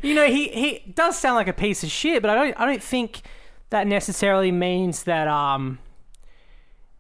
you 0.03 0.15
know, 0.15 0.27
he 0.27 0.49
he 0.49 0.93
does 0.95 1.19
sound 1.19 1.37
like 1.37 1.49
a 1.49 1.53
piece 1.53 1.83
of 1.85 1.91
shit, 1.91 2.23
but 2.23 2.31
I 2.31 2.35
don't 2.35 2.61
I 2.61 2.67
don't 2.67 2.83
think 2.83 3.23
that 3.71 3.87
necessarily 3.87 4.53
means 4.53 5.05
that 5.05 5.29
um 5.29 5.79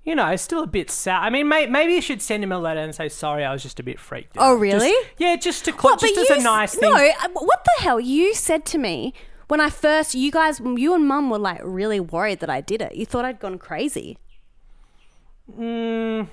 you 0.05 0.17
know, 0.17 0.27
it's 0.31 0.43
still 0.43 0.65
a 0.65 0.67
bit 0.67 0.91
sad. 0.91 1.23
I 1.23 1.31
mean, 1.31 1.47
may- 1.47 1.69
maybe 1.69 1.93
you 1.93 2.01
should 2.01 2.21
send 2.21 2.43
him 2.43 2.51
a 2.51 2.59
letter 2.59 2.81
and 2.81 2.93
say 2.93 3.09
sorry. 3.09 3.45
I 3.45 3.53
was 3.53 3.63
just 3.63 3.79
a 3.79 3.85
bit 3.85 4.01
freaked. 4.01 4.37
out." 4.37 4.43
Oh, 4.45 4.55
really? 4.55 4.91
Just- 4.91 5.07
yeah, 5.19 5.37
just 5.37 5.65
to 5.67 5.73
cl- 5.73 5.97
just 5.97 6.19
as 6.19 6.31
a 6.31 6.43
nice 6.43 6.75
thing. 6.75 6.91
No, 6.91 6.97
uh, 6.97 7.29
what 7.35 7.63
the 7.65 7.83
hell? 7.85 8.01
You 8.01 8.35
said 8.35 8.65
to 8.67 8.79
me 8.79 9.15
when 9.53 9.61
I 9.61 9.69
first, 9.69 10.15
you 10.15 10.31
guys, 10.31 10.61
you 10.61 10.95
and 10.95 11.07
mum 11.07 11.29
were 11.29 11.39
like 11.39 11.61
really 11.63 12.01
worried 12.01 12.41
that 12.41 12.49
I 12.49 12.63
did 12.63 12.81
it. 12.81 12.95
You 12.95 13.05
thought 13.05 13.27
I'd 13.27 13.39
gone 13.39 13.59
crazy. 13.59 14.17
Mm, 15.59 16.27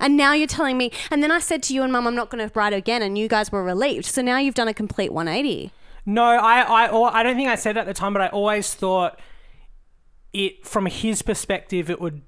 And 0.00 0.16
now 0.16 0.32
you're 0.32 0.48
telling 0.48 0.76
me, 0.76 0.90
and 1.10 1.22
then 1.22 1.30
I 1.30 1.38
said 1.38 1.62
to 1.64 1.74
you 1.74 1.84
and 1.84 1.92
mum, 1.92 2.06
I'm 2.08 2.16
not 2.16 2.30
going 2.30 2.44
to 2.48 2.52
write 2.58 2.72
again, 2.72 3.02
and 3.02 3.16
you 3.16 3.28
guys 3.28 3.52
were 3.52 3.62
relieved. 3.62 4.06
So 4.06 4.22
now 4.22 4.38
you've 4.38 4.56
done 4.56 4.66
a 4.66 4.74
complete 4.74 5.12
180. 5.12 5.70
no, 6.06 6.24
I, 6.24 6.62
I, 6.62 7.20
I 7.20 7.22
don't 7.22 7.36
think 7.36 7.48
I 7.48 7.54
said 7.54 7.76
it 7.76 7.80
at 7.80 7.86
the 7.86 7.94
time, 7.94 8.12
but 8.12 8.22
I 8.22 8.28
always 8.28 8.74
thought 8.74 9.20
it 10.32 10.66
from 10.66 10.86
his 10.86 11.22
perspective, 11.22 11.90
it 11.90 12.00
would. 12.00 12.22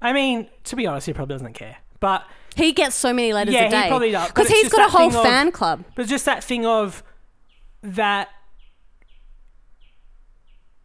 I 0.00 0.14
mean, 0.14 0.48
to 0.64 0.76
be 0.76 0.86
honest, 0.86 1.06
he 1.06 1.12
probably 1.12 1.34
doesn't 1.34 1.52
care, 1.52 1.76
but 2.00 2.24
He 2.54 2.72
gets 2.72 2.94
so 2.94 3.12
many 3.12 3.34
letters 3.34 3.52
Yeah, 3.52 3.62
a 3.62 3.64
he 3.64 3.70
day. 3.70 3.88
probably 3.88 4.10
does, 4.12 4.28
Because 4.28 4.48
he's 4.48 4.70
got 4.70 4.88
a 4.88 4.90
whole 4.90 5.10
thing 5.10 5.18
of- 5.18 5.24
fan 5.26 5.52
club. 5.52 5.84
But 5.94 6.06
just 6.06 6.24
that 6.24 6.42
thing 6.42 6.64
of 6.64 7.02
that 7.82 8.28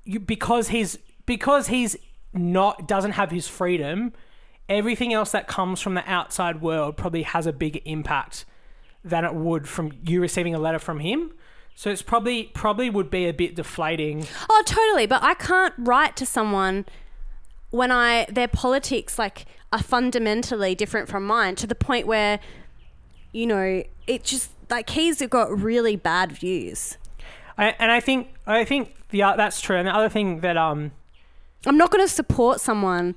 you, 0.04 0.20
because 0.20 0.70
he's 0.70 0.98
because 1.26 1.68
he's 1.68 1.96
not 2.34 2.88
doesn't 2.88 3.12
have 3.12 3.32
his 3.32 3.48
freedom, 3.48 4.14
everything 4.70 5.14
else 5.14 5.32
that 5.32 5.48
comes 5.48 5.82
from 5.82 5.94
the 5.94 6.10
outside 6.10 6.62
world 6.62 6.98
probably 6.98 7.24
has 7.24 7.46
a 7.46 7.54
bigger 7.54 7.80
impact 7.86 8.46
than 9.04 9.26
it 9.26 9.34
would 9.34 9.68
from 9.68 9.92
you 10.06 10.22
receiving 10.22 10.56
a 10.56 10.60
letter 10.60 10.80
from 10.80 11.00
him. 11.00 11.32
So 11.76 11.90
it's 11.90 12.02
probably 12.02 12.46
probably 12.54 12.90
would 12.90 13.10
be 13.10 13.28
a 13.28 13.34
bit 13.34 13.56
deflating. 13.56 14.28
Oh, 14.50 14.64
totally. 14.66 15.06
But 15.06 15.24
I 15.24 15.34
can't 15.34 15.74
write 15.78 16.16
to 16.18 16.26
someone 16.26 16.86
when 17.70 17.92
I 17.92 18.26
their 18.30 18.48
politics 18.48 19.18
like 19.18 19.46
are 19.72 19.82
fundamentally 19.82 20.76
different 20.76 21.08
from 21.08 21.26
mine 21.26 21.56
to 21.56 21.68
the 21.68 21.76
point 21.76 22.06
where, 22.06 22.40
you 23.32 23.48
know, 23.48 23.84
it 24.06 24.24
just 24.24 24.52
like 24.72 24.90
he's 24.90 25.22
got 25.28 25.52
really 25.58 25.96
bad 25.96 26.32
views. 26.32 26.98
I, 27.58 27.76
and 27.78 27.92
I 27.92 28.00
think 28.00 28.30
I 28.48 28.64
think 28.66 28.96
the 29.10 29.24
o- 29.24 29.38
that's 29.38 29.62
true. 29.62 29.76
And 29.76 29.88
the 29.88 29.96
other 29.96 30.10
thing 30.10 30.40
that 30.40 30.58
um 30.58 30.92
I'm 31.66 31.78
not 31.78 31.92
going 31.92 32.04
to 32.04 32.12
support 32.12 32.60
someone 32.60 33.16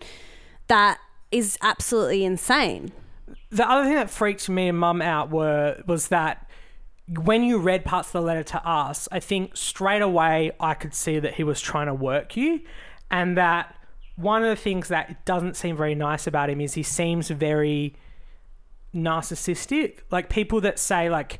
that 0.67 0.99
is 1.31 1.57
absolutely 1.63 2.25
insane. 2.25 2.93
the 3.51 3.69
other 3.69 3.85
thing 3.85 3.95
that 3.95 4.11
freaked 4.11 4.49
me 4.51 4.69
and 4.69 4.79
mum 4.79 5.01
out 5.01 5.31
were 5.31 5.83
was 5.87 6.09
that 6.09 6.47
when 7.09 7.43
you 7.45 7.59
read 7.59 7.85
parts 7.85 8.09
of 8.09 8.13
the 8.13 8.23
letter 8.23 8.43
to 8.43 8.67
us, 8.69 9.09
I 9.13 9.21
think 9.21 9.57
straight 9.57 10.03
away 10.03 10.53
I 10.59 10.75
could 10.75 10.95
see 10.95 11.19
that 11.19 11.35
he 11.35 11.45
was 11.45 11.61
trying 11.61 11.87
to 11.87 11.95
work 11.95 12.37
you, 12.37 12.61
and 13.11 13.37
that 13.37 13.75
one 14.17 14.43
of 14.43 14.49
the 14.49 14.57
things 14.57 14.89
that 14.89 15.25
doesn't 15.27 15.57
seem 15.57 15.77
very 15.77 15.95
nice 15.95 16.27
about 16.27 16.49
him 16.51 16.61
is 16.61 16.75
he 16.75 16.83
seems 16.83 17.29
very 17.29 17.95
narcissistic. 18.95 20.01
Like 20.11 20.29
people 20.29 20.61
that 20.63 20.79
say 20.79 21.11
like 21.11 21.39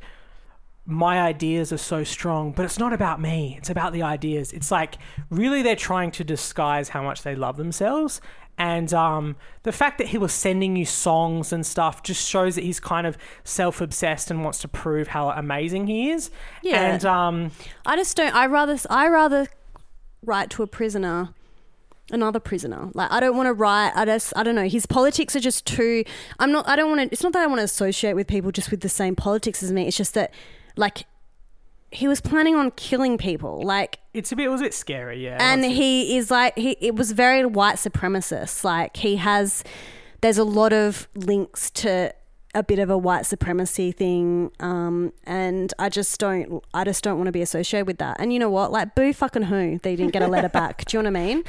my 0.85 1.19
ideas 1.19 1.71
are 1.73 1.77
so 1.77 2.03
strong, 2.03 2.51
but 2.51 2.63
it's 2.63 2.77
not 2.77 2.93
about 2.93 3.19
me. 3.19 3.55
It's 3.57 3.69
about 3.69 3.93
the 3.93 4.03
ideas. 4.03 4.53
It's 4.53 4.69
like 4.71 4.97
really 5.29 5.63
they're 5.63 5.75
trying 5.75 6.11
to 6.11 6.23
disguise 6.23 6.89
how 6.89 7.01
much 7.01 7.23
they 7.23 7.35
love 7.35 7.57
themselves. 7.57 8.21
And 8.57 8.93
um, 8.93 9.35
the 9.63 9.71
fact 9.71 9.97
that 9.97 10.07
he 10.07 10.17
was 10.17 10.31
sending 10.31 10.75
you 10.77 10.85
songs 10.85 11.51
and 11.51 11.65
stuff 11.65 12.03
just 12.03 12.25
shows 12.25 12.55
that 12.55 12.63
he's 12.63 12.79
kind 12.79 13.05
of 13.05 13.17
self 13.43 13.81
obsessed 13.81 14.31
and 14.31 14.43
wants 14.43 14.59
to 14.59 14.67
prove 14.67 15.09
how 15.09 15.29
amazing 15.31 15.87
he 15.87 16.11
is. 16.11 16.31
Yeah. 16.61 16.93
And 16.93 17.05
um, 17.05 17.51
I 17.85 17.97
just 17.97 18.15
don't. 18.15 18.33
I 18.33 18.45
rather 18.45 18.77
I 18.89 19.09
rather 19.09 19.47
write 20.21 20.49
to 20.51 20.63
a 20.63 20.67
prisoner, 20.67 21.29
another 22.15 22.39
prisoner. 22.39 22.89
Like 22.93 23.11
I 23.11 23.19
don't 23.19 23.37
want 23.37 23.47
to 23.47 23.53
write. 23.53 23.91
I 23.95 24.05
just 24.05 24.33
I 24.35 24.41
don't 24.43 24.55
know. 24.55 24.67
His 24.67 24.85
politics 24.85 25.35
are 25.35 25.39
just 25.39 25.67
too. 25.67 26.03
I'm 26.39 26.51
not. 26.51 26.67
I 26.67 26.75
don't 26.75 26.89
want 26.89 27.01
to. 27.01 27.13
It's 27.13 27.21
not 27.21 27.33
that 27.33 27.43
I 27.43 27.47
want 27.47 27.59
to 27.59 27.63
associate 27.63 28.13
with 28.13 28.27
people 28.27 28.51
just 28.51 28.71
with 28.71 28.81
the 28.81 28.89
same 28.89 29.15
politics 29.15 29.61
as 29.61 29.71
me. 29.71 29.87
It's 29.87 29.97
just 29.97 30.15
that 30.15 30.33
like 30.75 31.05
he 31.91 32.07
was 32.07 32.21
planning 32.21 32.55
on 32.55 32.71
killing 32.71 33.17
people. 33.17 33.61
Like 33.61 33.99
it's 34.13 34.31
a 34.31 34.35
bit, 34.35 34.45
it 34.45 34.49
was 34.49 34.61
a 34.61 34.65
bit 34.65 34.73
scary, 34.73 35.23
yeah. 35.23 35.37
and 35.39 35.63
he 35.63 36.17
is 36.17 36.31
like 36.31 36.57
he 36.57 36.77
it 36.81 36.95
was 36.95 37.11
very 37.11 37.45
white 37.45 37.75
supremacist 37.75 38.63
like 38.63 38.97
he 38.97 39.17
has 39.17 39.63
there's 40.21 40.37
a 40.37 40.43
lot 40.43 40.73
of 40.73 41.07
links 41.15 41.69
to 41.71 42.13
a 42.55 42.63
bit 42.63 42.79
of 42.79 42.89
a 42.89 42.97
white 42.97 43.25
supremacy 43.25 43.91
thing 43.91 44.49
um 44.59 45.13
and 45.25 45.73
i 45.77 45.89
just 45.89 46.19
don't 46.19 46.63
i 46.73 46.83
just 46.83 47.03
don't 47.03 47.17
want 47.17 47.27
to 47.27 47.31
be 47.31 47.41
associated 47.41 47.85
with 47.85 47.97
that 47.99 48.15
and 48.19 48.33
you 48.33 48.39
know 48.39 48.49
what 48.49 48.71
like 48.71 48.95
boo 48.95 49.13
fucking 49.13 49.43
who 49.43 49.77
they 49.83 49.95
didn't 49.95 50.11
get 50.13 50.23
a 50.23 50.27
letter 50.27 50.49
back 50.49 50.83
do 50.85 50.97
you 50.97 51.03
know 51.03 51.11
what 51.11 51.19
i 51.19 51.25
mean 51.25 51.43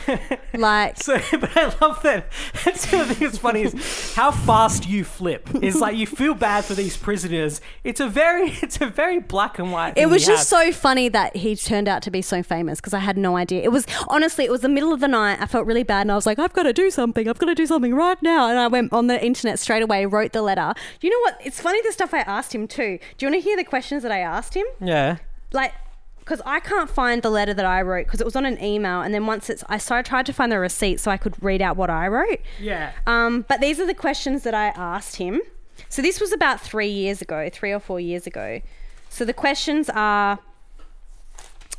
like 0.61 0.96
So, 1.02 1.18
but 1.40 1.57
I 1.57 1.66
love 1.80 2.02
that. 2.02 2.30
That's 2.64 2.86
the 2.90 2.98
other 2.98 3.14
thing 3.14 3.26
that's 3.28 3.38
funny 3.38 3.62
is 3.62 4.14
how 4.14 4.30
fast 4.30 4.88
you 4.88 5.04
flip. 5.04 5.48
Is 5.62 5.76
like 5.80 5.96
you 5.96 6.07
feel 6.07 6.34
bad 6.34 6.64
for 6.64 6.74
these 6.74 6.96
prisoners. 6.96 7.61
It's 7.84 8.00
a 8.00 8.09
very, 8.09 8.50
it's 8.62 8.80
a 8.80 8.86
very 8.86 9.20
black 9.20 9.59
and 9.59 9.70
white. 9.72 9.96
it 9.96 10.09
was 10.09 10.26
just 10.26 10.50
have. 10.50 10.66
so 10.66 10.72
funny 10.72 11.09
that 11.09 11.36
he 11.36 11.54
turned 11.57 11.88
out 11.88 12.02
to 12.02 12.11
be 12.11 12.22
so 12.22 12.42
famous 12.42 12.80
because 12.80 12.94
I 12.94 12.98
had 12.98 13.16
no 13.16 13.36
idea. 13.36 13.62
It 13.62 13.70
was 13.72 13.86
honestly, 14.09 14.44
it 14.44 14.50
was 14.50 14.62
the 14.62 14.68
middle 14.68 14.92
of 14.92 15.00
the 15.00 15.09
night. 15.09 15.38
I 15.40 15.46
felt 15.46 15.66
really 15.66 15.82
bad 15.84 16.02
and 16.02 16.12
I 16.12 16.14
was 16.14 16.26
like, 16.26 16.38
I've 16.38 16.52
got 16.52 16.64
to 16.64 16.72
do 16.72 16.90
something. 16.90 17.28
I've 17.28 17.38
got 17.38 17.46
to 17.46 17.54
do 17.54 17.66
something 17.66 17.94
right 17.94 18.20
now. 18.22 18.48
And 18.48 18.59
I 18.59 18.66
went 18.68 18.92
on 18.92 19.07
the 19.07 19.22
internet 19.24 19.59
straight 19.59 19.82
away, 19.82 20.07
wrote 20.07 20.32
the 20.32 20.42
letter. 20.42 20.74
You 21.01 21.11
know 21.11 21.20
what? 21.20 21.40
It's 21.44 21.61
funny 21.61 21.80
the 21.82 21.92
stuff 21.92 22.14
I 22.14 22.20
asked 22.20 22.55
him 22.55 22.66
too. 22.66 22.99
Do 23.18 23.26
you 23.26 23.32
want 23.32 23.42
to 23.42 23.49
hear 23.49 23.57
the 23.57 23.64
questions 23.64 24.03
that 24.03 24.12
I 24.12 24.18
asked 24.20 24.55
him? 24.55 24.66
yeah. 24.80 25.18
Like, 25.53 25.72
because 26.18 26.42
I 26.44 26.59
can't 26.59 26.90
find 26.90 27.22
the 27.22 27.30
letter 27.30 27.55
that 27.55 27.64
I 27.64 27.82
wrote 27.82 28.07
because 28.07 28.20
it 28.20 28.24
was 28.24 28.34
on 28.34 28.44
an 28.44 28.61
email. 28.62 29.01
And 29.01 29.14
then 29.14 29.26
once 29.26 29.49
it's, 29.49 29.62
I 29.68 29.78
so 29.78 29.94
I 29.94 30.03
tried 30.03 30.26
to 30.26 30.32
find 30.32 30.51
the 30.51 30.59
receipt 30.59 30.99
so 30.99 31.09
I 31.12 31.16
could 31.16 31.40
read 31.40 31.62
out 31.62 31.76
what 31.76 31.88
I 31.88 32.09
wrote. 32.09 32.40
Yeah. 32.61 32.92
Um, 33.07 33.44
but 33.49 33.61
these 33.61 33.78
are 33.78 33.86
the 33.86 33.94
questions 33.94 34.42
that 34.42 34.53
I 34.53 34.68
asked 34.68 35.16
him. 35.16 35.40
So 35.88 36.03
this 36.03 36.20
was 36.20 36.32
about 36.32 36.61
three 36.61 36.88
years 36.88 37.22
ago, 37.22 37.49
three 37.53 37.70
or 37.70 37.78
four 37.78 38.01
years 38.01 38.26
ago. 38.26 38.61
So 39.09 39.24
the 39.24 39.32
questions 39.32 39.88
are, 39.88 40.40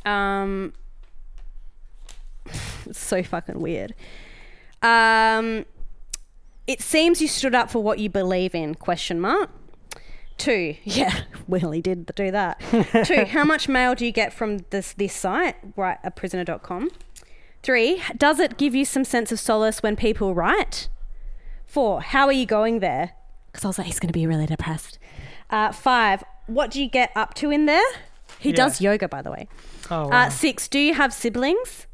um, 0.06 0.72
it's 2.86 2.98
so 2.98 3.22
fucking 3.22 3.60
weird. 3.60 3.94
Um, 4.80 5.66
it 6.68 6.80
seems 6.80 7.20
you 7.20 7.26
stood 7.26 7.54
up 7.54 7.70
for 7.70 7.82
what 7.82 7.98
you 7.98 8.08
believe 8.08 8.54
in? 8.54 8.76
Question 8.76 9.20
mark. 9.20 9.50
Two, 10.36 10.76
yeah, 10.84 11.22
well, 11.48 11.72
he 11.72 11.80
did 11.80 12.06
do 12.14 12.30
that. 12.30 12.60
Two, 13.04 13.24
how 13.24 13.42
much 13.42 13.68
mail 13.68 13.96
do 13.96 14.06
you 14.06 14.12
get 14.12 14.32
from 14.32 14.58
this 14.70 14.92
this 14.92 15.12
site, 15.12 15.56
WriteAPrisoner.com? 15.76 16.90
Three, 17.64 18.00
does 18.16 18.38
it 18.38 18.56
give 18.56 18.72
you 18.74 18.84
some 18.84 19.02
sense 19.04 19.32
of 19.32 19.40
solace 19.40 19.82
when 19.82 19.96
people 19.96 20.34
write? 20.34 20.88
Four, 21.66 22.00
how 22.02 22.26
are 22.26 22.32
you 22.32 22.46
going 22.46 22.78
there? 22.78 23.12
Because 23.50 23.64
I 23.64 23.68
was 23.68 23.78
like, 23.78 23.88
he's 23.88 23.98
going 23.98 24.08
to 24.12 24.18
be 24.18 24.26
really 24.28 24.46
depressed. 24.46 24.98
Uh, 25.50 25.72
five, 25.72 26.22
what 26.46 26.70
do 26.70 26.80
you 26.80 26.88
get 26.88 27.10
up 27.16 27.34
to 27.34 27.50
in 27.50 27.66
there? 27.66 27.84
He 28.38 28.50
Yeah. 28.50 28.56
does 28.56 28.80
yoga, 28.80 29.08
by 29.08 29.22
the 29.22 29.30
way. 29.32 29.48
Oh, 29.90 30.06
wow. 30.06 30.26
Uh, 30.26 30.30
six, 30.30 30.68
do 30.68 30.78
you 30.78 30.94
have 30.94 31.12
siblings? 31.12 31.86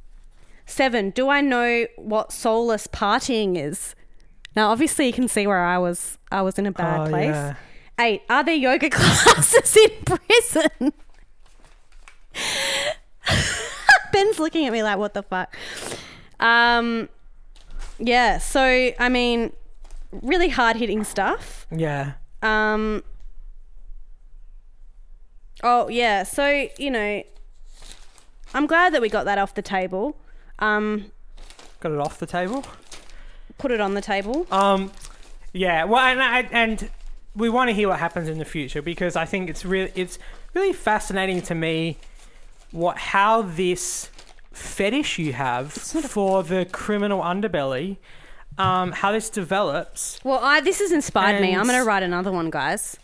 Seven, 0.67 1.11
do 1.11 1.29
I 1.31 1.41
know 1.41 1.87
what 1.97 2.31
soulless 2.31 2.87
partying 2.87 3.57
is? 3.57 3.95
Now, 4.57 4.71
obviously, 4.71 5.07
you 5.07 5.13
can 5.13 5.29
see 5.29 5.47
where 5.47 5.65
I 5.65 5.79
was. 5.79 6.19
I 6.31 6.43
was 6.43 6.59
in 6.59 6.67
a 6.67 6.73
bad 6.73 7.07
Oh, 7.07 7.09
place. 7.11 7.27
yeah. 7.35 7.55
Eight, 8.01 8.23
are 8.29 8.43
there 8.45 8.55
yoga 8.55 8.91
classes 8.93 9.77
in 9.77 9.91
prison? 10.05 10.93
Ben's 14.13 14.39
looking 14.39 14.67
at 14.67 14.73
me 14.73 14.83
like, 14.83 14.99
what 14.99 15.15
the 15.15 15.23
fuck? 15.23 15.55
Um, 16.41 17.09
yeah. 17.99 18.39
So, 18.39 18.93
I 18.99 19.09
mean, 19.09 19.53
really 20.23 20.49
hard 20.49 20.77
hitting 20.77 21.05
stuff. 21.05 21.67
Yeah. 21.71 22.13
Um. 22.43 23.03
Oh 25.63 25.89
yeah, 25.89 26.25
so 26.25 26.69
you 26.79 26.91
know, 26.91 27.23
I'm 28.53 28.67
glad 28.67 28.93
that 28.93 29.01
we 29.01 29.09
got 29.09 29.25
that 29.25 29.39
off 29.39 29.55
the 29.55 29.63
table. 29.63 30.15
Um, 30.59 31.11
Got 31.81 31.93
it 31.93 31.99
off 31.99 32.19
the 32.19 32.27
table. 32.27 32.65
Put 33.59 33.71
it 33.71 33.81
on 33.81 33.95
the 33.95 34.01
table. 34.01 34.47
Um, 34.51 34.93
yeah. 35.53 35.85
Well, 35.85 36.05
and 36.05 36.23
I, 36.23 36.41
and 36.51 36.91
we 37.35 37.49
want 37.49 37.69
to 37.69 37.75
hear 37.75 37.89
what 37.89 37.99
happens 37.99 38.29
in 38.29 38.39
the 38.39 38.45
future 38.45 38.83
because 38.83 39.17
I 39.17 39.25
think 39.25 39.51
it's 39.51 39.65
really 39.65 39.93
it's 39.95 40.19
really 40.55 40.73
fascinating 40.73 41.43
to 41.43 41.55
me 41.55 41.97
what 42.71 42.99
how 42.99 43.43
this 43.43 44.11
fetish 44.53 45.19
you 45.19 45.33
have 45.33 45.73
for 45.73 46.43
the 46.43 46.65
criminal 46.67 47.21
underbelly, 47.21 47.97
um, 48.59 48.93
how 48.93 49.13
this 49.13 49.31
develops. 49.31 50.21
Well, 50.25 50.41
I 50.43 50.61
this 50.61 50.79
has 50.81 50.93
inspired 50.93 51.41
me. 51.41 51.55
I'm 51.55 51.67
going 51.67 51.79
to 51.79 51.85
write 51.85 52.03
another 52.03 52.33
one, 52.33 52.51
guys. 52.51 52.97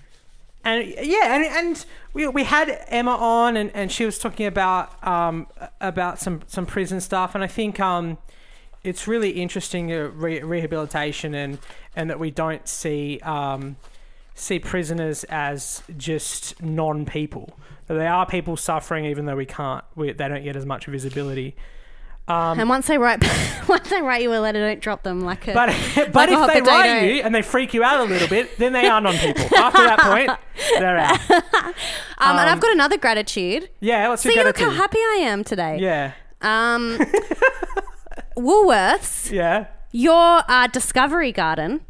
And 0.63 0.87
yeah, 0.87 1.35
and, 1.35 1.45
and 1.45 1.87
we, 2.13 2.29
we 2.29 2.45
had 2.45 2.85
Emma 2.89 3.13
on, 3.13 3.57
and, 3.57 3.71
and 3.75 3.91
she 3.91 4.05
was 4.05 4.19
talking 4.19 4.47
about 4.47 5.03
um, 5.07 5.47
about 5.81 6.19
some, 6.19 6.43
some 6.47 6.67
prison 6.67 7.01
stuff, 7.01 7.35
and 7.35 7.43
I 7.43 7.47
think 7.47 7.81
um, 7.81 8.19
it's 8.83 9.07
really 9.07 9.31
interesting 9.31 9.93
uh, 9.93 10.11
re- 10.15 10.43
rehabilitation 10.43 11.35
and 11.35 11.59
and 11.97 12.09
that 12.11 12.19
we 12.19 12.31
don't 12.31 12.67
see 12.69 13.21
um, 13.23 13.77
see 14.35 14.59
prisoners 14.59 15.25
as 15.25 15.83
just 15.97 16.63
non 16.63 17.05
people. 17.07 17.59
They 17.89 18.07
are 18.07 18.25
people 18.25 18.57
suffering, 18.57 19.05
even 19.07 19.27
though 19.27 19.35
we 19.35 19.47
can't, 19.47 19.85
we, 19.97 20.13
they 20.13 20.29
don't 20.29 20.45
get 20.45 20.55
as 20.55 20.65
much 20.65 20.87
visibility. 20.87 21.57
and 22.29 22.69
once 22.69 22.87
they 22.87 22.99
write, 22.99 23.21
once 23.69 23.91
they 23.91 24.01
write 24.01 24.23
you 24.23 24.33
a 24.33 24.39
letter, 24.39 24.61
don't 24.61 24.81
drop 24.81 25.03
them 25.03 25.23
like 25.23 25.49
a. 25.49 25.53
But 25.55 25.75
but 26.13 26.31
like 26.31 26.31
if 26.31 26.47
they 26.47 26.61
potato. 26.61 26.71
write 26.71 27.03
you 27.03 27.23
and 27.23 27.35
they 27.35 27.43
freak 27.43 27.75
you 27.75 27.83
out 27.83 27.99
a 27.99 28.05
little 28.05 28.29
bit, 28.29 28.57
then 28.59 28.73
they 28.73 28.87
are 28.87 29.01
non 29.01 29.17
people. 29.17 29.45
After 29.59 29.83
that 29.83 29.99
point, 29.99 30.31
they're 30.79 30.99
out. 30.99 31.21
um, 31.31 31.75
and 32.21 32.39
um, 32.39 32.49
I've 32.49 32.61
got 32.61 32.73
another 32.73 32.97
gratitude. 32.97 33.69
Yeah, 33.81 34.09
let's 34.09 34.23
See, 34.23 34.33
do 34.35 34.45
look 34.45 34.59
how 34.59 34.71
happy 34.71 34.99
I 34.99 35.19
am 35.23 35.43
today. 35.43 35.79
Yeah, 35.81 36.13
Um, 36.43 36.97
Woolworths, 38.41 39.31
yeah. 39.31 39.67
your 39.93 40.43
uh, 40.49 40.67
Discovery 40.69 41.33
Garden. 41.33 41.81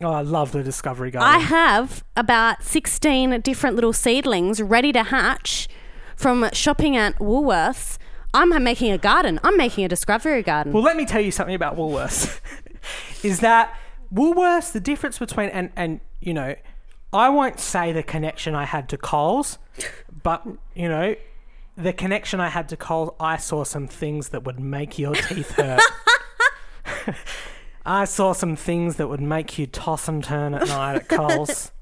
Oh, 0.00 0.10
I 0.10 0.22
love 0.22 0.52
the 0.52 0.62
Discovery 0.62 1.10
Garden. 1.10 1.32
I 1.32 1.38
have 1.38 2.02
about 2.16 2.62
16 2.62 3.40
different 3.42 3.76
little 3.76 3.92
seedlings 3.92 4.60
ready 4.60 4.92
to 4.92 5.04
hatch 5.04 5.68
from 6.16 6.48
shopping 6.52 6.96
at 6.96 7.18
Woolworths. 7.18 7.98
I'm 8.34 8.62
making 8.62 8.90
a 8.90 8.98
garden. 8.98 9.38
I'm 9.44 9.56
making 9.56 9.84
a 9.84 9.88
Discovery 9.88 10.42
Garden. 10.42 10.72
Well, 10.72 10.82
let 10.82 10.96
me 10.96 11.04
tell 11.04 11.20
you 11.20 11.30
something 11.30 11.54
about 11.54 11.76
Woolworths. 11.76 12.40
is 13.22 13.40
that 13.40 13.76
Woolworths, 14.12 14.72
the 14.72 14.80
difference 14.80 15.18
between, 15.18 15.50
and, 15.50 15.70
and, 15.76 16.00
you 16.20 16.34
know, 16.34 16.54
I 17.12 17.28
won't 17.28 17.60
say 17.60 17.92
the 17.92 18.02
connection 18.02 18.54
I 18.54 18.64
had 18.64 18.88
to 18.88 18.96
Coles, 18.96 19.58
but, 20.22 20.46
you 20.74 20.88
know, 20.88 21.14
the 21.76 21.92
connection 21.92 22.40
I 22.40 22.48
had 22.48 22.68
to 22.70 22.76
Coles, 22.76 23.10
I 23.18 23.36
saw 23.36 23.64
some 23.64 23.86
things 23.86 24.30
that 24.30 24.44
would 24.44 24.60
make 24.60 24.98
your 24.98 25.14
teeth 25.14 25.50
hurt. 25.56 25.80
I 27.84 28.04
saw 28.04 28.32
some 28.32 28.56
things 28.56 28.96
that 28.96 29.08
would 29.08 29.20
make 29.20 29.58
you 29.58 29.66
toss 29.66 30.08
and 30.08 30.22
turn 30.22 30.54
at 30.54 30.68
night 30.68 30.96
at 30.96 31.08
Coles. 31.08 31.72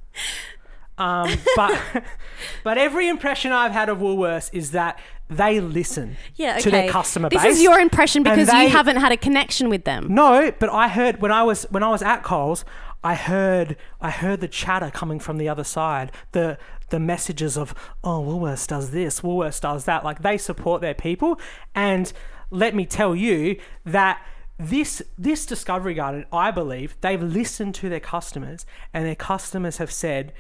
Um, 0.97 1.31
but 1.57 1.81
but 2.65 2.79
every 2.79 3.09
impression 3.09 3.53
I've 3.53 3.73
had 3.73 3.89
of 3.89 3.99
Woolworths 3.99 4.51
is 4.53 4.73
that 4.73 4.99
they 5.29 5.61
listen 5.61 6.17
yeah, 6.35 6.53
okay. 6.55 6.61
to 6.63 6.71
their 6.73 6.91
customer 6.91 7.29
this 7.29 7.45
is 7.45 7.63
your 7.63 7.79
impression 7.79 8.25
because 8.25 8.49
they- 8.49 8.65
you 8.65 8.69
haven't 8.69 8.97
had 8.97 9.13
a 9.13 9.17
connection 9.17 9.69
with 9.69 9.85
them. 9.85 10.09
No, 10.11 10.53
but 10.59 10.69
I 10.71 10.89
heard 10.89 11.23
when 11.23 11.33
I 11.33 11.43
was 11.43 11.65
when 11.71 11.83
I 11.83 11.89
was 11.89 12.03
at 12.03 12.23
Coles, 12.23 12.65
I 13.03 13.15
heard 13.15 13.77
I 14.01 14.11
heard 14.11 14.41
the 14.41 14.49
chatter 14.49 14.91
coming 14.91 15.19
from 15.21 15.39
the 15.39 15.49
other 15.49 15.65
side. 15.65 16.13
The 16.33 16.59
the 16.91 17.01
messages 17.01 17.57
of 17.57 17.75
oh 18.05 18.23
Woolworths 18.23 18.67
does 18.67 18.91
this, 18.91 19.21
Woolworths 19.21 19.61
does 19.61 19.85
that. 19.85 20.05
Like 20.05 20.23
they 20.23 20.39
support 20.39 20.81
their 20.81 20.95
people, 20.95 21.41
and 21.75 22.13
let 22.51 22.75
me 22.75 22.85
tell 22.87 23.15
you 23.17 23.59
that 23.85 24.25
this 24.59 25.03
this 25.17 25.47
Discovery 25.47 25.95
Garden, 25.95 26.27
I 26.33 26.51
believe 26.51 26.97
they've 27.01 27.23
listened 27.23 27.75
to 27.77 27.89
their 27.89 28.01
customers, 28.01 28.67
and 28.93 29.07
their 29.07 29.17
customers 29.17 29.79
have 29.79 29.91
said. 29.91 30.33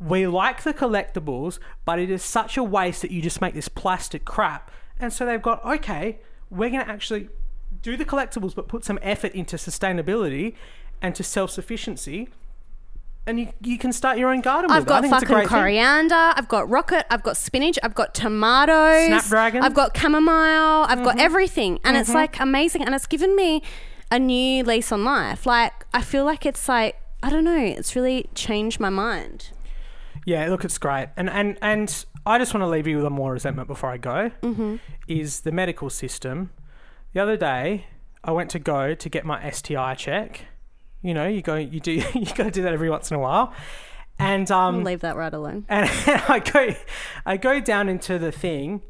We 0.00 0.26
like 0.26 0.64
the 0.64 0.74
collectibles, 0.74 1.60
but 1.84 2.00
it 2.00 2.10
is 2.10 2.22
such 2.22 2.56
a 2.56 2.64
waste 2.64 3.00
that 3.02 3.12
you 3.12 3.22
just 3.22 3.40
make 3.40 3.54
this 3.54 3.68
plastic 3.68 4.24
crap. 4.24 4.72
And 4.98 5.12
so 5.12 5.24
they've 5.24 5.40
got, 5.40 5.64
okay, 5.64 6.18
we're 6.50 6.70
going 6.70 6.84
to 6.84 6.90
actually 6.90 7.28
do 7.80 7.96
the 7.96 8.04
collectibles, 8.04 8.56
but 8.56 8.66
put 8.66 8.84
some 8.84 8.98
effort 9.02 9.32
into 9.32 9.56
sustainability 9.56 10.54
and 11.00 11.14
to 11.14 11.22
self 11.22 11.50
sufficiency. 11.50 12.28
And 13.26 13.40
you, 13.40 13.48
you 13.62 13.78
can 13.78 13.90
start 13.92 14.18
your 14.18 14.30
own 14.30 14.42
garden 14.42 14.70
I've 14.70 14.82
with 14.84 14.88
it. 14.88 14.92
I 14.92 14.94
got 14.96 15.02
think 15.02 15.14
it's 15.14 15.22
a 15.22 15.26
fucking 15.26 15.34
great 15.34 15.48
thing. 15.48 15.58
coriander. 15.58 16.14
I've 16.14 16.48
got 16.48 16.68
rocket. 16.68 17.06
I've 17.10 17.22
got 17.22 17.36
spinach. 17.38 17.78
I've 17.82 17.94
got 17.94 18.14
tomatoes. 18.14 19.06
Snapdragon. 19.06 19.62
I've 19.62 19.72
got 19.74 19.96
chamomile. 19.96 20.84
I've 20.88 20.98
Mm-hmm. 20.98 21.04
got 21.04 21.18
everything, 21.18 21.78
and 21.84 21.96
it's 21.96 22.12
like 22.12 22.38
amazing. 22.38 22.82
And 22.84 22.94
it's 22.94 23.06
given 23.06 23.34
me 23.34 23.62
a 24.10 24.18
new 24.18 24.62
lease 24.62 24.92
on 24.92 25.04
life. 25.04 25.46
Like 25.46 25.72
I 25.94 26.02
feel 26.02 26.24
like 26.24 26.44
it's 26.44 26.68
like 26.68 26.96
I 27.22 27.30
don't 27.30 27.44
know. 27.44 27.56
It's 27.58 27.96
really 27.96 28.28
changed 28.34 28.78
my 28.78 28.90
mind. 28.90 29.50
Yeah, 30.26 30.46
look, 30.50 30.64
it's 30.64 30.76
great. 30.78 31.08
And 31.16 31.30
and 31.30 31.56
and 31.62 32.04
I 32.26 32.36
just 32.38 32.52
want 32.52 32.62
to 32.62 32.68
leave 32.68 32.86
you 32.86 32.96
with 32.96 33.04
one 33.04 33.14
more 33.14 33.32
resentment 33.32 33.68
before 33.68 33.90
I 33.90 33.96
go. 33.96 34.30
Mm-hmm. 34.42 34.76
Is 35.08 35.40
the 35.40 35.52
medical 35.52 35.88
system? 35.88 36.50
The 37.14 37.20
other 37.20 37.36
day, 37.38 37.86
I 38.22 38.32
went 38.32 38.50
to 38.50 38.58
go 38.58 38.94
to 38.94 39.08
get 39.08 39.24
my 39.24 39.50
STI 39.50 39.94
check. 39.94 40.46
You 41.04 41.12
know, 41.12 41.28
you 41.28 41.42
go, 41.42 41.56
you 41.56 41.80
do, 41.80 41.92
you 42.14 42.24
got 42.24 42.44
to 42.44 42.50
do 42.50 42.62
that 42.62 42.72
every 42.72 42.88
once 42.88 43.10
in 43.10 43.16
a 43.16 43.20
while. 43.20 43.52
And 44.18 44.50
um, 44.50 44.76
I'll 44.76 44.82
leave 44.82 45.00
that 45.00 45.16
right 45.16 45.32
alone. 45.32 45.66
and 45.68 45.88
I 46.06 46.38
go, 46.38 46.74
I 47.26 47.36
go 47.36 47.60
down 47.60 47.88
into 47.88 48.18
the 48.18 48.32
thing 48.32 48.82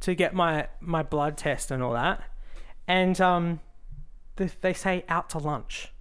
to 0.00 0.14
get 0.14 0.34
my 0.34 0.68
my 0.80 1.02
blood 1.02 1.36
test 1.36 1.70
and 1.70 1.82
all 1.82 1.92
that, 1.92 2.22
and 2.86 3.20
um, 3.20 3.60
the, 4.36 4.52
they 4.60 4.72
say 4.72 5.04
out 5.08 5.28
to 5.30 5.38
lunch, 5.38 5.92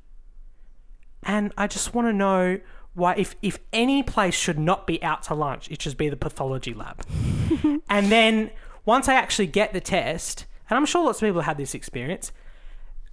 and 1.23 1.51
I 1.57 1.65
just 1.65 1.95
want 1.95 2.07
to 2.07 2.13
know 2.13 2.59
why 2.93 3.15
if 3.15 3.35
if 3.41 3.57
any 3.73 4.03
place 4.03 4.35
should 4.35 4.59
not 4.59 4.85
be 4.85 5.01
out 5.01 5.23
to 5.23 5.33
lunch, 5.33 5.69
it 5.71 5.81
should 5.81 5.97
be 5.97 6.09
the 6.09 6.15
pathology 6.15 6.75
lab, 6.75 7.03
and 7.89 8.11
then 8.11 8.51
once 8.85 9.09
I 9.09 9.15
actually 9.15 9.47
get 9.47 9.73
the 9.73 9.81
test, 9.81 10.45
and 10.69 10.77
I'm 10.77 10.85
sure 10.85 11.03
lots 11.03 11.17
of 11.17 11.27
people 11.27 11.41
have 11.41 11.47
had 11.47 11.57
this 11.57 11.73
experience, 11.73 12.31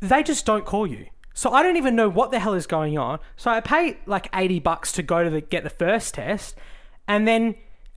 they 0.01 0.23
just 0.23 0.45
don't 0.45 0.67
call 0.67 0.87
you. 0.87 1.07
So 1.35 1.51
I 1.51 1.63
don't 1.63 1.77
even 1.77 1.95
know 1.97 2.09
what 2.09 2.31
the 2.31 2.39
hell 2.39 2.55
is 2.55 2.67
going 2.67 2.97
on. 2.97 3.19
So 3.37 3.51
I 3.51 3.61
pay 3.61 3.99
like 4.07 4.29
80 4.33 4.61
bucks 4.61 4.93
to 4.93 5.03
go 5.03 5.23
to 5.25 5.29
the, 5.31 5.41
get 5.41 5.65
the 5.65 5.71
first 5.71 6.15
test 6.15 6.57
and 7.09 7.27
then 7.29 7.57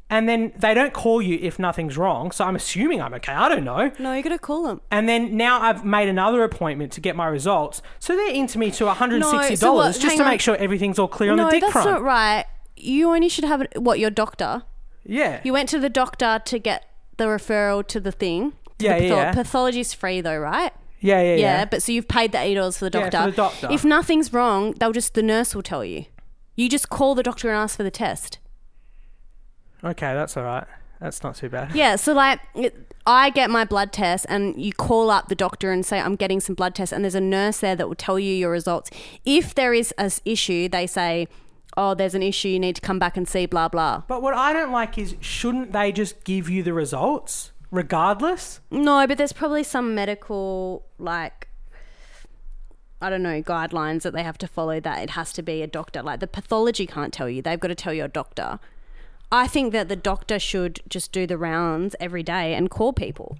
and 0.10 0.28
then 0.30 0.54
they 0.58 0.74
don't 0.74 0.94
call 0.94 1.22
you 1.22 1.38
if 1.42 1.60
nothing's 1.60 1.98
wrong. 1.98 2.32
So 2.32 2.46
I'm 2.46 2.56
assuming 2.56 3.02
I'm 3.02 3.14
okay. 3.16 3.34
I 3.34 3.50
don't 3.50 3.66
know. 3.66 3.92
No, 4.00 4.14
you 4.14 4.24
gotta 4.24 4.40
call 4.40 4.64
them. 4.64 4.80
And 4.90 5.08
then 5.08 5.36
now 5.36 5.60
I've 5.62 5.84
made 5.84 6.08
another 6.08 6.44
appointment 6.44 6.94
to 6.94 7.02
get 7.02 7.16
my 7.18 7.28
results. 7.28 7.82
So 8.00 8.16
they're 8.16 8.34
into 8.34 8.58
me 8.58 8.72
to 8.72 8.86
$160 8.86 9.20
No, 9.20 9.54
so 9.56 9.74
what? 9.74 10.00
just 10.00 10.16
to 10.18 10.24
on. 10.24 10.30
make 10.30 10.40
sure 10.42 10.56
everything's 10.56 10.98
all 10.98 11.10
clear 11.10 11.32
on 11.32 11.38
the 11.38 11.50
dick 11.50 11.60
that's 11.62 11.74
front. 11.74 11.90
not 11.90 12.04
right. 12.04 12.46
You 12.78 13.10
only 13.10 13.28
should 13.28 13.44
have 13.44 13.68
what 13.76 14.00
your 14.00 14.10
doctor. 14.10 14.64
Yeah. 15.06 15.42
You 15.44 15.52
went 15.52 15.68
to 15.70 15.80
the 15.80 15.90
doctor 15.90 16.42
to 16.46 16.58
get 16.60 16.86
the 17.18 17.26
referral 17.26 17.86
to 17.88 18.00
the 18.00 18.12
thing. 18.14 18.54
to 18.80 18.86
Yeah, 18.86 19.00
the 19.00 19.06
yeah, 19.08 19.16
yeah. 19.16 19.34
Pathology's 19.34 19.94
free 19.94 20.22
though, 20.22 20.38
right? 20.38 20.72
Yeah, 21.00 21.22
yeah, 21.22 21.30
Yeah, 21.32 21.36
yeah. 21.36 21.66
but 21.66 21.82
so 21.84 21.92
you've 21.92 22.08
paid 22.08 22.32
the 22.32 22.40
eight 22.40 22.56
dollars 22.56 22.78
for 22.78 22.90
the 22.90 22.98
Yeah, 23.00 23.10
doctor. 23.10 23.26
for 23.26 23.32
the 23.32 23.38
doctor. 23.38 23.68
If 23.72 23.84
nothing's 23.86 24.34
wrong, 24.34 24.74
they'll 24.80 24.92
just 24.94 25.14
the 25.14 25.24
nurse 25.24 25.54
will 25.56 25.64
tell 25.64 25.84
you. 25.86 26.06
You 26.56 26.70
just 26.70 26.90
call 26.90 27.14
the 27.16 27.24
doctor 27.24 27.50
and 27.50 27.58
ask 27.58 27.78
for 27.78 27.84
the 27.84 27.92
test. 27.92 28.40
Okay, 29.84 30.14
that's 30.14 30.36
all 30.38 30.44
right. 30.44 30.66
That's 31.00 31.22
not 31.22 31.36
too 31.36 31.50
bad. 31.50 31.76
Yeah, 31.76 31.96
so 31.96 32.14
like 32.14 32.40
it, 32.56 32.76
I 33.06 33.30
get 33.30 33.52
my 33.52 33.64
blood 33.64 33.92
test 33.94 34.26
and 34.28 34.60
you 34.60 34.74
call 34.74 35.12
up 35.12 35.28
the 35.28 35.36
doctor 35.36 35.72
and 35.72 35.86
say 35.86 36.00
I'm 36.00 36.16
getting 36.16 36.40
some 36.40 36.56
blood 36.56 36.74
tests 36.74 36.92
and 36.92 37.04
there's 37.04 37.14
a 37.16 37.22
nurse 37.22 37.60
there 37.60 37.76
that 37.76 37.88
will 37.88 37.96
tell 37.96 38.18
you 38.18 38.34
your 38.34 38.50
results. 38.50 38.90
If 39.24 39.54
there 39.54 39.74
is 39.74 39.94
an 40.00 40.10
issue, 40.26 40.68
they 40.68 40.88
say, 40.88 41.28
"Oh, 41.78 41.94
there's 41.94 42.16
an 42.16 42.24
issue, 42.24 42.48
you 42.48 42.60
need 42.60 42.76
to 42.76 42.82
come 42.82 42.98
back 42.98 43.16
and 43.16 43.28
see 43.28 43.46
blah 43.46 43.68
blah." 43.68 44.02
But 44.08 44.24
what 44.24 44.34
I 44.34 44.52
don't 44.54 44.72
like 44.72 44.98
is 44.98 45.16
shouldn't 45.22 45.72
they 45.74 45.92
just 45.92 46.24
give 46.24 46.50
you 46.50 46.64
the 46.64 46.74
results 46.74 47.52
regardless? 47.72 48.62
No, 48.72 49.06
but 49.08 49.18
there's 49.18 49.34
probably 49.34 49.64
some 49.64 49.94
medical 49.96 50.86
like 50.98 51.48
I 53.00 53.12
don't 53.12 53.22
know, 53.22 53.44
guidelines 53.44 54.02
that 54.02 54.14
they 54.14 54.24
have 54.24 54.40
to 54.40 54.48
follow 54.48 54.80
that 54.80 55.04
it 55.04 55.12
has 55.12 55.32
to 55.34 55.44
be 55.44 55.62
a 55.62 55.68
doctor. 55.68 56.02
Like 56.02 56.20
the 56.20 56.28
pathology 56.28 56.88
can't 56.88 57.14
tell 57.14 57.30
you. 57.30 57.42
They've 57.42 57.60
got 57.60 57.68
to 57.68 57.76
tell 57.76 57.94
your 57.94 58.08
doctor. 58.08 58.60
I 59.32 59.48
think 59.48 59.72
that 59.74 59.88
the 59.88 59.96
doctor 59.96 60.40
should 60.40 60.80
just 60.88 61.12
do 61.12 61.28
the 61.28 61.38
rounds 61.38 61.96
every 62.00 62.24
day 62.24 62.56
and 62.56 62.70
call 62.70 62.94
people. 62.94 63.38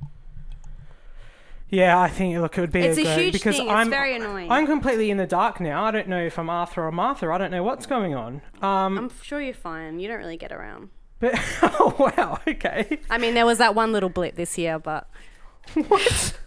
Yeah, 1.70 2.00
I 2.00 2.08
think 2.08 2.38
look, 2.38 2.58
it 2.58 2.62
would 2.62 2.72
be 2.72 2.82
It's 2.82 2.98
a 2.98 3.04
good 3.04 3.20
huge 3.20 3.34
because 3.34 3.58
thing. 3.58 3.66
It's 3.66 3.74
I'm 3.74 3.90
very 3.90 4.16
annoying. 4.16 4.50
I'm 4.52 4.68
completely 4.68 5.10
in 5.10 5.18
the 5.18 5.26
dark 5.26 5.60
now. 5.60 5.84
I 5.84 5.92
don't 5.92 6.08
know 6.08 6.24
if 6.24 6.38
I'm 6.40 6.50
Arthur 6.50 6.86
or 6.86 6.92
Martha. 6.92 7.30
I 7.30 7.38
don't 7.38 7.52
know 7.52 7.64
what's 7.64 7.86
going 7.86 8.16
on. 8.16 8.42
Um, 8.62 8.98
I'm 8.98 9.12
sure 9.22 9.42
you're 9.42 9.54
fine. 9.54 10.00
You 10.00 10.08
don't 10.08 10.20
really 10.20 10.38
get 10.38 10.52
around. 10.52 10.90
But 11.20 11.34
oh 11.64 11.96
wow, 12.00 12.40
okay. 12.48 13.00
I 13.10 13.18
mean, 13.18 13.34
there 13.34 13.46
was 13.46 13.58
that 13.58 13.76
one 13.76 13.92
little 13.92 14.10
blip 14.10 14.36
this 14.36 14.58
year, 14.58 14.80
but 14.80 15.08
What? 15.74 16.38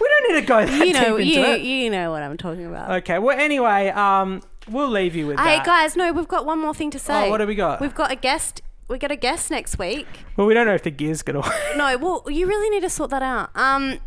we 0.00 0.08
don't 0.08 0.34
need 0.34 0.40
to 0.40 0.46
go 0.46 0.66
that 0.66 0.86
you 0.86 0.92
know, 0.92 1.18
deep 1.18 1.26
into 1.26 1.40
you 1.40 1.44
it. 1.54 1.60
you 1.62 1.90
know 1.90 2.10
what 2.10 2.22
I'm 2.22 2.36
talking 2.36 2.66
about. 2.66 2.90
Okay. 3.02 3.18
Well, 3.18 3.38
anyway, 3.38 3.88
um, 3.90 4.42
we'll 4.68 4.88
leave 4.88 5.14
you 5.14 5.26
with 5.28 5.38
Hey 5.38 5.56
that. 5.56 5.66
guys, 5.66 5.96
no, 5.96 6.12
we've 6.12 6.28
got 6.28 6.44
one 6.46 6.58
more 6.60 6.74
thing 6.74 6.90
to 6.90 6.98
say. 6.98 7.26
Oh, 7.26 7.30
what 7.30 7.40
have 7.40 7.48
we 7.48 7.54
got? 7.54 7.80
We've 7.80 7.94
got 7.94 8.10
a 8.10 8.16
guest. 8.16 8.60
We 8.88 8.98
got 8.98 9.10
a 9.10 9.16
guest 9.16 9.50
next 9.50 9.78
week. 9.78 10.06
Well, 10.36 10.46
we 10.46 10.52
don't 10.52 10.66
know 10.66 10.74
if 10.74 10.82
the 10.82 10.90
gear's 10.90 11.22
gonna. 11.22 11.40
work. 11.40 11.52
No, 11.76 11.96
well, 11.96 12.22
you 12.30 12.46
really 12.46 12.68
need 12.70 12.82
to 12.82 12.90
sort 12.90 13.10
that 13.10 13.22
out. 13.22 13.48
Um, 13.56 13.98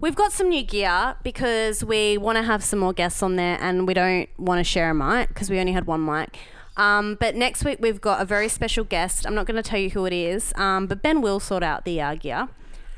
we've 0.00 0.16
got 0.16 0.32
some 0.32 0.48
new 0.48 0.64
gear 0.64 1.14
because 1.22 1.84
we 1.84 2.18
want 2.18 2.36
to 2.36 2.42
have 2.42 2.64
some 2.64 2.80
more 2.80 2.92
guests 2.92 3.22
on 3.22 3.36
there, 3.36 3.56
and 3.60 3.86
we 3.86 3.94
don't 3.94 4.28
want 4.36 4.58
to 4.58 4.64
share 4.64 4.90
a 4.90 4.94
mic 4.94 5.28
because 5.28 5.48
we 5.48 5.60
only 5.60 5.72
had 5.72 5.86
one 5.86 6.04
mic. 6.04 6.36
Um, 6.76 7.16
but 7.18 7.34
next 7.34 7.64
week 7.64 7.78
we've 7.80 8.00
got 8.00 8.20
a 8.20 8.24
very 8.24 8.48
special 8.48 8.84
guest. 8.84 9.26
I'm 9.26 9.34
not 9.34 9.46
going 9.46 9.56
to 9.56 9.62
tell 9.62 9.78
you 9.78 9.90
who 9.90 10.04
it 10.04 10.12
is, 10.12 10.52
um, 10.56 10.86
but 10.86 11.02
Ben 11.02 11.20
will 11.22 11.40
sort 11.40 11.62
out 11.62 11.84
the 11.84 12.00
uh, 12.00 12.14
gear. 12.14 12.48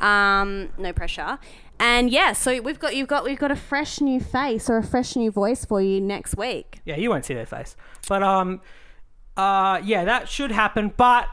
Um, 0.00 0.70
no 0.78 0.92
pressure. 0.92 1.38
And 1.80 2.10
yeah, 2.10 2.32
so 2.32 2.60
we've 2.60 2.78
got 2.78 2.96
you've 2.96 3.06
got 3.08 3.24
we've 3.24 3.38
got 3.38 3.52
a 3.52 3.56
fresh 3.56 4.00
new 4.00 4.20
face 4.20 4.68
or 4.68 4.78
a 4.78 4.82
fresh 4.82 5.14
new 5.14 5.30
voice 5.30 5.64
for 5.64 5.80
you 5.80 6.00
next 6.00 6.36
week. 6.36 6.80
yeah, 6.84 6.96
you 6.96 7.08
won't 7.08 7.24
see 7.24 7.34
their 7.34 7.46
face, 7.46 7.76
but 8.08 8.22
um, 8.22 8.60
uh, 9.36 9.80
yeah, 9.84 10.04
that 10.04 10.28
should 10.28 10.50
happen. 10.50 10.92
But 10.96 11.28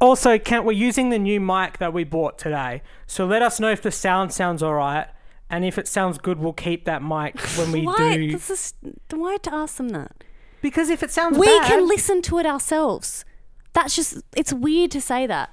also, 0.00 0.38
Kent, 0.38 0.64
we're 0.64 0.72
using 0.72 1.10
the 1.10 1.18
new 1.18 1.40
mic 1.40 1.76
that 1.78 1.92
we 1.92 2.04
bought 2.04 2.38
today, 2.38 2.82
so 3.06 3.26
let 3.26 3.42
us 3.42 3.60
know 3.60 3.70
if 3.70 3.82
the 3.82 3.90
sound 3.90 4.32
sounds 4.32 4.62
all 4.62 4.74
right. 4.74 5.08
And 5.48 5.64
if 5.64 5.78
it 5.78 5.86
sounds 5.86 6.18
good, 6.18 6.40
we'll 6.40 6.52
keep 6.52 6.86
that 6.86 7.04
mic 7.04 7.38
when 7.56 7.70
we 7.70 7.82
why? 7.82 8.16
do. 8.16 8.32
This 8.32 8.50
is 8.50 8.74
why 9.12 9.36
to 9.36 9.54
ask 9.54 9.76
them 9.76 9.90
that. 9.90 10.24
Because 10.68 10.88
if 10.90 11.02
it 11.02 11.10
sounds 11.12 11.38
We 11.38 11.46
bad, 11.46 11.66
can 11.68 11.86
listen 11.86 12.22
to 12.22 12.38
it 12.38 12.46
ourselves. 12.46 13.24
That's 13.72 13.94
just 13.94 14.18
it's 14.34 14.52
weird 14.52 14.90
to 14.92 15.00
say 15.00 15.26
that. 15.26 15.50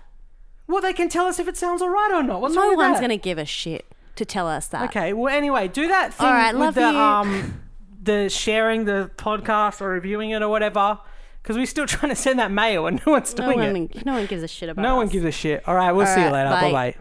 well, 0.68 0.82
they 0.82 0.94
can 0.94 1.08
tell 1.10 1.26
us 1.28 1.38
if 1.40 1.48
it 1.48 1.56
sounds 1.58 1.82
all 1.84 1.90
right 1.90 2.12
or 2.14 2.24
not. 2.24 2.42
What's 2.42 2.56
wrong 2.56 2.66
No 2.66 2.70
with 2.72 2.78
one's 2.78 2.96
that? 3.00 3.08
going 3.08 3.20
to 3.20 3.24
give 3.24 3.38
a 3.38 3.46
shit. 3.46 3.86
to 4.16 4.26
tell 4.26 4.48
us 4.48 4.68
that. 4.70 4.84
Okay. 4.90 5.14
Well, 5.14 5.34
anyway, 5.36 5.68
do 5.68 5.88
that 5.88 6.14
thing 6.14 6.26
All 6.28 6.34
right, 6.34 6.54
with 6.54 6.62
love 6.62 6.76
the 6.76 6.82
you. 6.92 6.98
um 6.98 7.62
the 8.02 8.30
sharing 8.30 8.86
the 8.86 9.12
podcast 9.18 9.82
or 9.82 9.90
reviewing 9.90 10.32
it 10.32 10.42
or 10.42 10.50
whatever. 10.50 11.00
Because 11.42 11.58
we're 11.58 11.66
still 11.66 11.86
trying 11.96 12.10
to 12.10 12.16
send 12.16 12.40
that 12.40 12.52
mail 12.52 12.88
and 12.88 13.02
no 13.06 13.12
one's 13.14 13.38
No 13.38 13.46
doing 13.54 13.60
one, 13.60 13.90
it. 13.94 14.06
no 14.06 14.14
one 14.14 14.26
gives 14.26 14.42
a 14.44 14.48
shit 14.48 14.70
about 14.70 14.82
No 14.82 14.96
one 14.96 15.08
us. 15.08 15.12
gives 15.14 15.26
a 15.26 15.32
shit. 15.32 15.68
All 15.68 15.76
right, 15.76 15.92
we'll 15.92 16.08
All 16.08 16.14
see 16.16 16.22
you 16.22 16.28
right, 16.28 16.46
later. 16.46 16.50
Bye 16.50 16.72
bye. 16.72 16.96